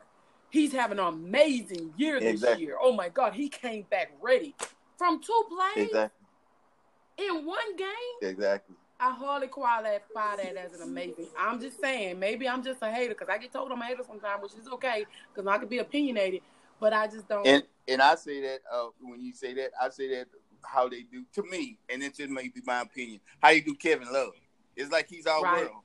He's 0.48 0.72
having 0.72 0.98
an 0.98 1.06
amazing 1.06 1.92
year 1.96 2.18
this 2.18 2.30
exactly. 2.30 2.64
year. 2.64 2.76
Oh 2.80 2.92
my 2.92 3.10
God, 3.10 3.34
he 3.34 3.48
came 3.48 3.84
back 3.90 4.12
ready 4.20 4.54
from 4.96 5.20
two 5.22 5.44
plays 5.48 5.88
exactly. 5.88 6.26
in 7.18 7.46
one 7.46 7.76
game. 7.76 7.88
Exactly. 8.22 8.76
I 8.98 9.12
hardly 9.12 9.48
qualify 9.48 10.36
that 10.36 10.56
as 10.56 10.74
an 10.74 10.82
amazing. 10.82 11.28
I'm 11.38 11.60
just 11.60 11.80
saying, 11.80 12.18
maybe 12.18 12.46
I'm 12.48 12.62
just 12.62 12.82
a 12.82 12.90
hater 12.90 13.14
because 13.14 13.28
I 13.30 13.38
get 13.38 13.52
told 13.52 13.72
I'm 13.72 13.80
a 13.80 13.84
hater 13.84 14.02
sometimes, 14.06 14.42
which 14.42 14.52
is 14.60 14.68
okay 14.68 15.06
because 15.32 15.46
I 15.48 15.56
can 15.56 15.68
be 15.68 15.78
opinionated, 15.78 16.42
but 16.78 16.92
I 16.92 17.06
just 17.06 17.28
don't. 17.28 17.46
And 17.46 17.62
and 17.88 18.02
I 18.02 18.14
say 18.14 18.40
that 18.42 18.60
uh, 18.72 18.88
when 19.00 19.20
you 19.20 19.32
say 19.32 19.54
that, 19.54 19.70
I 19.80 19.88
say 19.88 20.08
that 20.16 20.26
how 20.64 20.88
they 20.88 21.02
do 21.02 21.24
to 21.34 21.42
me, 21.42 21.78
and 21.88 22.02
it 22.02 22.16
just 22.16 22.30
may 22.30 22.48
be 22.48 22.60
my 22.64 22.82
opinion. 22.82 23.20
How 23.42 23.50
you 23.50 23.62
do 23.62 23.74
Kevin 23.74 24.12
Love? 24.12 24.32
It's 24.76 24.90
like 24.90 25.08
he's 25.08 25.26
all 25.26 25.42
right. 25.42 25.64
world, 25.64 25.82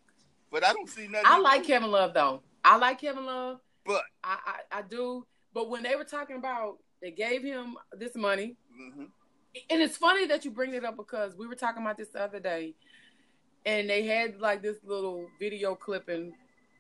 but 0.51 0.63
I 0.63 0.73
don't 0.73 0.89
see 0.89 1.07
nothing. 1.07 1.25
I 1.25 1.39
like 1.39 1.63
Kevin 1.63 1.91
Love 1.91 2.13
though. 2.13 2.41
I 2.63 2.77
like 2.77 3.01
Kevin 3.01 3.25
Love, 3.25 3.59
but 3.85 4.01
I 4.23 4.37
I, 4.71 4.79
I 4.79 4.81
do. 4.83 5.25
But 5.53 5.69
when 5.69 5.83
they 5.83 5.95
were 5.95 6.03
talking 6.03 6.37
about 6.37 6.77
they 7.01 7.11
gave 7.11 7.43
him 7.43 7.77
this 7.93 8.15
money, 8.15 8.55
mm-hmm. 8.79 9.05
and 9.69 9.81
it's 9.81 9.97
funny 9.97 10.25
that 10.27 10.45
you 10.45 10.51
bring 10.51 10.73
it 10.73 10.85
up 10.85 10.97
because 10.97 11.35
we 11.35 11.47
were 11.47 11.55
talking 11.55 11.81
about 11.81 11.97
this 11.97 12.09
the 12.09 12.21
other 12.21 12.39
day, 12.39 12.73
and 13.65 13.89
they 13.89 14.05
had 14.05 14.39
like 14.39 14.61
this 14.61 14.77
little 14.83 15.27
video 15.39 15.75
clipping, 15.75 16.33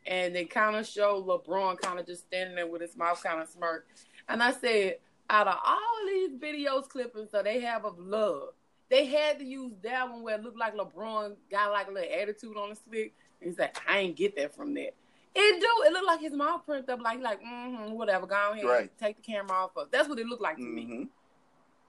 and 0.07 0.35
they 0.35 0.45
kind 0.45 0.75
of 0.75 0.87
show 0.87 1.23
LeBron 1.23 1.79
kind 1.79 1.99
of 1.99 2.05
just 2.05 2.27
standing 2.27 2.55
there 2.55 2.67
with 2.67 2.81
his 2.81 2.95
mouth 2.95 3.21
kind 3.23 3.41
of 3.41 3.49
smirk, 3.49 3.87
and 4.29 4.41
I 4.41 4.51
said 4.51 4.97
out 5.29 5.47
of 5.47 5.57
all 5.65 6.05
these 6.07 6.31
videos 6.31 6.87
clippings 6.87 7.29
so 7.31 7.41
they 7.41 7.59
have 7.61 7.85
of 7.85 7.97
love, 7.99 8.49
they 8.89 9.05
had 9.05 9.39
to 9.39 9.45
use 9.45 9.73
that 9.83 10.09
one 10.09 10.23
where 10.23 10.35
it 10.35 10.43
looked 10.43 10.57
like 10.57 10.75
LeBron 10.75 11.35
got 11.49 11.71
like 11.71 11.87
a 11.87 11.91
little 11.91 12.13
attitude 12.21 12.57
on 12.57 12.69
the 12.69 12.75
stick. 12.75 13.13
And 13.41 13.49
he's 13.49 13.59
like, 13.59 13.77
I 13.87 13.99
ain't 13.99 14.15
get 14.15 14.35
that 14.37 14.55
from 14.55 14.73
that. 14.75 14.93
It 15.37 15.59
do. 15.59 15.67
It 15.85 15.91
looked 15.91 16.05
like 16.05 16.21
his 16.21 16.33
mouth 16.33 16.65
print 16.65 16.89
up 16.89 17.01
like 17.01 17.19
like 17.21 17.41
mm-hmm, 17.41 17.91
whatever. 17.91 18.25
Go 18.25 18.51
ahead, 18.53 18.63
right. 18.63 18.97
take 18.97 19.17
the 19.17 19.21
camera 19.21 19.51
off. 19.51 19.71
Of. 19.75 19.91
That's 19.91 20.07
what 20.07 20.17
it 20.17 20.27
looked 20.27 20.41
like 20.41 20.55
to 20.57 20.63
mm-hmm. 20.63 20.75
me. 20.75 21.07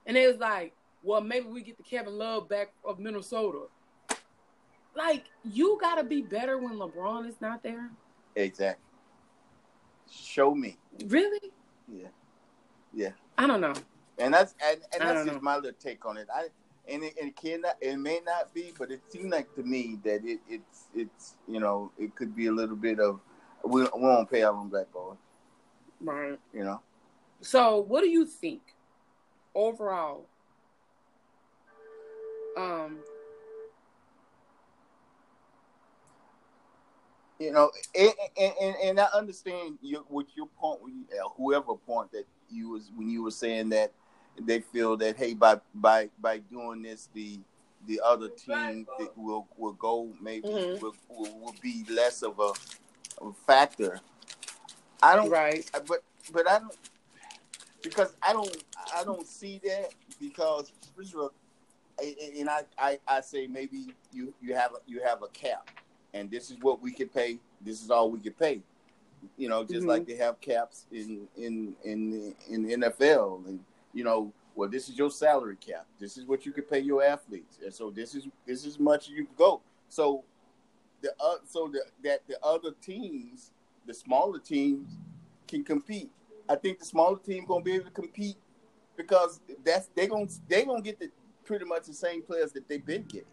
And 0.05 0.17
it 0.17 0.27
was 0.27 0.37
like, 0.37 0.73
well, 1.01 1.21
maybe 1.21 1.47
we 1.47 1.61
get 1.61 1.77
the 1.77 1.83
Kevin 1.83 2.17
Love 2.17 2.49
back 2.49 2.73
of 2.83 2.99
Minnesota. 2.99 3.67
Like 4.95 5.25
you 5.45 5.77
got 5.79 5.95
to 5.95 6.03
be 6.03 6.21
better 6.21 6.57
when 6.57 6.73
LeBron 6.73 7.27
is 7.29 7.35
not 7.39 7.63
there. 7.63 7.89
Exactly. 8.35 8.83
Show 10.11 10.53
me. 10.53 10.77
Really? 11.05 11.51
Yeah. 11.87 12.07
Yeah. 12.93 13.11
I 13.37 13.47
don't 13.47 13.61
know. 13.61 13.73
And 14.17 14.33
that's 14.33 14.55
and, 14.65 14.81
and 14.93 15.01
that's 15.01 15.25
just 15.25 15.35
know. 15.35 15.41
my 15.41 15.55
little 15.55 15.71
take 15.79 16.05
on 16.05 16.17
it. 16.17 16.27
I 16.33 16.47
and 16.89 17.03
it, 17.03 17.13
it 17.17 17.35
cannot 17.35 17.75
it 17.81 17.97
may 17.97 18.19
not 18.25 18.53
be, 18.53 18.73
but 18.77 18.91
it 18.91 19.01
seemed 19.09 19.31
like 19.31 19.53
to 19.55 19.63
me 19.63 19.99
that 20.03 20.23
it, 20.23 20.39
it's 20.49 20.85
it's 20.95 21.35
you 21.47 21.59
know 21.59 21.91
it 21.99 22.15
could 22.15 22.35
be 22.35 22.47
a 22.47 22.51
little 22.51 22.75
bit 22.75 22.99
of 22.99 23.19
we, 23.63 23.81
we 23.81 23.89
won't 23.93 24.29
pay 24.29 24.43
our 24.43 24.53
own 24.53 24.69
black 24.69 24.91
boys, 24.91 25.17
right? 26.01 26.39
You 26.53 26.63
know. 26.63 26.81
So, 27.41 27.79
what 27.79 28.01
do 28.01 28.09
you 28.09 28.25
think 28.25 28.61
overall? 29.53 30.25
Um, 32.57 32.97
you 37.39 37.51
know, 37.51 37.71
and, 37.95 38.13
and, 38.35 38.75
and 38.83 38.99
I 38.99 39.05
understand 39.13 39.77
your, 39.81 40.01
what 40.07 40.25
your 40.35 40.47
point, 40.59 40.79
whoever 41.35 41.75
point 41.75 42.11
that 42.13 42.25
you 42.49 42.69
was 42.69 42.91
when 42.95 43.09
you 43.09 43.23
were 43.23 43.31
saying 43.31 43.69
that 43.69 43.91
they 44.39 44.59
feel 44.59 44.97
that 44.97 45.17
hey 45.17 45.33
by 45.33 45.59
by 45.73 46.09
by 46.19 46.37
doing 46.37 46.81
this 46.81 47.09
the 47.13 47.39
the 47.85 48.01
other 48.03 48.29
team 48.29 48.85
will 49.15 49.47
will 49.57 49.73
go 49.73 50.09
maybe 50.21 50.47
mm-hmm. 50.47 50.81
will, 50.81 50.95
will, 51.09 51.39
will 51.39 51.55
be 51.61 51.85
less 51.89 52.21
of 52.21 52.39
a, 52.39 52.51
a, 53.23 53.31
factor. 53.45 53.99
I 55.01 55.15
don't 55.15 55.29
right, 55.29 55.69
but 55.87 56.03
but 56.33 56.49
I 56.49 56.59
don't 56.59 56.77
because 57.81 58.15
I 58.21 58.33
don't 58.33 58.63
I 58.95 59.03
don't 59.03 59.25
see 59.25 59.61
that 59.63 59.93
because 60.19 60.71
and 61.99 62.49
I, 62.49 62.61
I, 62.77 62.99
I 63.07 63.21
say 63.21 63.47
maybe 63.47 63.93
you 64.11 64.33
you 64.41 64.53
have 64.55 64.71
a, 64.71 64.77
you 64.85 65.01
have 65.03 65.23
a 65.23 65.27
cap 65.27 65.69
and 66.13 66.29
this 66.29 66.51
is 66.51 66.57
what 66.61 66.81
we 66.81 66.91
can 66.91 67.09
pay. 67.09 67.37
This 67.61 67.83
is 67.83 67.89
all 67.89 68.11
we 68.11 68.19
can 68.19 68.33
pay 68.33 68.61
you 69.37 69.49
know, 69.49 69.63
just 69.63 69.79
mm-hmm. 69.79 69.89
like 69.89 70.07
they 70.07 70.15
have 70.15 70.39
caps 70.41 70.85
in 70.91 71.27
in 71.37 71.75
in 71.83 72.35
in 72.49 72.63
the 72.63 72.75
NFL, 72.75 73.47
and 73.47 73.59
you 73.93 74.03
know, 74.03 74.31
well, 74.55 74.69
this 74.69 74.89
is 74.89 74.97
your 74.97 75.11
salary 75.11 75.55
cap. 75.55 75.85
This 75.99 76.17
is 76.17 76.25
what 76.25 76.45
you 76.45 76.51
can 76.51 76.63
pay 76.63 76.79
your 76.79 77.03
athletes, 77.03 77.59
and 77.63 77.73
so 77.73 77.89
this 77.89 78.15
is 78.15 78.27
this 78.45 78.65
is 78.65 78.79
much 78.79 79.07
you 79.07 79.25
can 79.25 79.35
go. 79.37 79.61
So 79.89 80.23
the 81.01 81.11
uh, 81.19 81.35
so 81.47 81.69
the, 81.71 81.83
that 82.03 82.27
the 82.27 82.43
other 82.43 82.71
teams, 82.81 83.51
the 83.85 83.93
smaller 83.93 84.39
teams, 84.39 84.97
can 85.47 85.63
compete. 85.63 86.09
I 86.49 86.55
think 86.55 86.79
the 86.79 86.85
smaller 86.85 87.19
team 87.19 87.45
gonna 87.45 87.63
be 87.63 87.73
able 87.73 87.85
to 87.85 87.91
compete 87.91 88.37
because 88.95 89.39
that's 89.63 89.89
they 89.95 90.07
gonna 90.07 90.27
they 90.47 90.65
gonna 90.65 90.81
get 90.81 90.99
the 90.99 91.09
pretty 91.45 91.65
much 91.65 91.85
the 91.85 91.93
same 91.93 92.21
players 92.21 92.51
that 92.53 92.67
they've 92.67 92.85
been 92.85 93.03
getting. 93.03 93.27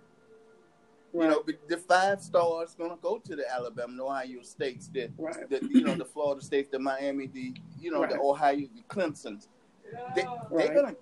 Right. 1.14 1.26
You 1.26 1.30
know, 1.30 1.44
the 1.68 1.76
five 1.76 2.20
stars 2.20 2.74
going 2.74 2.90
to 2.90 2.96
go 2.96 3.18
to 3.18 3.36
the 3.36 3.48
Alabama, 3.48 3.96
the 3.96 4.02
Ohio 4.02 4.42
States, 4.42 4.88
the, 4.88 5.10
right. 5.16 5.48
the 5.48 5.60
you 5.70 5.82
know 5.82 5.94
the 5.94 6.04
Florida 6.04 6.42
States, 6.42 6.68
the 6.72 6.78
Miami, 6.80 7.28
the 7.28 7.54
you 7.80 7.92
know 7.92 8.00
right. 8.00 8.10
the 8.10 8.18
Ohio, 8.18 8.66
the 8.74 8.82
Clemson's. 8.88 9.48
They, 10.16 10.24
they're 10.50 10.74
gonna. 10.74 10.96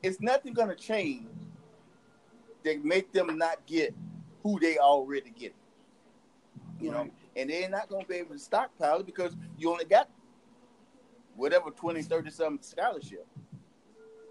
It's 0.00 0.20
nothing 0.20 0.52
gonna 0.52 0.76
change. 0.76 1.26
They 2.62 2.76
make 2.76 3.12
them 3.12 3.36
not 3.36 3.66
get 3.66 3.94
who 4.44 4.60
they 4.60 4.78
already 4.78 5.30
get. 5.30 5.56
You 6.80 6.92
know, 6.92 7.10
and 7.34 7.50
they're 7.50 7.68
not 7.68 7.88
gonna 7.88 8.04
be 8.04 8.14
able 8.14 8.34
to 8.34 8.38
stockpile 8.38 9.00
it 9.00 9.06
because 9.06 9.34
you 9.58 9.72
only 9.72 9.86
got 9.86 10.08
whatever 11.34 11.70
20, 11.70 12.00
30 12.02 12.30
something 12.30 12.62
scholarship. 12.62 13.26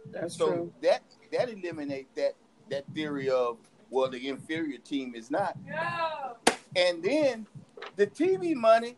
That's 0.10 0.38
so 0.38 0.48
true. 0.48 0.74
that 0.84 1.04
that 1.34 1.50
eliminate 1.50 2.16
that 2.16 2.36
that 2.70 2.86
theory 2.96 3.30
of 3.30 3.58
well, 3.90 4.10
the 4.10 4.28
inferior 4.28 4.78
team 4.78 5.16
is 5.16 5.32
not. 5.32 5.58
Yeah. 5.66 6.34
And 6.76 7.04
then 7.04 7.48
the 7.96 8.08
TV 8.08 8.56
money 8.56 8.96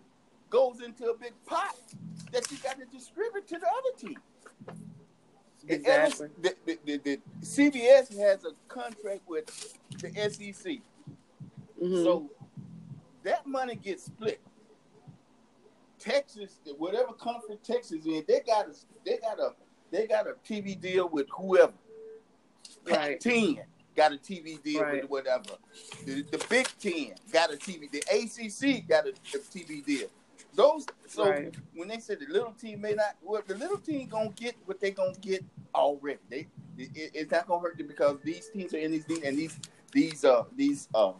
goes 0.49 0.81
into 0.81 1.05
a 1.09 1.17
big 1.17 1.33
pot 1.45 1.75
that 2.31 2.49
you 2.51 2.57
got 2.57 2.79
to 2.79 2.85
distribute 2.85 3.47
to 3.47 3.59
the 3.59 3.67
other 3.67 3.97
team. 3.97 4.17
Exactly. 5.67 6.29
The, 6.41 6.55
the, 6.65 6.79
the, 6.85 6.97
the, 6.97 7.19
CBS 7.41 8.17
has 8.17 8.43
a 8.45 8.51
contract 8.67 9.21
with 9.27 9.45
the 9.99 10.09
SEC. 10.29 10.77
Mm-hmm. 11.81 12.03
So 12.03 12.29
that 13.23 13.45
money 13.45 13.75
gets 13.75 14.05
split. 14.05 14.41
Texas, 15.99 16.59
whatever 16.77 17.13
conference 17.13 17.59
Texas 17.65 18.05
in, 18.05 18.23
they 18.27 18.39
got 18.39 18.67
a 18.67 18.73
they 19.05 19.17
got 19.17 19.37
a 19.37 19.53
they 19.91 20.07
got 20.07 20.27
a 20.27 20.33
TV 20.47 20.79
deal 20.79 21.09
with 21.09 21.27
whoever. 21.29 21.73
Right. 22.89 23.19
Ten 23.19 23.59
got 23.99 24.13
a 24.13 24.15
TV 24.15 24.63
deal 24.63 24.81
right. 24.81 25.01
with 25.01 25.11
whatever. 25.11 25.57
The, 26.05 26.21
the, 26.21 26.41
Big 26.49 26.69
Ten 26.79 27.15
got 27.33 27.53
a 27.53 27.57
TV. 27.57 27.91
The 27.91 28.01
ACC 28.09 28.87
got 28.87 29.05
a, 29.05 29.09
a 29.09 29.39
TV 29.39 29.85
deal. 29.85 30.07
Those 30.55 30.85
so 31.05 31.29
right. 31.29 31.53
when 31.75 31.89
they 31.89 31.99
said 31.99 32.19
the 32.21 32.31
little 32.31 32.53
team 32.53 32.79
may 32.79 32.93
not, 32.93 33.15
well, 33.21 33.41
the 33.45 33.55
little 33.55 33.77
team 33.77 34.07
gonna 34.07 34.29
get 34.29 34.55
what 34.65 34.79
they 34.79 34.91
gonna 34.91 35.13
get 35.19 35.43
already. 35.75 36.19
They 36.29 36.47
it, 36.77 37.11
it's 37.13 37.31
not 37.31 37.45
gonna 37.45 37.61
hurt 37.61 37.77
them 37.77 37.87
because 37.87 38.19
these 38.23 38.49
teams 38.49 38.73
are 38.73 38.77
in 38.77 38.91
these 38.91 39.05
and 39.23 39.37
these 39.37 39.59
these 39.91 40.23
uh 40.23 40.45
these 40.55 40.87
uh 40.95 41.11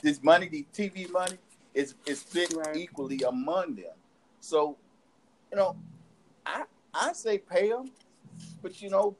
this 0.00 0.22
money, 0.22 0.48
the 0.48 0.64
TV 0.72 1.10
money 1.10 1.36
is 1.74 1.94
is 2.06 2.20
split 2.20 2.54
right. 2.54 2.76
equally 2.76 3.20
among 3.26 3.74
them. 3.74 3.96
So 4.40 4.76
you 5.50 5.58
know, 5.58 5.76
I 6.46 6.62
I 6.94 7.12
say 7.12 7.38
pay 7.38 7.70
them, 7.70 7.90
but 8.62 8.80
you 8.80 8.88
know, 8.88 9.16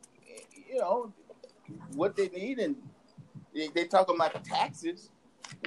you 0.73 0.79
know 0.79 1.13
what 1.95 2.17
they 2.17 2.29
need 2.29 2.61
and 2.61 2.77
they, 3.55 3.69
they 3.69 3.85
talking 3.85 4.15
about 4.15 4.45
taxes. 4.45 5.11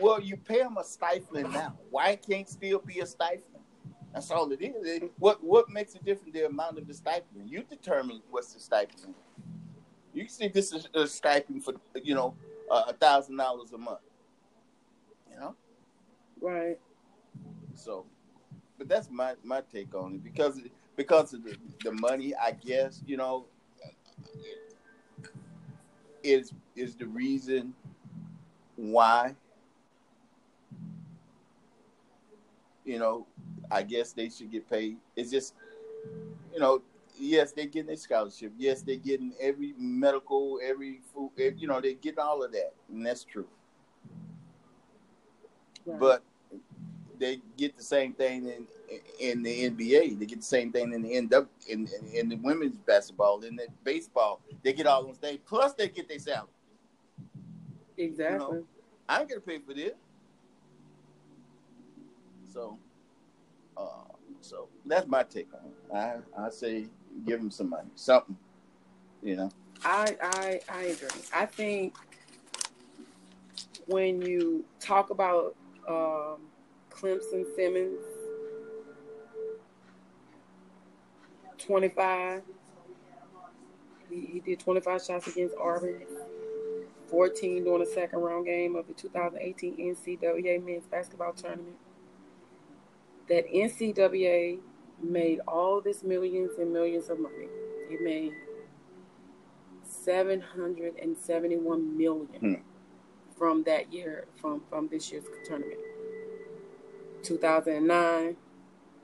Well, 0.01 0.21
you 0.21 0.38
pay 0.38 0.59
them 0.59 0.77
a 0.77 0.84
stipend 0.84 1.51
now. 1.53 1.77
Why 1.89 2.15
can't 2.15 2.47
still 2.47 2.79
be 2.79 2.99
a 2.99 3.05
stipend? 3.05 3.43
That's 4.13 4.29
all 4.29 4.51
it 4.51 4.61
is. 4.61 5.09
what 5.17 5.43
what 5.43 5.69
makes 5.69 5.95
it 5.95 6.05
different? 6.05 6.34
The 6.34 6.45
amount 6.45 6.77
of 6.77 6.88
the 6.88 6.93
stipend. 6.93 7.49
You 7.49 7.63
determine 7.63 8.21
what's 8.29 8.53
the 8.53 8.59
stipend. 8.59 9.13
You 10.13 10.23
can 10.23 10.31
see 10.31 10.47
this 10.47 10.71
is 10.71 10.88
a 10.93 11.07
stipend 11.07 11.63
for 11.63 11.73
you 12.03 12.13
know 12.13 12.36
a 12.71 12.93
thousand 12.93 13.38
dollars 13.38 13.71
a 13.73 13.77
month. 13.77 13.99
You 15.31 15.39
know. 15.39 15.55
Right. 16.39 16.79
So, 17.73 18.05
but 18.77 18.88
that's 18.88 19.09
my 19.09 19.34
my 19.43 19.61
take 19.71 19.95
on 19.95 20.15
it 20.15 20.23
because 20.23 20.59
because 20.95 21.34
of 21.34 21.43
the, 21.43 21.57
the 21.84 21.91
money. 21.93 22.34
I 22.36 22.51
guess 22.51 23.01
you 23.07 23.17
know 23.17 23.47
is 26.24 26.53
is 26.76 26.95
the 26.95 27.05
reason 27.05 27.74
why 28.76 29.36
you 32.86 32.97
know 32.97 33.28
I 33.69 33.84
guess 33.84 34.13
they 34.13 34.30
should 34.30 34.51
get 34.51 34.69
paid. 34.69 34.97
It's 35.15 35.32
just 35.32 35.53
you 36.53 36.59
know 36.59 36.82
yes 37.19 37.51
they're 37.51 37.65
getting 37.65 37.91
a 37.91 37.97
scholarship. 37.97 38.53
Yes 38.57 38.82
they're 38.82 38.95
getting 38.95 39.34
every 39.39 39.74
medical, 39.78 40.59
every 40.63 41.01
food. 41.13 41.32
Eh, 41.38 41.51
you 41.57 41.67
know 41.67 41.82
they're 41.82 41.93
getting 41.93 42.19
all 42.19 42.43
of 42.43 42.51
that, 42.53 42.74
and 42.89 43.05
that's 43.05 43.24
true. 43.24 43.47
Right. 45.86 45.99
But 45.99 46.24
they 47.19 47.41
get 47.57 47.78
the 47.78 47.84
same 47.84 48.13
thing 48.13 48.47
in 48.47 48.67
in 49.19 49.43
the 49.43 49.69
NBA. 49.69 50.19
They 50.19 50.25
get 50.25 50.39
the 50.39 50.45
same 50.45 50.71
thing 50.71 50.93
in 50.93 51.01
the 51.01 51.09
NW, 51.09 51.47
in, 51.67 51.87
in, 51.87 52.07
in 52.13 52.29
the 52.29 52.35
women's 52.35 52.75
basketball, 52.85 53.41
in 53.41 53.55
the 53.55 53.67
baseball. 53.83 54.41
They 54.63 54.73
get 54.73 54.87
all 54.87 55.05
those 55.05 55.17
things. 55.17 55.39
Plus, 55.45 55.73
they 55.73 55.87
get 55.89 56.07
their 56.07 56.19
salary. 56.19 56.47
Exactly. 57.97 58.33
You 58.33 58.61
know, 58.61 58.67
I 59.07 59.19
ain't 59.19 59.29
gonna 59.29 59.41
pay 59.41 59.59
for 59.59 59.73
this. 59.73 59.93
So, 62.51 62.77
uh, 63.77 64.13
so 64.41 64.67
that's 64.85 65.07
my 65.07 65.23
take 65.23 65.47
on 65.53 65.61
it. 65.65 65.95
I 66.37 66.45
I 66.45 66.49
say 66.49 66.87
give 67.25 67.39
them 67.39 67.51
some 67.51 67.69
money, 67.69 67.89
something. 67.95 68.37
You 69.21 69.35
know. 69.37 69.51
I 69.83 70.15
I 70.21 70.59
I 70.69 70.81
agree. 70.83 71.21
I 71.33 71.45
think 71.45 71.95
when 73.87 74.21
you 74.21 74.63
talk 74.79 75.09
about 75.09 75.55
um, 75.87 76.37
Clemson 76.89 77.45
Simmons, 77.55 77.99
twenty 81.66 81.89
five. 81.89 82.43
He, 84.09 84.26
he 84.34 84.39
did 84.41 84.59
25 84.59 85.03
shots 85.03 85.28
against 85.28 85.55
Auburn. 85.57 86.03
14 87.09 87.64
during 87.64 87.80
the 87.80 87.86
second 87.86 88.20
round 88.20 88.45
game 88.45 88.76
of 88.76 88.86
the 88.88 88.93
2018 88.93 89.78
NCAA 89.78 90.66
men's 90.66 90.86
basketball 90.88 91.32
tournament. 91.34 91.78
That 93.30 93.47
NCAA 93.47 94.59
made 95.01 95.39
all 95.47 95.80
this 95.80 96.03
millions 96.03 96.57
and 96.57 96.74
millions 96.74 97.09
of 97.09 97.20
money. 97.20 97.47
It 97.89 98.01
made 98.01 98.34
771 99.84 101.97
million 101.97 102.26
hmm. 102.26 102.55
from 103.38 103.64
that 103.64 103.93
year, 103.93 104.26
from, 104.36 104.64
from 104.68 104.88
this 104.88 105.11
year's 105.11 105.26
tournament. 105.45 105.80
2009, 107.22 108.36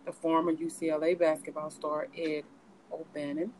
the 0.06 0.12
former 0.12 0.54
UCLA 0.54 1.18
basketball 1.18 1.70
star 1.70 2.08
Ed 2.18 2.44
O'Bannon 2.92 3.52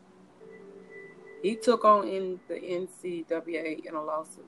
he 1.42 1.56
took 1.56 1.84
on 1.84 2.06
in 2.06 2.38
the 2.48 2.54
NCAA 2.54 3.84
in 3.86 3.94
a 3.94 4.02
lawsuit 4.02 4.44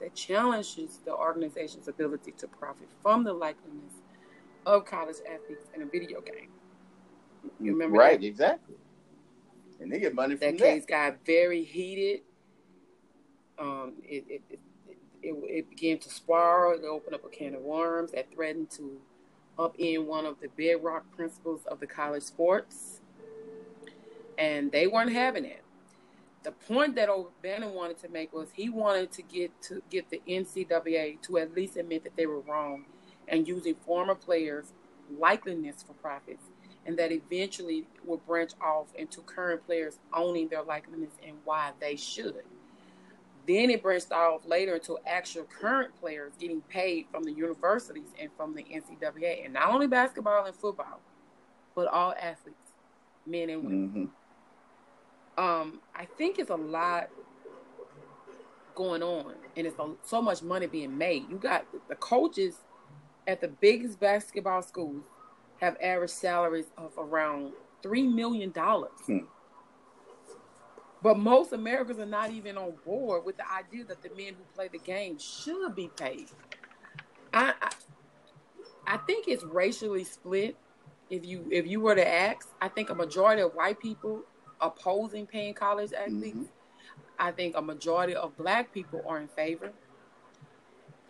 that 0.00 0.14
challenges 0.14 1.00
the 1.04 1.14
organization's 1.14 1.88
ability 1.88 2.32
to 2.32 2.46
profit 2.46 2.88
from 3.02 3.24
the 3.24 3.32
likeliness 3.32 4.02
of 4.66 4.84
college 4.84 5.16
athletes 5.30 5.66
in 5.74 5.82
a 5.82 5.86
video 5.86 6.20
game. 6.20 6.50
You 7.60 7.72
remember 7.72 7.98
right? 7.98 8.20
That? 8.20 8.26
Exactly. 8.26 8.76
And 9.80 9.90
they 9.90 9.98
get 9.98 10.14
money 10.14 10.36
from 10.36 10.56
that. 10.56 10.58
case 10.58 10.84
got 10.86 11.24
very 11.24 11.64
heated. 11.64 12.20
Um, 13.58 13.94
it, 14.02 14.24
it, 14.28 14.42
it, 14.50 14.60
it, 15.22 15.34
it 15.44 15.70
began 15.70 15.98
to 15.98 16.10
spiral. 16.10 16.78
It 16.78 16.84
opened 16.84 17.14
up 17.14 17.24
a 17.24 17.28
can 17.28 17.54
of 17.54 17.62
worms 17.62 18.12
that 18.12 18.32
threatened 18.32 18.70
to 18.72 19.00
upend 19.58 20.04
one 20.06 20.26
of 20.26 20.40
the 20.40 20.48
bedrock 20.48 21.04
principles 21.14 21.60
of 21.66 21.80
the 21.80 21.86
college 21.86 22.22
sports. 22.22 23.00
And 24.36 24.72
they 24.72 24.86
weren't 24.86 25.12
having 25.12 25.44
it 25.44 25.64
the 26.44 26.52
point 26.52 26.94
that 26.94 27.08
O'Bannon 27.08 27.72
wanted 27.72 27.98
to 27.98 28.08
make 28.08 28.32
was 28.32 28.48
he 28.52 28.68
wanted 28.68 29.10
to 29.12 29.22
get 29.22 29.50
to 29.62 29.82
get 29.90 30.10
the 30.10 30.20
NCAA 30.28 31.20
to 31.22 31.38
at 31.38 31.54
least 31.54 31.76
admit 31.76 32.04
that 32.04 32.16
they 32.16 32.26
were 32.26 32.40
wrong 32.40 32.84
and 33.26 33.48
using 33.48 33.74
former 33.74 34.14
players' 34.14 34.74
likeliness 35.18 35.84
for 35.84 35.94
profits, 35.94 36.44
and 36.84 36.98
that 36.98 37.10
eventually 37.10 37.86
would 38.04 38.24
branch 38.26 38.52
off 38.60 38.94
into 38.94 39.22
current 39.22 39.64
players 39.64 39.98
owning 40.12 40.48
their 40.48 40.62
likeliness 40.62 41.12
and 41.26 41.36
why 41.44 41.72
they 41.80 41.96
should. 41.96 42.44
Then 43.46 43.70
it 43.70 43.82
branched 43.82 44.10
off 44.12 44.46
later 44.46 44.74
into 44.74 44.98
actual 45.06 45.44
current 45.44 45.94
players 46.00 46.32
getting 46.38 46.62
paid 46.62 47.06
from 47.10 47.24
the 47.24 47.32
universities 47.32 48.08
and 48.18 48.30
from 48.36 48.54
the 48.54 48.62
NCAA, 48.62 49.44
and 49.44 49.52
not 49.52 49.70
only 49.70 49.86
basketball 49.86 50.46
and 50.46 50.54
football, 50.54 51.00
but 51.74 51.88
all 51.88 52.14
athletes, 52.20 52.72
men 53.26 53.50
and 53.50 53.64
women. 53.64 53.88
Mm-hmm 53.88 54.04
um, 55.36 55.80
I 55.94 56.04
think 56.04 56.38
it's 56.38 56.50
a 56.50 56.56
lot 56.56 57.08
going 58.74 59.02
on, 59.02 59.34
and 59.56 59.66
it's 59.66 59.78
a, 59.78 59.92
so 60.04 60.20
much 60.22 60.42
money 60.42 60.66
being 60.66 60.96
made. 60.96 61.28
You 61.28 61.36
got 61.36 61.66
the 61.88 61.94
coaches 61.96 62.56
at 63.26 63.40
the 63.40 63.48
biggest 63.48 63.98
basketball 64.00 64.62
schools 64.62 65.02
have 65.60 65.76
average 65.82 66.10
salaries 66.10 66.66
of 66.76 66.92
around 66.98 67.52
three 67.82 68.02
million 68.02 68.50
dollars. 68.50 68.90
Hmm. 69.06 69.18
But 71.04 71.18
most 71.18 71.52
Americans 71.52 72.00
are 72.00 72.06
not 72.06 72.32
even 72.32 72.58
on 72.58 72.74
board 72.86 73.26
with 73.26 73.36
the 73.36 73.44
idea 73.52 73.84
that 73.86 74.02
the 74.02 74.10
men 74.10 74.34
who 74.34 74.44
play 74.56 74.68
the 74.68 74.78
game 74.80 75.18
should 75.18 75.76
be 75.76 75.88
paid. 75.88 76.30
I, 77.34 77.54
I, 77.62 77.70
I 78.88 78.98
think 78.98 79.28
it's 79.28 79.44
racially 79.44 80.04
split. 80.04 80.56
If 81.10 81.26
you 81.26 81.46
if 81.52 81.66
you 81.66 81.80
were 81.80 81.94
to 81.96 82.08
ask, 82.08 82.48
I 82.62 82.68
think 82.68 82.90
a 82.90 82.96
majority 82.96 83.42
of 83.42 83.54
white 83.54 83.80
people 83.80 84.22
opposing 84.60 85.26
paying 85.26 85.54
college 85.54 85.92
athletes. 85.92 86.36
Mm-hmm. 86.38 86.44
I 87.18 87.32
think 87.32 87.56
a 87.56 87.62
majority 87.62 88.16
of 88.16 88.36
black 88.38 88.72
people 88.72 89.02
are 89.06 89.20
in 89.20 89.28
favor. 89.28 89.72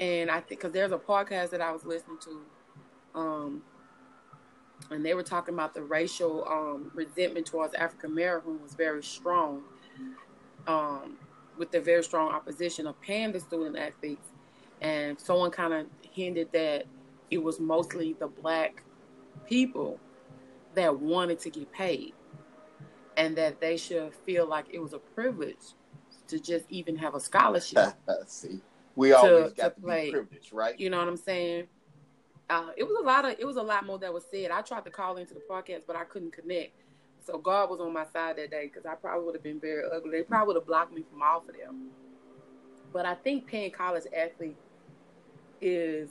and 0.01 0.31
I 0.31 0.41
think 0.41 0.61
because 0.61 0.73
there's 0.73 0.93
a 0.93 0.99
podcast 0.99 1.51
that 1.51 1.63
I 1.63 1.73
was 1.73 1.85
listening 1.85 2.19
to, 2.23 2.41
um, 3.21 3.63
and 4.91 5.07
they 5.07 5.15
were 5.15 5.23
talking 5.23 5.55
about 5.55 5.75
the 5.75 5.83
racial 5.83 6.47
um, 6.49 6.93
resentment 6.95 7.47
towards 7.47 7.75
African 7.75 8.13
Americans 8.13 8.63
was 8.63 8.75
very 8.75 9.03
strong, 9.05 9.63
um, 10.67 11.17
with 11.59 11.71
the 11.71 11.81
very 11.81 12.03
strong 12.03 12.33
opposition 12.33 12.87
of 12.87 13.01
paying 13.01 13.33
the 13.33 13.41
student 13.41 13.77
athletes, 13.77 14.29
and 14.81 15.19
someone 15.19 15.51
kind 15.51 15.73
of 15.73 15.87
hinted 16.13 16.51
that 16.53 16.85
it 17.31 17.43
was 17.43 17.61
mostly 17.61 18.15
the 18.19 18.27
black 18.27 18.83
people 19.47 19.99
that 20.75 20.99
wanted 20.99 21.39
to 21.41 21.51
get 21.51 21.71
paid, 21.73 22.13
and 23.17 23.37
that 23.37 23.61
they 23.61 23.77
should 23.77 24.13
feel 24.27 24.47
like 24.47 24.67
it 24.73 24.79
was 24.79 24.93
a 24.93 24.99
privilege 24.99 25.75
to 26.29 26.39
just 26.39 26.65
even 26.69 26.97
have 26.97 27.15
a 27.15 27.21
scholarship. 27.21 27.95
See, 28.27 28.61
we 28.97 29.13
always 29.13 29.53
got 29.53 29.75
to, 29.75 29.81
to 29.81 29.81
play, 29.81 30.11
privileged, 30.11 30.53
right? 30.53 30.79
You 30.79 30.91
know 30.91 30.99
what 30.99 31.09
I'm 31.09 31.17
saying? 31.17 31.67
Uh, 32.51 32.69
it 32.77 32.85
was 32.85 32.97
a 33.01 33.05
lot 33.05 33.25
of 33.25 33.37
it 33.39 33.47
was 33.47 33.57
a 33.57 33.63
lot 33.63 33.87
more 33.87 33.99
that 33.99 34.13
was 34.13 34.25
said. 34.31 34.51
I 34.51 34.61
tried 34.63 34.85
to 34.85 34.91
call 34.91 35.17
into 35.17 35.35
the 35.35 35.43
podcast, 35.49 35.83
but 35.87 35.97
I 35.97 36.05
couldn't 36.05 36.33
connect. 36.33 36.73
So 37.25 37.39
God 37.39 37.71
was 37.71 37.81
on 37.81 37.93
my 37.93 38.05
side 38.05 38.37
that 38.37 38.51
day 38.51 38.67
because 38.67 38.85
I 38.85 38.95
probably 38.95 39.25
would 39.25 39.35
have 39.35 39.43
been 39.43 39.61
very 39.61 39.83
ugly. 39.91 40.11
They 40.11 40.23
probably 40.23 40.49
would 40.49 40.57
have 40.57 40.67
blocked 40.67 40.93
me 40.93 41.05
from 41.11 41.23
off 41.23 41.49
of 41.49 41.57
them. 41.57 41.89
But 42.93 43.07
I 43.07 43.15
think 43.15 43.47
paying 43.47 43.71
college 43.71 44.05
athlete 44.17 44.57
is 45.61 46.11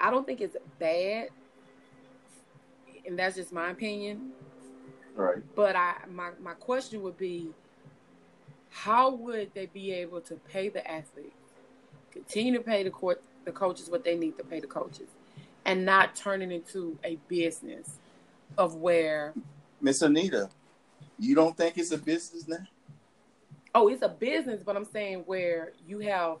I 0.00 0.10
don't 0.10 0.26
think 0.26 0.40
it's 0.40 0.56
bad. 0.78 1.28
And 3.06 3.18
that's 3.18 3.36
just 3.36 3.52
my 3.52 3.70
opinion. 3.70 4.30
Right. 5.14 5.42
But 5.54 5.76
I 5.76 5.96
my, 6.10 6.30
my 6.40 6.54
question 6.54 7.02
would 7.02 7.18
be 7.18 7.48
how 8.70 9.14
would 9.14 9.52
they 9.54 9.66
be 9.66 9.92
able 9.92 10.20
to 10.22 10.34
pay 10.34 10.68
the 10.68 10.88
athletes, 10.90 11.30
continue 12.10 12.52
to 12.54 12.60
pay 12.64 12.82
the 12.82 12.90
court 12.90 13.22
the 13.44 13.52
coaches 13.52 13.90
what 13.90 14.04
they 14.04 14.16
need 14.16 14.36
to 14.38 14.44
pay 14.44 14.60
the 14.60 14.66
coaches, 14.66 15.08
and 15.64 15.84
not 15.84 16.16
turn 16.16 16.42
it 16.42 16.50
into 16.50 16.98
a 17.04 17.16
business 17.28 17.98
of 18.56 18.76
where 18.76 19.34
Miss 19.84 20.00
Anita, 20.00 20.48
you 21.18 21.34
don't 21.34 21.54
think 21.54 21.76
it's 21.76 21.90
a 21.90 21.98
business 21.98 22.48
now? 22.48 22.66
Oh, 23.74 23.88
it's 23.88 24.00
a 24.00 24.08
business, 24.08 24.62
but 24.64 24.76
I'm 24.76 24.86
saying 24.86 25.24
where 25.26 25.74
you 25.86 25.98
have 25.98 26.38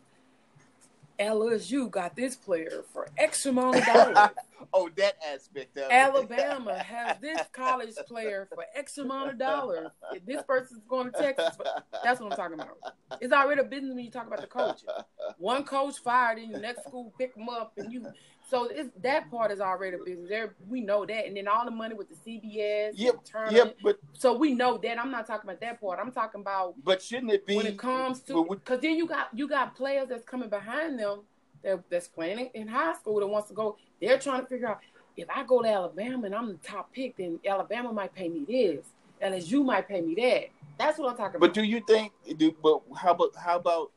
LSU 1.18 1.90
got 1.90 2.16
this 2.16 2.36
player 2.36 2.84
for 2.90 3.06
X 3.18 3.44
amount 3.44 3.76
of 3.76 3.84
dollars. 3.84 4.30
oh, 4.72 4.88
that 4.96 5.16
aspect 5.30 5.76
of 5.76 5.90
Alabama 5.90 6.78
has 6.78 7.18
this 7.20 7.38
college 7.52 7.94
player 8.08 8.48
for 8.48 8.64
X 8.74 8.96
amount 8.96 9.32
of 9.32 9.38
dollars. 9.38 9.90
If 10.14 10.24
this 10.24 10.42
person's 10.42 10.86
going 10.86 11.12
to 11.12 11.18
Texas, 11.18 11.54
that's 12.02 12.20
what 12.22 12.32
I'm 12.32 12.38
talking 12.38 12.54
about. 12.54 12.78
It's 13.20 13.34
already 13.34 13.60
a 13.60 13.64
business 13.64 13.94
when 13.94 14.06
you 14.06 14.10
talk 14.10 14.26
about 14.26 14.40
the 14.40 14.46
coaches. 14.46 14.88
One 15.36 15.64
coach 15.64 15.98
fired, 15.98 16.38
and 16.38 16.54
the 16.54 16.60
next 16.60 16.84
school 16.84 17.12
pick 17.18 17.34
them 17.34 17.50
up, 17.50 17.74
and 17.76 17.92
you. 17.92 18.06
So 18.50 18.66
it's, 18.66 18.90
that 19.02 19.30
part 19.30 19.50
is 19.50 19.60
already 19.60 19.96
a 19.96 20.04
business. 20.04 20.28
There, 20.28 20.54
we 20.68 20.80
know 20.82 21.06
that, 21.06 21.26
and 21.26 21.36
then 21.36 21.48
all 21.48 21.64
the 21.64 21.70
money 21.70 21.94
with 21.94 22.08
the 22.08 22.14
CBS, 22.14 22.92
yep, 22.94 23.16
yep. 23.50 23.76
But 23.82 23.98
so 24.12 24.36
we 24.36 24.54
know 24.54 24.76
that. 24.78 24.98
I'm 24.98 25.10
not 25.10 25.26
talking 25.26 25.48
about 25.48 25.60
that 25.62 25.80
part. 25.80 25.98
I'm 25.98 26.12
talking 26.12 26.42
about. 26.42 26.74
But 26.84 27.02
shouldn't 27.02 27.32
it 27.32 27.46
be 27.46 27.56
when 27.56 27.66
it 27.66 27.78
comes 27.78 28.20
to? 28.22 28.46
Because 28.48 28.80
then 28.80 28.96
you 28.96 29.06
got 29.06 29.28
you 29.32 29.48
got 29.48 29.74
players 29.74 30.08
that's 30.08 30.24
coming 30.24 30.50
behind 30.50 30.98
them 30.98 31.22
that, 31.62 31.82
that's 31.90 32.08
playing 32.08 32.50
in 32.54 32.68
high 32.68 32.94
school 32.94 33.20
that 33.20 33.26
wants 33.26 33.48
to 33.48 33.54
go. 33.54 33.76
They're 34.00 34.18
trying 34.18 34.42
to 34.42 34.46
figure 34.46 34.68
out 34.68 34.80
if 35.16 35.28
I 35.30 35.44
go 35.44 35.62
to 35.62 35.68
Alabama 35.68 36.26
and 36.26 36.34
I'm 36.34 36.48
the 36.48 36.54
top 36.54 36.92
pick, 36.92 37.16
then 37.16 37.38
Alabama 37.46 37.92
might 37.92 38.14
pay 38.14 38.28
me 38.28 38.44
this. 38.46 38.84
And 39.20 39.34
LSU 39.34 39.64
might 39.64 39.88
pay 39.88 40.00
me 40.00 40.14
that. 40.16 40.50
That's 40.78 40.98
what 40.98 41.10
I'm 41.10 41.16
talking 41.16 41.40
but 41.40 41.46
about. 41.46 41.54
But 41.54 41.54
do 41.54 41.62
you 41.62 41.80
think? 41.86 42.12
Do 42.36 42.54
but 42.62 42.82
how 42.96 43.12
about 43.12 43.30
how 43.36 43.56
about 43.56 43.90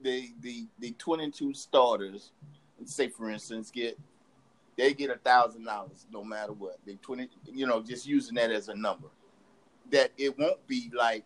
the 0.00 0.30
the 0.40 0.66
the 0.78 0.92
22 0.92 1.52
starters? 1.54 2.32
Say 2.86 3.08
for 3.08 3.30
instance, 3.30 3.70
get 3.70 3.98
they 4.76 4.94
get 4.94 5.10
a 5.10 5.16
thousand 5.16 5.64
dollars 5.64 6.06
no 6.10 6.24
matter 6.24 6.52
what. 6.52 6.78
They 6.86 6.94
20, 6.94 7.28
you 7.52 7.66
know, 7.66 7.82
just 7.82 8.06
using 8.06 8.34
that 8.36 8.50
as 8.50 8.68
a 8.68 8.74
number. 8.74 9.08
That 9.90 10.10
it 10.16 10.38
won't 10.38 10.66
be 10.66 10.90
like, 10.96 11.24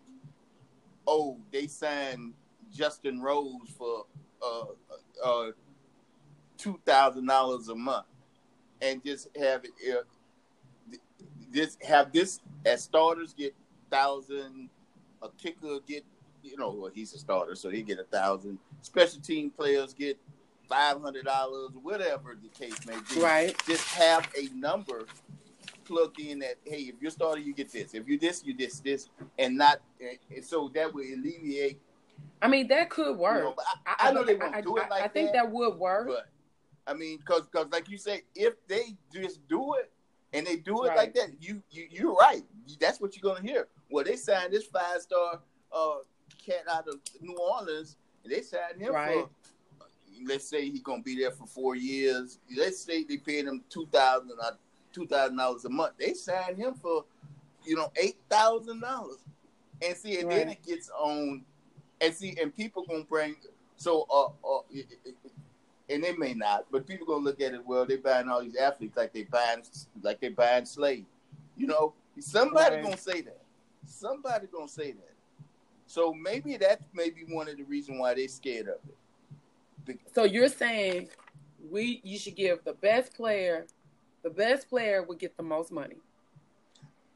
oh, 1.06 1.38
they 1.52 1.66
signed 1.66 2.34
Justin 2.74 3.20
Rose 3.20 3.68
for 3.76 4.06
uh, 4.42 4.64
uh, 5.24 5.50
two 6.58 6.80
thousand 6.84 7.26
dollars 7.26 7.68
a 7.68 7.74
month, 7.74 8.06
and 8.82 9.04
just 9.04 9.28
have 9.38 9.64
it. 9.64 9.70
Uh, 9.88 10.96
just 11.54 11.82
have 11.82 12.12
this 12.12 12.40
as 12.64 12.82
starters 12.82 13.32
get 13.32 13.54
thousand, 13.90 14.68
a 15.22 15.28
kicker 15.38 15.78
get 15.86 16.04
you 16.42 16.56
know 16.56 16.70
well, 16.70 16.90
he's 16.92 17.14
a 17.14 17.18
starter, 17.18 17.54
so 17.54 17.70
he 17.70 17.82
get 17.82 17.98
a 17.98 18.04
thousand. 18.04 18.58
Special 18.82 19.20
team 19.20 19.50
players 19.50 19.94
get 19.94 20.18
five 20.68 21.00
hundred 21.00 21.24
dollars, 21.24 21.70
whatever 21.82 22.38
the 22.40 22.48
case 22.48 22.86
may 22.86 22.96
be. 23.14 23.20
Right. 23.20 23.56
Just 23.66 23.86
have 23.94 24.28
a 24.38 24.48
number 24.54 25.06
plugged 25.84 26.20
in 26.20 26.40
that 26.40 26.56
hey, 26.64 26.82
if 26.82 26.94
you're 27.00 27.10
starter, 27.10 27.40
you 27.40 27.54
get 27.54 27.72
this. 27.72 27.94
If 27.94 28.08
you 28.08 28.18
this, 28.18 28.44
you 28.44 28.56
this 28.56 28.80
this, 28.80 29.08
and 29.38 29.56
not 29.56 29.80
and 30.00 30.44
so 30.44 30.70
that 30.74 30.92
would 30.92 31.06
alleviate 31.06 31.80
I 32.42 32.48
mean, 32.48 32.68
that 32.68 32.90
could 32.90 33.16
work. 33.16 33.38
You 33.38 33.44
know, 33.44 33.54
I, 33.86 34.08
I, 34.08 34.12
know 34.12 34.24
they 34.24 34.34
won't 34.34 34.54
I, 34.54 34.60
do 34.60 34.76
it 34.76 34.90
like 34.90 35.02
I 35.02 35.08
think 35.08 35.32
that, 35.32 35.44
that 35.44 35.50
would 35.50 35.76
work. 35.76 36.08
But 36.08 36.28
I 36.86 36.94
mean, 36.94 37.18
because 37.18 37.46
because 37.46 37.66
like 37.72 37.88
you 37.88 37.98
say, 37.98 38.22
if 38.34 38.54
they 38.68 38.96
just 39.12 39.46
do 39.48 39.74
it 39.74 39.90
and 40.32 40.46
they 40.46 40.56
do 40.56 40.84
it 40.84 40.88
right. 40.88 40.96
like 40.96 41.14
that, 41.14 41.30
you 41.40 41.62
you 41.70 41.86
you're 41.90 42.14
right. 42.14 42.42
That's 42.78 43.00
what 43.00 43.16
you're 43.16 43.34
gonna 43.34 43.46
hear. 43.46 43.68
Well, 43.90 44.04
they 44.04 44.16
signed 44.16 44.52
this 44.52 44.64
five 44.64 45.00
star 45.00 45.40
uh, 45.72 45.96
cat 46.44 46.64
out 46.70 46.88
of 46.88 46.96
New 47.20 47.36
Orleans, 47.36 47.96
and 48.22 48.32
they 48.32 48.42
signed 48.42 48.80
him 48.80 48.92
right. 48.92 49.14
for. 49.14 49.30
Let's 50.24 50.48
say 50.48 50.70
he's 50.70 50.82
gonna 50.82 51.02
be 51.02 51.16
there 51.16 51.30
for 51.30 51.46
four 51.46 51.74
years. 51.74 52.38
Let's 52.56 52.80
say 52.80 53.04
they 53.04 53.16
paid 53.16 53.46
him 53.46 53.62
two 53.68 53.86
thousand 53.92 54.32
uh, 54.42 54.52
two 54.92 55.06
thousand 55.06 55.36
dollars 55.36 55.64
a 55.64 55.70
month. 55.70 55.94
They 55.98 56.14
signed 56.14 56.56
him 56.56 56.74
for, 56.74 57.04
you 57.64 57.76
know, 57.76 57.92
eight 57.96 58.16
thousand 58.30 58.80
dollars. 58.80 59.18
And 59.82 59.96
see, 59.96 60.18
and 60.18 60.28
right. 60.28 60.36
then 60.36 60.48
it 60.50 60.64
gets 60.64 60.90
on 60.90 61.44
and 62.00 62.14
see, 62.14 62.36
and 62.40 62.54
people 62.54 62.84
gonna 62.88 63.04
bring 63.04 63.36
so 63.76 64.06
uh, 64.10 64.48
uh 64.48 64.62
and 65.88 66.02
they 66.02 66.12
may 66.12 66.34
not, 66.34 66.66
but 66.70 66.86
people 66.86 67.06
gonna 67.06 67.24
look 67.24 67.40
at 67.40 67.54
it. 67.54 67.64
Well, 67.64 67.86
they 67.86 67.96
buying 67.96 68.28
all 68.28 68.42
these 68.42 68.56
athletes 68.56 68.96
like 68.96 69.12
they 69.12 69.24
buying 69.24 69.62
like 70.02 70.20
they 70.20 70.30
buying 70.30 70.64
slaves. 70.64 71.06
You 71.56 71.66
know, 71.66 71.94
somebody 72.18 72.76
right. 72.76 72.84
gonna 72.84 72.96
say 72.96 73.20
that. 73.22 73.40
Somebody 73.86 74.46
gonna 74.52 74.68
say 74.68 74.92
that. 74.92 75.14
So 75.86 76.12
maybe 76.12 76.56
that's 76.56 76.84
maybe 76.92 77.24
one 77.28 77.48
of 77.48 77.56
the 77.56 77.62
reasons 77.64 78.00
why 78.00 78.14
they 78.14 78.26
scared 78.26 78.68
of 78.68 78.76
it. 78.88 78.96
So 80.14 80.24
you're 80.24 80.48
saying 80.48 81.08
we 81.70 82.00
you 82.04 82.18
should 82.18 82.36
give 82.36 82.64
the 82.64 82.74
best 82.74 83.14
player, 83.14 83.66
the 84.22 84.30
best 84.30 84.68
player 84.68 85.02
would 85.02 85.18
get 85.18 85.36
the 85.36 85.42
most 85.42 85.72
money. 85.72 85.96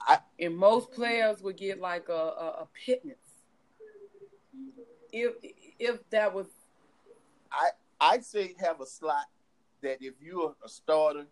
I, 0.03 0.19
and 0.39 0.57
most 0.57 0.93
players 0.93 1.43
would 1.43 1.59
get 1.59 1.79
like 1.79 2.09
a, 2.09 2.13
a, 2.13 2.47
a 2.63 2.69
pittance 2.87 3.19
if 5.13 5.33
if 5.79 6.11
that 6.11 6.33
was 6.33 6.47
I 7.53 7.71
I'd 8.01 8.25
say 8.25 8.55
have 8.61 8.81
a 8.81 8.87
slot 8.87 9.27
that 9.83 9.99
if 10.01 10.15
you're 10.21 10.55
a 10.65 10.69
starter, 10.69 11.27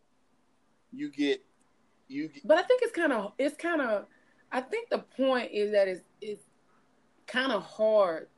you 0.93 1.11
get 1.11 1.45
you 2.09 2.29
get 2.29 2.47
But 2.47 2.59
I 2.59 2.63
think 2.63 2.83
it's 2.83 2.93
kind 2.93 3.13
of 3.13 3.33
it's 3.39 3.57
kind 3.57 3.81
of 3.81 4.07
I 4.51 4.61
think 4.61 4.91
the 4.91 4.99
point 4.99 5.51
is 5.53 5.73
that 5.73 5.89
it's 5.89 6.03
it's 6.21 6.43
kind 7.27 7.53
of 7.53 7.63
hard 7.63 8.29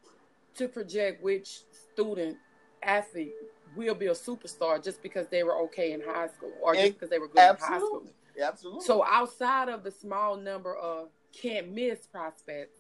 to 0.54 0.68
project 0.68 1.22
which 1.22 1.62
student 1.92 2.36
athlete 2.82 3.34
will 3.76 3.94
be 3.94 4.06
a 4.06 4.12
superstar 4.12 4.82
just 4.82 5.02
because 5.02 5.28
they 5.28 5.42
were 5.42 5.56
okay 5.62 5.92
in 5.92 6.00
high 6.00 6.28
school 6.28 6.52
or 6.62 6.74
just 6.74 6.94
because 6.94 7.10
they 7.10 7.18
were 7.18 7.28
good 7.28 7.38
absolutely. 7.38 7.76
in 7.76 7.80
high 7.80 7.86
school. 7.86 8.02
Absolutely. 8.42 8.84
So 8.84 9.04
outside 9.04 9.68
of 9.68 9.84
the 9.84 9.90
small 9.90 10.36
number 10.36 10.74
of 10.74 11.08
can't 11.32 11.72
miss 11.72 12.06
prospects, 12.06 12.78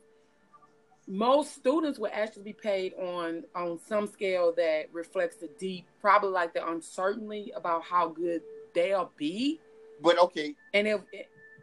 most 1.06 1.54
students 1.54 1.98
will 1.98 2.10
actually 2.12 2.44
be 2.44 2.52
paid 2.52 2.94
on 2.94 3.44
on 3.54 3.78
some 3.78 4.06
scale 4.06 4.52
that 4.56 4.84
reflects 4.92 5.36
the 5.36 5.48
deep, 5.58 5.86
probably 6.00 6.30
like 6.30 6.54
the 6.54 6.66
uncertainty 6.66 7.52
about 7.56 7.82
how 7.82 8.08
good 8.08 8.42
they'll 8.74 9.10
be. 9.16 9.60
But 10.02 10.18
okay, 10.18 10.54
and 10.72 10.86
if 10.86 11.00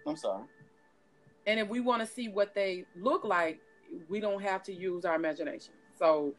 I'm 0.06 0.18
sorry, 0.18 0.44
and 1.46 1.60
if 1.60 1.68
we 1.70 1.80
want 1.80 2.02
to 2.02 2.08
see 2.08 2.28
what 2.28 2.54
they 2.54 2.86
look 2.96 3.24
like, 3.24 3.60
we 4.10 4.20
don't 4.20 4.42
have 4.42 4.64
to 4.64 4.74
use 4.74 5.06
our 5.06 5.16
imagination. 5.16 5.74
So 5.98 6.34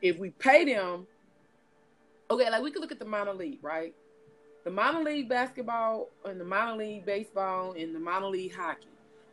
if 0.00 0.18
we 0.18 0.30
pay 0.30 0.64
them, 0.64 1.06
okay, 2.32 2.50
like 2.50 2.62
we 2.62 2.70
could 2.70 2.82
look 2.82 2.92
at 2.92 2.98
the 2.98 3.04
minor 3.04 3.34
league, 3.34 3.60
right? 3.62 3.94
The 4.64 4.70
minor 4.70 5.02
league 5.02 5.28
basketball 5.28 6.10
and 6.24 6.40
the 6.40 6.44
minor 6.44 6.76
league 6.76 7.04
baseball 7.04 7.72
and 7.72 7.94
the 7.94 7.98
minor 7.98 8.28
league 8.28 8.54
hockey 8.54 8.88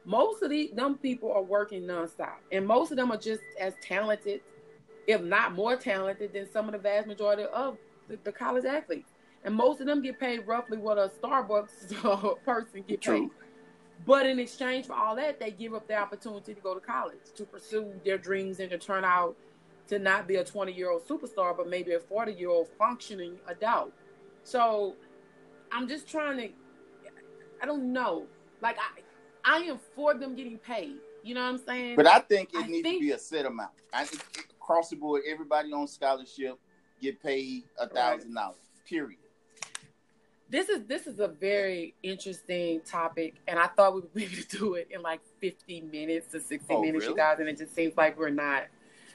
most 0.05 0.41
of 0.41 0.49
these 0.49 0.71
them 0.71 0.97
people 0.97 1.31
are 1.31 1.43
working 1.43 1.83
nonstop, 1.83 2.37
and 2.51 2.65
most 2.65 2.89
of 2.91 2.97
them 2.97 3.11
are 3.11 3.17
just 3.17 3.41
as 3.59 3.75
talented, 3.81 4.41
if 5.07 5.21
not 5.21 5.53
more 5.53 5.75
talented, 5.75 6.33
than 6.33 6.51
some 6.51 6.65
of 6.65 6.71
the 6.71 6.79
vast 6.79 7.07
majority 7.07 7.43
of 7.43 7.77
the, 8.07 8.17
the 8.23 8.31
college 8.31 8.65
athletes. 8.65 9.11
And 9.43 9.53
most 9.53 9.79
of 9.79 9.87
them 9.87 10.01
get 10.01 10.19
paid 10.19 10.45
roughly 10.47 10.77
what 10.77 10.97
a 10.97 11.11
Starbucks 11.21 12.43
person 12.45 12.83
get 12.87 13.01
True. 13.01 13.21
paid. 13.21 13.29
But 14.05 14.25
in 14.25 14.39
exchange 14.39 14.87
for 14.87 14.93
all 14.93 15.15
that, 15.17 15.39
they 15.39 15.51
give 15.51 15.73
up 15.73 15.87
the 15.87 15.95
opportunity 15.95 16.53
to 16.55 16.61
go 16.61 16.73
to 16.73 16.79
college 16.79 17.19
to 17.35 17.45
pursue 17.45 17.93
their 18.03 18.17
dreams 18.17 18.59
and 18.59 18.69
to 18.71 18.77
turn 18.77 19.05
out 19.05 19.35
to 19.89 19.99
not 19.99 20.27
be 20.27 20.35
a 20.35 20.43
20 20.43 20.71
year 20.71 20.89
old 20.91 21.07
superstar, 21.07 21.55
but 21.57 21.67
maybe 21.67 21.93
a 21.93 21.99
40 21.99 22.33
year 22.33 22.49
old 22.49 22.67
functioning 22.77 23.37
adult. 23.47 23.91
So 24.43 24.95
I'm 25.71 25.87
just 25.87 26.07
trying 26.07 26.37
to, 26.37 26.49
I 27.61 27.65
don't 27.65 27.91
know. 27.91 28.25
Like, 28.61 28.77
I, 28.77 29.57
I 29.57 29.57
am 29.63 29.79
for 29.95 30.13
them 30.13 30.35
getting 30.35 30.57
paid. 30.57 30.95
You 31.23 31.35
know 31.35 31.41
what 31.43 31.49
I'm 31.49 31.57
saying? 31.65 31.95
But 31.95 32.07
I 32.07 32.19
think 32.19 32.53
it 32.53 32.63
I 32.63 32.67
needs 32.67 32.83
think- 32.83 33.01
to 33.01 33.07
be 33.07 33.11
a 33.11 33.19
set 33.19 33.45
amount. 33.45 33.71
I 33.93 34.05
think 34.05 34.47
across 34.61 34.89
the 34.89 34.95
board, 34.95 35.23
everybody 35.27 35.71
on 35.73 35.87
scholarship 35.87 36.57
get 37.01 37.21
paid 37.21 37.63
a 37.77 37.87
thousand 37.87 38.33
dollars. 38.33 38.57
Period. 38.87 39.19
this 40.49 40.67
is 40.69 40.83
this 40.87 41.05
is 41.07 41.19
a 41.19 41.27
very 41.27 41.93
interesting 42.01 42.81
topic, 42.81 43.35
and 43.47 43.59
I 43.59 43.67
thought 43.67 43.93
we 43.95 44.01
would 44.01 44.13
be 44.13 44.23
able 44.25 44.35
to 44.35 44.57
do 44.57 44.73
it 44.75 44.87
in 44.91 45.01
like 45.03 45.21
50 45.39 45.81
minutes 45.81 46.31
to 46.31 46.39
60 46.39 46.65
Oh, 46.73 46.81
minutes, 46.81 47.05
you 47.05 47.15
guys, 47.15 47.37
and 47.39 47.47
it 47.49 47.57
just 47.57 47.73
seems 47.75 47.95
like 47.97 48.17
we're 48.17 48.29
not. 48.29 48.63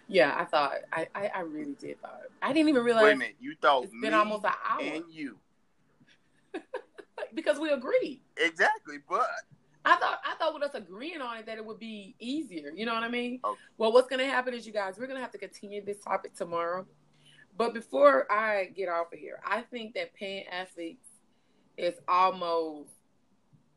Yeah, 0.09 0.35
I 0.37 0.45
thought 0.45 0.73
I 0.93 1.09
I, 1.15 1.31
I 1.37 1.41
really 1.41 1.75
did 1.81 2.01
thought 2.01 2.21
I 2.43 2.53
didn't 2.53 2.69
even 2.69 2.85
realize 2.85 3.05
Wait 3.05 3.13
a 3.13 3.17
minute, 3.17 3.37
you 3.41 3.55
thought 3.61 3.85
it's 3.85 3.93
me 3.93 4.01
been 4.03 4.15
almost 4.15 4.45
an 4.45 4.53
hour 4.69 4.81
and 4.81 5.05
you 5.11 5.39
because 7.35 7.59
we 7.59 7.71
agreed. 7.71 8.21
exactly, 8.37 8.99
but 9.09 9.27
I 9.85 9.97
thought 9.97 10.21
I 10.25 10.35
thought 10.37 10.55
with 10.55 10.63
us 10.63 10.75
agreeing 10.75 11.21
on 11.21 11.39
it 11.39 11.47
that 11.47 11.59
it 11.59 11.65
would 11.65 11.79
be 11.79 12.15
easier. 12.19 12.71
You 12.75 12.87
know 12.87 12.95
what 12.95 13.03
I 13.03 13.09
mean? 13.09 13.41
Okay. 13.45 13.61
Well, 13.77 13.93
what's 13.93 14.09
going 14.09 14.21
to 14.21 14.27
happen 14.27 14.55
is 14.55 14.67
you 14.67 14.73
guys 14.73 14.99
we're 14.99 15.07
going 15.07 15.19
to 15.19 15.23
have 15.23 15.33
to 15.33 15.39
continue 15.39 15.85
this 15.85 15.99
topic 16.03 16.35
tomorrow. 16.35 16.87
But 17.57 17.75
before 17.75 18.31
I 18.33 18.71
get 18.75 18.89
off 18.89 19.13
of 19.13 19.19
here, 19.19 19.41
I 19.47 19.61
think 19.63 19.95
that 19.95 20.15
paying 20.15 20.47
athletes 20.49 21.07
is 21.77 21.95
almost, 22.09 22.91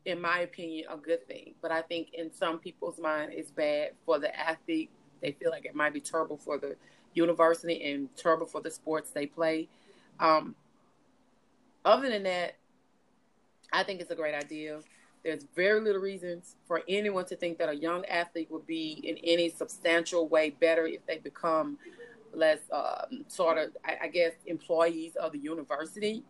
in 0.04 0.20
my 0.20 0.40
opinion, 0.40 0.86
a 0.90 0.96
good 0.96 1.26
thing. 1.28 1.54
But 1.62 1.70
I 1.70 1.82
think 1.82 2.08
in 2.12 2.32
some 2.32 2.58
people's 2.58 2.98
mind, 2.98 3.32
it's 3.34 3.50
bad 3.50 3.90
for 4.04 4.18
the 4.18 4.36
athlete. 4.36 4.90
They 5.20 5.32
feel 5.32 5.50
like 5.50 5.64
it 5.64 5.74
might 5.74 5.92
be 5.92 6.00
terrible 6.00 6.36
for 6.36 6.58
the 6.58 6.76
university 7.14 7.92
and 7.92 8.14
terrible 8.16 8.46
for 8.46 8.60
the 8.60 8.70
sports 8.70 9.10
they 9.10 9.26
play. 9.26 9.68
Um, 10.20 10.54
other 11.84 12.08
than 12.08 12.24
that, 12.24 12.56
I 13.72 13.82
think 13.82 14.00
it's 14.00 14.10
a 14.10 14.16
great 14.16 14.34
idea. 14.34 14.80
There's 15.24 15.44
very 15.54 15.80
little 15.80 16.00
reasons 16.00 16.56
for 16.66 16.82
anyone 16.88 17.24
to 17.26 17.36
think 17.36 17.58
that 17.58 17.68
a 17.68 17.74
young 17.74 18.04
athlete 18.06 18.48
would 18.50 18.66
be 18.66 19.00
in 19.02 19.18
any 19.24 19.50
substantial 19.50 20.28
way 20.28 20.50
better 20.50 20.86
if 20.86 21.04
they 21.06 21.18
become 21.18 21.78
less 22.32 22.60
um, 22.72 23.24
sort 23.26 23.58
of, 23.58 23.70
I, 23.84 23.96
I 24.04 24.08
guess, 24.08 24.32
employees 24.46 25.16
of 25.16 25.32
the 25.32 25.38
university. 25.38 26.22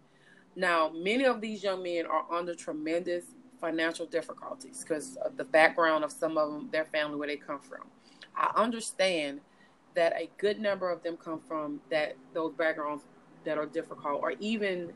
Now, 0.56 0.90
many 0.90 1.24
of 1.24 1.40
these 1.40 1.62
young 1.62 1.82
men 1.82 2.06
are 2.06 2.24
under 2.32 2.54
tremendous 2.54 3.24
financial 3.60 4.06
difficulties 4.06 4.82
because 4.82 5.16
of 5.16 5.36
the 5.36 5.44
background 5.44 6.04
of 6.04 6.12
some 6.12 6.38
of 6.38 6.50
them, 6.50 6.68
their 6.72 6.84
family, 6.86 7.16
where 7.16 7.28
they 7.28 7.36
come 7.36 7.60
from. 7.60 7.86
I 8.36 8.50
understand 8.54 9.40
that 9.94 10.12
a 10.14 10.30
good 10.38 10.60
number 10.60 10.90
of 10.90 11.02
them 11.02 11.16
come 11.16 11.40
from 11.46 11.80
that 11.90 12.16
those 12.34 12.52
backgrounds 12.54 13.04
that 13.44 13.58
are 13.58 13.66
difficult, 13.66 14.20
or 14.22 14.32
even 14.40 14.92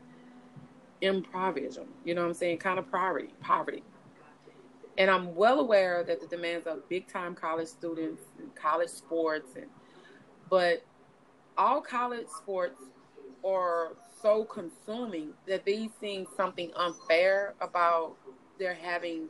improvisation. 1.01 1.85
You 2.05 2.15
know 2.15 2.21
what 2.21 2.29
I'm 2.29 2.33
saying? 2.33 2.59
Kind 2.59 2.79
of 2.79 2.89
poverty, 2.91 3.33
poverty. 3.41 3.83
And 4.97 5.09
I'm 5.09 5.35
well 5.35 5.59
aware 5.59 6.03
that 6.03 6.21
the 6.21 6.27
demands 6.27 6.67
of 6.67 6.87
big 6.87 7.07
time 7.07 7.35
college 7.35 7.67
students 7.67 8.21
and 8.39 8.53
college 8.55 8.89
sports 8.89 9.55
and 9.55 9.65
but 10.49 10.83
all 11.57 11.81
college 11.81 12.27
sports 12.27 12.79
are 13.45 13.93
so 14.21 14.45
consuming 14.45 15.33
that 15.47 15.65
they 15.65 15.89
seem 15.99 16.27
something 16.37 16.71
unfair 16.75 17.55
about 17.59 18.15
their 18.59 18.73
having 18.73 19.29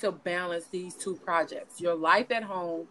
to 0.00 0.10
balance 0.10 0.66
these 0.66 0.94
two 0.94 1.14
projects 1.16 1.80
your 1.80 1.94
life 1.94 2.30
at 2.30 2.42
home 2.42 2.86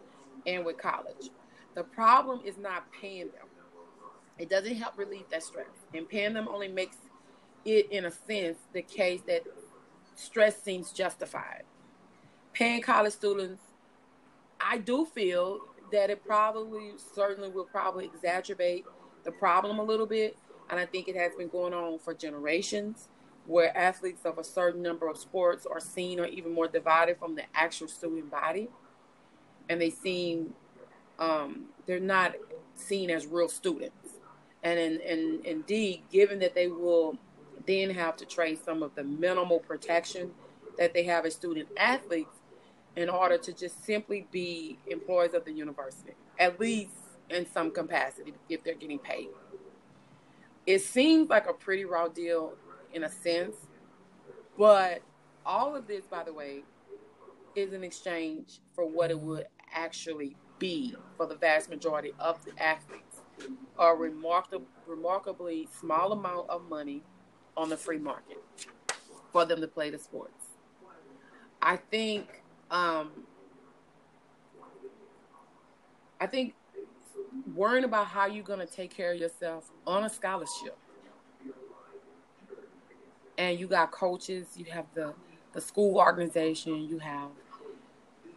and 0.46 0.64
with 0.64 0.78
college. 0.78 1.30
The 1.74 1.84
problem 1.84 2.40
is 2.44 2.56
not 2.56 2.84
paying 2.92 3.28
them. 3.28 3.48
It 4.38 4.48
doesn't 4.50 4.74
help 4.76 4.98
relieve 4.98 5.28
that 5.30 5.42
stress. 5.42 5.66
And 5.92 6.08
paying 6.08 6.34
them 6.34 6.48
only 6.48 6.68
makes 6.68 6.96
it, 7.64 7.90
in 7.90 8.04
a 8.04 8.10
sense, 8.10 8.58
the 8.72 8.82
case 8.82 9.22
that 9.26 9.42
stress 10.14 10.62
seems 10.62 10.92
justified. 10.92 11.62
Paying 12.52 12.82
college 12.82 13.12
students, 13.12 13.62
I 14.60 14.78
do 14.78 15.04
feel 15.04 15.60
that 15.92 16.10
it 16.10 16.24
probably, 16.24 16.92
certainly 17.14 17.48
will 17.48 17.64
probably 17.64 18.08
exacerbate 18.08 18.84
the 19.24 19.32
problem 19.32 19.78
a 19.78 19.82
little 19.82 20.06
bit. 20.06 20.36
And 20.70 20.80
I 20.80 20.86
think 20.86 21.08
it 21.08 21.16
has 21.16 21.34
been 21.34 21.48
going 21.48 21.74
on 21.74 21.98
for 21.98 22.14
generations 22.14 23.08
where 23.46 23.76
athletes 23.76 24.24
of 24.24 24.38
a 24.38 24.44
certain 24.44 24.82
number 24.82 25.08
of 25.08 25.18
sports 25.18 25.66
are 25.66 25.80
seen 25.80 26.18
or 26.18 26.26
even 26.26 26.52
more 26.52 26.66
divided 26.66 27.18
from 27.18 27.34
the 27.34 27.42
actual 27.54 27.88
student 27.88 28.30
body. 28.30 28.68
And 29.68 29.80
they 29.80 29.90
seem, 29.90 30.54
um, 31.18 31.66
they're 31.86 32.00
not 32.00 32.34
seen 32.74 33.10
as 33.10 33.26
real 33.26 33.48
students. 33.48 34.18
And, 34.62 34.78
in, 34.78 35.00
and 35.02 35.44
indeed, 35.44 36.02
given 36.10 36.38
that 36.40 36.54
they 36.54 36.68
will 36.68 37.18
then 37.66 37.90
have 37.90 38.16
to 38.16 38.26
trade 38.26 38.58
some 38.64 38.82
of 38.82 38.94
the 38.94 39.04
minimal 39.04 39.58
protection 39.58 40.32
that 40.78 40.92
they 40.92 41.04
have 41.04 41.24
as 41.24 41.34
student 41.34 41.68
athletes 41.76 42.36
in 42.96 43.08
order 43.08 43.38
to 43.38 43.52
just 43.52 43.84
simply 43.84 44.26
be 44.30 44.78
employees 44.86 45.34
of 45.34 45.44
the 45.44 45.52
university, 45.52 46.12
at 46.38 46.60
least 46.60 46.92
in 47.30 47.46
some 47.46 47.70
capacity, 47.70 48.34
if 48.48 48.62
they're 48.64 48.74
getting 48.74 48.98
paid. 48.98 49.28
It 50.66 50.80
seems 50.80 51.28
like 51.28 51.48
a 51.48 51.52
pretty 51.52 51.84
raw 51.84 52.08
deal 52.08 52.54
in 52.92 53.04
a 53.04 53.10
sense, 53.10 53.56
but 54.56 55.02
all 55.44 55.74
of 55.76 55.86
this, 55.86 56.04
by 56.06 56.24
the 56.24 56.32
way, 56.32 56.62
is 57.54 57.72
an 57.72 57.84
exchange 57.84 58.60
for 58.74 58.86
what 58.86 59.10
it 59.10 59.18
would 59.18 59.46
actually 59.74 60.36
be 60.58 60.94
for 61.16 61.26
the 61.26 61.34
vast 61.34 61.68
majority 61.68 62.12
of 62.18 62.42
the 62.44 62.52
athletes. 62.62 63.22
A 63.78 63.92
remarkable, 63.94 64.66
remarkably 64.86 65.68
small 65.78 66.12
amount 66.12 66.48
of 66.48 66.68
money 66.68 67.02
on 67.56 67.68
the 67.68 67.76
free 67.76 67.98
market 67.98 68.42
for 69.32 69.44
them 69.44 69.60
to 69.60 69.68
play 69.68 69.90
the 69.90 69.98
sports. 69.98 70.46
I 71.60 71.76
think 71.76 72.42
um, 72.70 73.10
I 76.20 76.26
think 76.26 76.54
worrying 77.54 77.84
about 77.84 78.06
how 78.06 78.26
you're 78.26 78.44
going 78.44 78.60
to 78.60 78.66
take 78.66 78.94
care 78.94 79.12
of 79.12 79.18
yourself 79.18 79.70
on 79.86 80.04
a 80.04 80.10
scholarship, 80.10 80.78
and 83.36 83.58
you 83.58 83.66
got 83.66 83.90
coaches, 83.90 84.48
you 84.56 84.66
have 84.66 84.86
the 84.94 85.14
the 85.52 85.60
school 85.60 85.98
organization, 85.98 86.88
you 86.88 86.98
have 86.98 87.30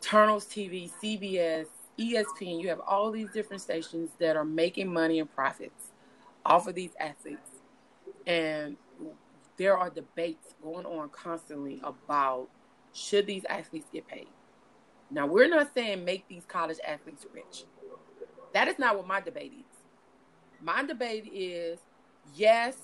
Turner's 0.01 0.45
TV, 0.45 0.91
CBS, 1.01 1.67
ESPN, 1.99 2.61
you 2.61 2.69
have 2.69 2.79
all 2.79 3.11
these 3.11 3.29
different 3.31 3.61
stations 3.61 4.11
that 4.19 4.35
are 4.35 4.45
making 4.45 4.91
money 4.91 5.19
and 5.19 5.33
profits 5.33 5.91
off 6.45 6.67
of 6.67 6.75
these 6.75 6.91
athletes, 6.99 7.49
and 8.25 8.77
there 9.57 9.77
are 9.77 9.89
debates 9.89 10.53
going 10.61 10.85
on 10.85 11.09
constantly 11.09 11.81
about 11.83 12.47
should 12.93 13.25
these 13.25 13.43
athletes 13.49 13.87
get 13.91 14.07
paid. 14.07 14.27
Now, 15.09 15.25
we're 15.25 15.49
not 15.49 15.73
saying 15.73 16.03
make 16.05 16.27
these 16.27 16.45
college 16.45 16.77
athletes 16.85 17.25
rich. 17.33 17.63
That 18.53 18.67
is 18.67 18.77
not 18.77 18.97
what 18.97 19.07
my 19.07 19.21
debate 19.21 19.53
is. 19.57 19.77
My 20.61 20.83
debate 20.83 21.29
is 21.33 21.79
yes, 22.35 22.75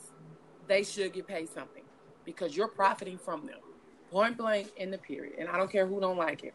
they 0.68 0.84
should 0.84 1.14
get 1.14 1.28
paid 1.28 1.50
something 1.50 1.84
because 2.26 2.56
you're 2.56 2.68
profiting 2.68 3.18
from 3.18 3.46
them. 3.46 3.60
Point 4.12 4.38
blank 4.38 4.72
in 4.78 4.92
the 4.92 4.98
period. 4.98 5.36
And 5.40 5.50
I 5.50 5.58
don't 5.58 5.72
care 5.72 5.88
who 5.88 6.00
don't 6.00 6.18
like 6.18 6.44
it. 6.44 6.54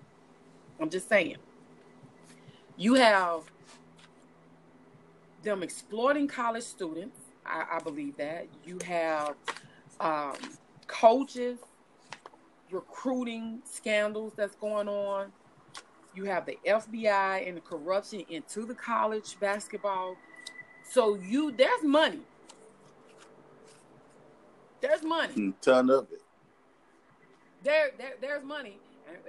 I'm 0.81 0.91
just 0.91 1.09
saying. 1.09 1.37
You 2.77 2.95
have 2.95 3.43
them 5.43 5.63
exploiting 5.63 6.29
college 6.29 6.65
students. 6.65 7.19
I, 7.45 7.65
I 7.73 7.79
believe 7.81 8.17
that. 8.19 8.47
You 8.65 8.79
have 8.87 9.35
um, 10.01 10.37
coaches 10.87 11.59
recruiting 12.71 13.61
scandals 13.65 14.33
that's 14.37 14.55
going 14.57 14.89
on. 14.89 15.33
You 16.15 16.25
have 16.25 16.47
the 16.47 16.59
FBI 16.67 17.47
and 17.47 17.57
the 17.57 17.61
corruption 17.61 18.25
into 18.29 18.65
the 18.65 18.75
college 18.75 19.39
basketball. 19.41 20.17
So 20.89 21.17
you 21.17 21.53
there's 21.53 21.83
money. 21.83 22.21
There's 24.81 25.03
money. 25.03 25.49
a 25.49 25.65
ton 25.65 25.91
of 25.91 26.09
it. 26.13 26.23
There, 27.63 27.91
there 27.99 28.15
there's 28.21 28.45
money. 28.45 28.79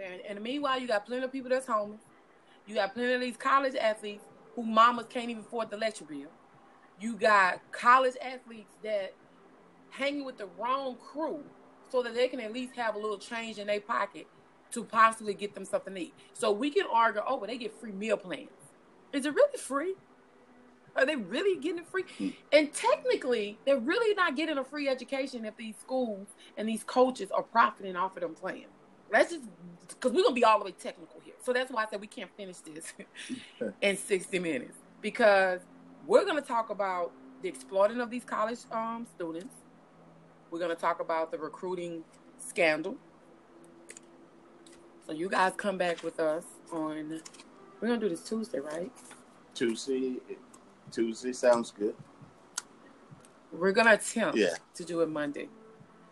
And, 0.03 0.21
and, 0.21 0.41
meanwhile, 0.41 0.79
you 0.79 0.87
got 0.87 1.05
plenty 1.05 1.23
of 1.23 1.31
people 1.31 1.49
that's 1.49 1.67
homeless. 1.67 2.01
You 2.67 2.75
got 2.75 2.93
plenty 2.93 3.13
of 3.13 3.21
these 3.21 3.37
college 3.37 3.75
athletes 3.75 4.23
who 4.55 4.63
mamas 4.63 5.07
can't 5.09 5.29
even 5.29 5.43
afford 5.43 5.69
the 5.69 5.77
lecture 5.77 6.05
bill. 6.05 6.27
You 6.99 7.15
got 7.15 7.59
college 7.71 8.15
athletes 8.21 8.75
that 8.83 9.13
hanging 9.89 10.25
with 10.25 10.37
the 10.37 10.47
wrong 10.57 10.95
crew 10.95 11.43
so 11.89 12.03
that 12.03 12.13
they 12.13 12.27
can 12.27 12.39
at 12.39 12.53
least 12.53 12.75
have 12.75 12.95
a 12.95 12.99
little 12.99 13.17
change 13.17 13.57
in 13.57 13.67
their 13.67 13.81
pocket 13.81 14.27
to 14.71 14.83
possibly 14.83 15.33
get 15.33 15.55
them 15.55 15.65
something 15.65 15.95
to 15.95 16.01
eat. 16.01 16.13
So 16.33 16.51
we 16.51 16.69
can 16.69 16.85
argue, 16.91 17.21
oh, 17.25 17.37
but 17.37 17.49
they 17.49 17.57
get 17.57 17.73
free 17.79 17.91
meal 17.91 18.17
plans. 18.17 18.49
Is 19.13 19.25
it 19.25 19.33
really 19.33 19.57
free? 19.57 19.95
Are 20.95 21.05
they 21.05 21.15
really 21.15 21.59
getting 21.59 21.83
free? 21.83 22.37
And 22.51 22.73
technically, 22.73 23.57
they're 23.65 23.79
really 23.79 24.13
not 24.15 24.35
getting 24.35 24.57
a 24.57 24.63
free 24.63 24.87
education 24.87 25.45
if 25.45 25.55
these 25.55 25.75
schools 25.77 26.27
and 26.57 26.67
these 26.67 26.83
coaches 26.83 27.31
are 27.31 27.43
profiting 27.43 27.95
off 27.95 28.15
of 28.17 28.21
them 28.21 28.35
playing. 28.35 28.65
Let's 29.11 29.31
just 29.31 29.43
because 29.89 30.11
we're 30.11 30.23
gonna 30.23 30.35
be 30.35 30.43
all 30.43 30.59
the 30.59 30.65
way 30.65 30.71
technical 30.71 31.19
here. 31.23 31.33
So 31.43 31.53
that's 31.53 31.71
why 31.71 31.83
I 31.83 31.87
said 31.89 32.01
we 32.01 32.07
can't 32.07 32.29
finish 32.37 32.57
this 32.57 32.93
in 33.81 33.97
60 33.97 34.39
minutes 34.39 34.77
because 35.01 35.61
We're 36.07 36.25
going 36.25 36.37
to 36.41 36.47
talk 36.47 36.69
about 36.71 37.11
the 37.43 37.49
exploiting 37.49 37.99
of 38.01 38.09
these 38.09 38.23
college 38.23 38.59
um, 38.71 39.05
students. 39.15 39.53
We're 40.49 40.59
going 40.59 40.75
to 40.75 40.81
talk 40.81 40.99
about 41.01 41.31
the 41.31 41.37
recruiting 41.37 42.03
scandal. 42.39 42.95
So 45.05 45.13
you 45.13 45.29
guys 45.29 45.53
come 45.57 45.77
back 45.77 46.03
with 46.03 46.19
us 46.19 46.45
on. 46.71 47.21
We're 47.79 47.87
gonna 47.89 47.99
do 47.99 48.09
this 48.09 48.23
Tuesday, 48.27 48.59
right? 48.59 48.91
Tuesday. 49.55 50.15
Tuesday 50.91 51.33
sounds 51.33 51.71
good. 51.71 51.95
We're 53.51 53.71
gonna 53.71 53.93
attempt 53.93 54.37
Yeah. 54.37 54.55
to 54.75 54.83
do 54.83 55.01
it 55.01 55.09
Monday, 55.09 55.49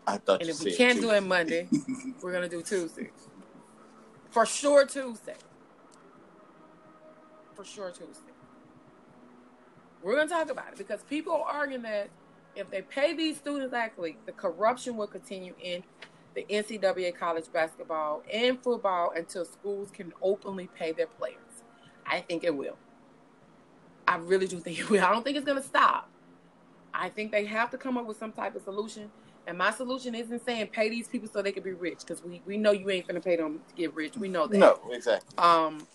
I 0.08 0.16
thought 0.16 0.40
and 0.40 0.48
if 0.48 0.62
we 0.62 0.74
can't 0.74 1.00
do 1.00 1.10
it 1.10 1.20
Monday, 1.20 1.68
we're 2.22 2.32
gonna 2.32 2.48
do 2.48 2.62
Tuesday. 2.62 3.10
For 4.30 4.46
sure, 4.46 4.86
Tuesday. 4.86 5.36
For 7.54 7.62
sure, 7.62 7.90
Tuesday. 7.90 8.32
We're 10.02 10.16
gonna 10.16 10.30
talk 10.30 10.50
about 10.50 10.72
it 10.72 10.78
because 10.78 11.02
people 11.02 11.34
are 11.34 11.42
arguing 11.42 11.82
that 11.82 12.08
if 12.56 12.70
they 12.70 12.80
pay 12.80 13.12
these 13.12 13.36
students 13.36 13.74
athletes, 13.74 14.20
the 14.24 14.32
corruption 14.32 14.96
will 14.96 15.06
continue 15.06 15.52
in 15.62 15.82
the 16.34 16.46
NCAA 16.48 17.14
college 17.14 17.44
basketball 17.52 18.22
and 18.32 18.58
football 18.62 19.12
until 19.14 19.44
schools 19.44 19.90
can 19.92 20.14
openly 20.22 20.68
pay 20.74 20.92
their 20.92 21.06
players. 21.06 21.36
I 22.06 22.20
think 22.20 22.44
it 22.44 22.56
will. 22.56 22.78
I 24.06 24.16
really 24.16 24.46
do 24.46 24.58
think 24.58 24.78
it 24.78 24.88
will. 24.88 25.04
I 25.04 25.12
don't 25.12 25.22
think 25.22 25.36
it's 25.36 25.46
gonna 25.46 25.62
stop. 25.62 26.08
I 26.94 27.10
think 27.10 27.30
they 27.30 27.44
have 27.44 27.70
to 27.72 27.78
come 27.78 27.98
up 27.98 28.06
with 28.06 28.18
some 28.18 28.32
type 28.32 28.56
of 28.56 28.62
solution. 28.62 29.10
And 29.48 29.56
my 29.56 29.70
solution 29.70 30.14
isn't 30.14 30.44
saying 30.44 30.68
pay 30.68 30.90
these 30.90 31.08
people 31.08 31.26
so 31.32 31.40
they 31.40 31.52
can 31.52 31.62
be 31.62 31.72
rich, 31.72 32.00
because 32.00 32.22
we, 32.22 32.42
we 32.44 32.58
know 32.58 32.70
you 32.70 32.90
ain't 32.90 33.08
gonna 33.08 33.18
pay 33.18 33.34
them 33.34 33.60
to 33.66 33.74
get 33.74 33.94
rich. 33.94 34.14
We 34.14 34.28
know 34.28 34.46
that. 34.46 34.58
no, 34.58 34.78
exactly. 34.90 35.36
Um, 35.38 35.86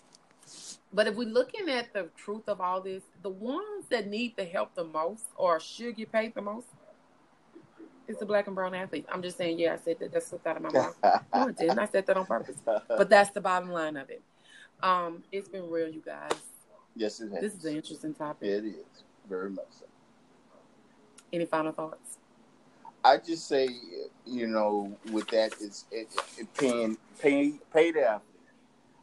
but 0.92 1.06
if 1.06 1.14
we're 1.14 1.28
looking 1.28 1.68
at 1.68 1.92
the 1.92 2.08
truth 2.16 2.48
of 2.48 2.60
all 2.60 2.80
this, 2.80 3.04
the 3.22 3.30
ones 3.30 3.86
that 3.90 4.08
need 4.08 4.36
the 4.36 4.44
help 4.44 4.74
the 4.74 4.82
most 4.84 5.26
or 5.36 5.60
should 5.60 5.94
get 5.96 6.10
paid 6.10 6.34
the 6.34 6.42
most 6.42 6.66
is 8.08 8.18
the 8.18 8.26
black 8.26 8.48
and 8.48 8.56
brown 8.56 8.74
athletes. 8.74 9.08
I'm 9.10 9.22
just 9.22 9.36
saying, 9.38 9.60
yeah, 9.60 9.74
I 9.74 9.76
said 9.76 9.98
that. 10.00 10.12
That 10.12 10.24
slipped 10.24 10.46
out 10.48 10.56
of 10.56 10.62
my 10.62 10.70
mouth. 10.70 10.96
No, 11.34 11.48
it 11.48 11.56
didn't. 11.56 11.78
I 11.78 11.86
said 11.86 12.06
that 12.06 12.16
on 12.16 12.26
purpose. 12.26 12.56
But 12.64 13.08
that's 13.08 13.30
the 13.30 13.40
bottom 13.40 13.70
line 13.70 13.96
of 13.96 14.10
it. 14.10 14.22
Um, 14.82 15.22
it's 15.30 15.48
been 15.48 15.70
real, 15.70 15.88
you 15.88 16.02
guys. 16.04 16.32
yes, 16.96 17.20
it 17.20 17.30
has. 17.30 17.40
This 17.40 17.54
is 17.54 17.64
an 17.64 17.76
interesting 17.76 18.14
topic. 18.14 18.48
It 18.48 18.64
is 18.64 19.04
very 19.28 19.50
much 19.50 19.66
so. 19.70 19.86
Any 21.32 21.46
final 21.46 21.72
thoughts? 21.72 22.18
I 23.04 23.18
just 23.18 23.46
say, 23.46 23.68
you 24.24 24.46
know, 24.46 24.96
with 25.12 25.28
that, 25.28 25.52
it's 25.60 25.84
it, 25.90 26.08
it 26.38 26.52
paying 26.54 26.96
pay 27.20 27.52
pay 27.72 27.92
the 27.92 28.02
athlete. 28.02 28.22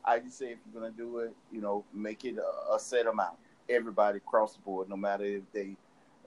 I 0.03 0.19
just 0.19 0.39
say 0.39 0.47
if 0.47 0.57
you're 0.65 0.81
gonna 0.81 0.93
do 0.93 1.19
it, 1.19 1.33
you 1.51 1.61
know, 1.61 1.85
make 1.93 2.25
it 2.25 2.37
a, 2.37 2.73
a 2.73 2.79
set 2.79 3.05
amount. 3.05 3.37
Everybody 3.69 4.17
across 4.17 4.53
the 4.53 4.61
board, 4.61 4.89
no 4.89 4.97
matter 4.97 5.23
if 5.23 5.43
they, 5.53 5.75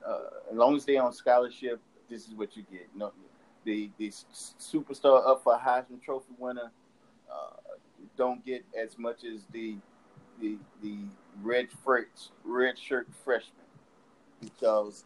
uh, 0.07 0.19
as 0.51 0.57
long 0.57 0.77
as 0.77 0.85
they're 0.85 1.03
on 1.03 1.13
scholarship, 1.13 1.81
this 2.09 2.29
is 2.29 2.35
what 2.35 2.57
you 2.57 2.65
get. 2.71 2.89
No, 2.95 3.13
the 3.65 3.91
the 3.99 4.11
superstar 4.61 5.27
up 5.27 5.43
for 5.43 5.59
Heisman 5.59 6.01
Trophy 6.03 6.33
winner 6.39 6.71
uh, 7.31 7.57
don't 8.17 8.45
get 8.47 8.65
as 8.81 8.97
much 8.99 9.25
as 9.25 9.47
the 9.53 9.77
the 10.41 10.57
the 10.81 10.99
red 11.43 11.69
fresh, 11.85 12.07
red 12.45 12.79
shirt 12.79 13.09
freshman 13.25 13.67
because 14.41 15.05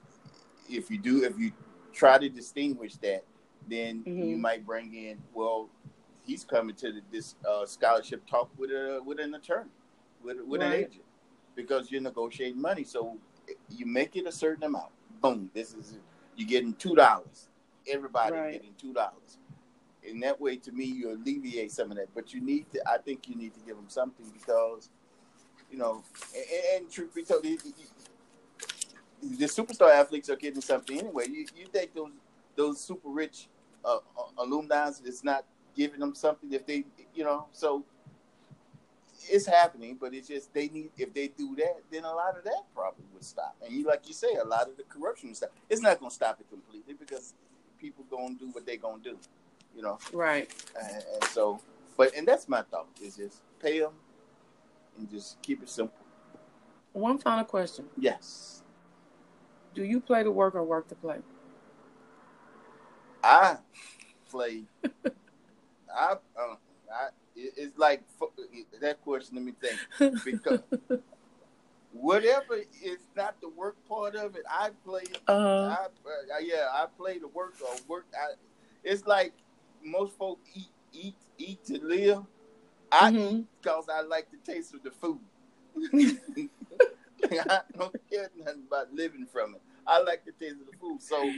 if 0.68 0.90
you 0.90 0.98
do 0.98 1.24
if 1.24 1.38
you 1.38 1.52
try 1.98 2.16
to 2.16 2.28
distinguish 2.28 2.94
that, 2.96 3.24
then 3.68 4.04
Mhm. 4.06 4.30
you 4.30 4.36
might 4.38 4.64
bring 4.64 4.94
in 4.94 5.20
well, 5.34 5.68
he's 6.24 6.44
coming 6.44 6.76
to 6.76 6.92
the, 6.92 7.02
this 7.10 7.34
uh, 7.46 7.66
scholarship 7.66 8.24
talk 8.26 8.50
with 8.56 8.70
a 8.70 9.00
with 9.04 9.18
an 9.18 9.34
attorney, 9.34 9.70
with 10.22 10.40
with 10.46 10.62
an 10.62 10.72
agent, 10.72 11.04
because 11.56 11.90
you're 11.90 12.00
negotiating 12.00 12.60
money. 12.60 12.84
So 12.84 13.18
you 13.70 13.84
make 13.86 14.14
it 14.16 14.26
a 14.26 14.32
certain 14.32 14.64
amount. 14.64 14.92
Boom, 15.20 15.50
this 15.52 15.74
is 15.74 15.98
you're 16.36 16.48
getting 16.48 16.74
two 16.74 16.94
dollars. 16.94 17.48
Everybody 17.88 18.36
Right. 18.36 18.52
getting 18.52 18.74
two 18.74 18.92
dollars. 18.92 19.38
In 20.04 20.20
that 20.20 20.40
way, 20.40 20.56
to 20.58 20.72
me, 20.72 20.84
you 20.84 21.10
alleviate 21.10 21.72
some 21.72 21.90
of 21.90 21.96
that. 21.96 22.14
But 22.14 22.32
you 22.32 22.40
need 22.40 22.70
to. 22.72 22.80
I 22.88 22.98
think 22.98 23.28
you 23.28 23.34
need 23.34 23.52
to 23.54 23.60
give 23.60 23.76
them 23.76 23.88
something 23.88 24.30
because, 24.30 24.90
you 25.70 25.78
know, 25.78 26.04
and, 26.34 26.82
and 26.82 26.90
truth 26.90 27.12
be 27.14 27.24
told, 27.24 27.44
the 29.22 29.46
superstar 29.46 29.90
athletes 29.90 30.30
are 30.30 30.36
getting 30.36 30.60
something 30.60 30.98
anyway. 30.98 31.26
You 31.28 31.46
you 31.56 31.66
think 31.66 31.94
those 31.94 32.10
those 32.56 32.80
super 32.80 33.08
rich 33.08 33.48
uh, 33.84 33.96
uh, 33.96 34.22
alumni 34.38 34.90
is 35.04 35.22
not 35.24 35.44
giving 35.76 36.00
them 36.00 36.14
something 36.14 36.52
if 36.52 36.66
they 36.66 36.84
you 37.14 37.24
know 37.24 37.46
so 37.52 37.84
it's 39.30 39.46
happening, 39.46 39.96
but 40.00 40.14
it's 40.14 40.28
just 40.28 40.52
they 40.54 40.68
need 40.68 40.90
if 40.96 41.12
they 41.12 41.28
do 41.28 41.54
that, 41.56 41.82
then 41.90 42.04
a 42.04 42.12
lot 42.12 42.36
of 42.36 42.44
that 42.44 42.62
probably 42.74 43.04
would 43.12 43.24
stop. 43.24 43.56
And 43.62 43.72
you 43.72 43.84
like 43.84 44.06
you 44.06 44.14
say, 44.14 44.34
a 44.42 44.44
lot 44.44 44.68
of 44.68 44.76
the 44.76 44.84
corruption 44.84 45.34
stop. 45.34 45.50
It's 45.68 45.80
not 45.82 45.98
going 45.98 46.10
to 46.10 46.14
stop 46.14 46.40
it 46.40 46.48
completely 46.48 46.94
because 46.94 47.34
people 47.78 48.04
going 48.10 48.38
to 48.38 48.46
do 48.46 48.50
what 48.52 48.66
they're 48.66 48.76
going 48.76 49.02
to 49.02 49.10
do, 49.10 49.18
you 49.76 49.82
know. 49.82 49.98
Right. 50.12 50.50
And, 50.80 51.04
and 51.14 51.24
so, 51.30 51.60
but 51.96 52.14
and 52.16 52.26
that's 52.26 52.48
my 52.48 52.62
thought 52.62 52.88
is 53.02 53.16
just 53.16 53.40
pay 53.60 53.80
them 53.80 53.92
and 54.98 55.10
just 55.10 55.40
keep 55.42 55.62
it 55.62 55.68
simple. 55.68 55.98
One 56.92 57.18
final 57.18 57.44
question: 57.44 57.86
Yes. 57.98 58.57
Do 59.74 59.84
you 59.84 60.00
play 60.00 60.22
to 60.22 60.30
work 60.30 60.54
or 60.54 60.64
work 60.64 60.88
to 60.88 60.94
play? 60.94 61.18
I 63.22 63.56
play. 64.30 64.64
I, 65.94 66.12
uh, 66.12 66.16
I 66.92 67.08
it- 67.36 67.54
it's 67.56 67.78
like 67.78 68.02
that 68.80 69.00
question. 69.02 69.36
Let 69.36 69.44
me 69.44 69.52
think. 69.60 70.24
Because 70.24 70.60
whatever 71.92 72.54
is 72.82 72.98
not 73.16 73.40
the 73.40 73.48
work 73.48 73.76
part 73.88 74.14
of 74.16 74.36
it, 74.36 74.42
I 74.48 74.70
play. 74.84 75.04
Uh, 75.26 75.32
I, 75.32 75.86
uh, 75.86 76.38
yeah, 76.42 76.68
I 76.72 76.86
play 76.96 77.18
the 77.18 77.28
work 77.28 77.54
or 77.62 77.74
work. 77.88 78.06
I, 78.14 78.34
it's 78.84 79.06
like 79.06 79.32
most 79.84 80.16
folk 80.16 80.38
eat, 80.54 80.68
eat, 80.92 81.16
eat 81.38 81.64
to 81.64 81.78
live. 81.84 82.22
I 82.90 83.10
Mhm. 83.10 83.32
eat 83.40 83.46
because 83.62 83.88
I 83.88 84.00
like 84.02 84.28
the 84.30 84.38
taste 84.52 84.74
of 84.74 84.82
the 84.82 84.90
food. 84.90 85.20
I 87.50 87.60
don't 87.76 87.94
care 88.10 88.30
nothing 88.36 88.62
about 88.66 88.92
living 88.92 89.26
from 89.26 89.54
it. 89.56 89.62
I 89.86 90.00
like 90.00 90.24
the 90.24 90.32
taste 90.32 90.56
of 90.60 90.66
the 90.70 90.76
food. 90.78 91.00
So, 91.02 91.30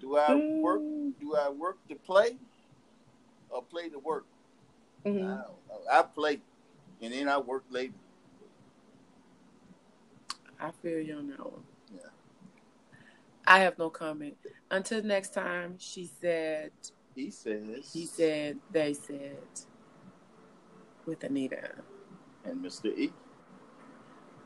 do 0.00 0.16
I 0.16 0.34
work? 0.60 0.82
Do 1.20 1.34
I 1.36 1.48
work 1.48 1.78
to 1.88 1.94
play, 1.94 2.36
or 3.50 3.62
play 3.62 3.88
to 3.88 3.98
work? 3.98 4.26
I, 5.04 5.08
Mhm. 5.08 5.42
don't. 5.68 5.88
I 5.90 6.02
play, 6.02 6.40
and 7.00 7.12
then 7.12 7.28
I 7.28 7.38
work 7.38 7.64
later. 7.70 7.94
I 10.60 10.70
feel 10.70 11.00
you 11.00 11.16
on 11.18 11.28
that 11.28 11.40
one. 11.40 11.64
Yeah. 11.92 12.00
I 13.46 13.58
have 13.60 13.78
no 13.78 13.90
comment. 13.90 14.36
Until 14.70 15.02
next 15.02 15.34
time, 15.34 15.76
she 15.78 16.06
said, 16.20 16.70
He 17.16 17.30
says. 17.30 17.90
he 17.92 18.06
said, 18.06 18.58
they 18.70 18.94
said, 18.94 19.36
with 21.04 21.24
Anita. 21.24 21.74
and 22.44 22.64
Mr. 22.64 22.86
E. 22.96 23.12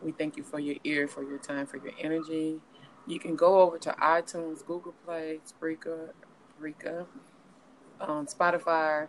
We 0.03 0.13
thank 0.13 0.37
you 0.37 0.43
for 0.43 0.59
your 0.59 0.77
ear, 0.85 1.09
for 1.09 1.23
your 1.23 1.39
time, 1.39 1.67
for 1.67 1.79
your 1.79 1.93
energy. 2.01 2.61
You 3.07 3.19
can 3.19 3.37
go 3.37 3.61
over 3.61 3.79
to 3.79 3.91
iTunes, 3.93 4.65
Google 4.67 4.95
Play, 5.05 5.41
Spreaker, 5.47 6.11
Spreaker, 6.61 7.07
um, 8.01 8.27
Spotify, 8.27 9.09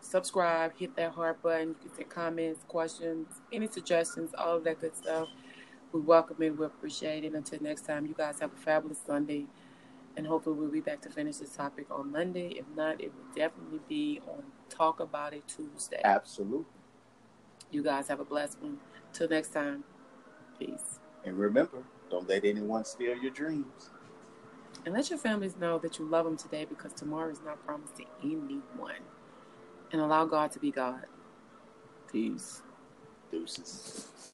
subscribe, 0.00 0.72
hit 0.76 0.96
that 0.96 1.12
heart 1.12 1.42
button. 1.42 1.68
You 1.68 1.74
can 1.74 1.94
send 1.94 2.10
comments, 2.10 2.64
questions, 2.68 3.26
any 3.52 3.68
suggestions, 3.68 4.32
all 4.36 4.56
of 4.56 4.64
that 4.64 4.80
good 4.80 4.96
stuff. 4.96 5.28
We 5.92 6.00
welcome 6.00 6.42
it. 6.42 6.56
We 6.56 6.66
appreciate 6.66 7.24
it. 7.24 7.34
Until 7.34 7.60
next 7.62 7.86
time, 7.86 8.06
you 8.06 8.14
guys 8.16 8.40
have 8.40 8.52
a 8.52 8.56
fabulous 8.56 8.98
Sunday. 9.04 9.46
And 10.16 10.26
hopefully, 10.26 10.56
we'll 10.56 10.70
be 10.70 10.80
back 10.80 11.00
to 11.02 11.10
finish 11.10 11.38
this 11.38 11.56
topic 11.56 11.86
on 11.90 12.12
Monday. 12.12 12.48
If 12.56 12.66
not, 12.76 13.00
it 13.00 13.12
will 13.14 13.34
definitely 13.34 13.80
be 13.88 14.20
on 14.28 14.44
Talk 14.68 15.00
About 15.00 15.34
It 15.34 15.42
Tuesday. 15.48 16.00
Absolutely. 16.04 16.66
You 17.70 17.82
guys 17.82 18.06
have 18.08 18.20
a 18.20 18.24
blessed 18.24 18.60
one. 18.60 18.78
Till 19.12 19.28
next 19.28 19.52
time, 19.52 19.82
peace. 20.58 21.00
And 21.24 21.38
remember, 21.38 21.82
don't 22.10 22.28
let 22.28 22.44
anyone 22.44 22.84
steal 22.84 23.16
your 23.16 23.30
dreams. 23.30 23.90
And 24.84 24.94
let 24.94 25.08
your 25.08 25.18
families 25.18 25.56
know 25.56 25.78
that 25.78 25.98
you 25.98 26.04
love 26.04 26.24
them 26.26 26.36
today 26.36 26.66
because 26.66 26.92
tomorrow 26.92 27.30
is 27.30 27.40
not 27.44 27.64
promised 27.64 27.96
to 27.96 28.04
anyone. 28.22 29.00
And 29.92 30.00
allow 30.00 30.26
God 30.26 30.50
to 30.52 30.58
be 30.58 30.70
God. 30.70 31.06
Peace. 32.10 32.62
Deuces. 33.30 34.32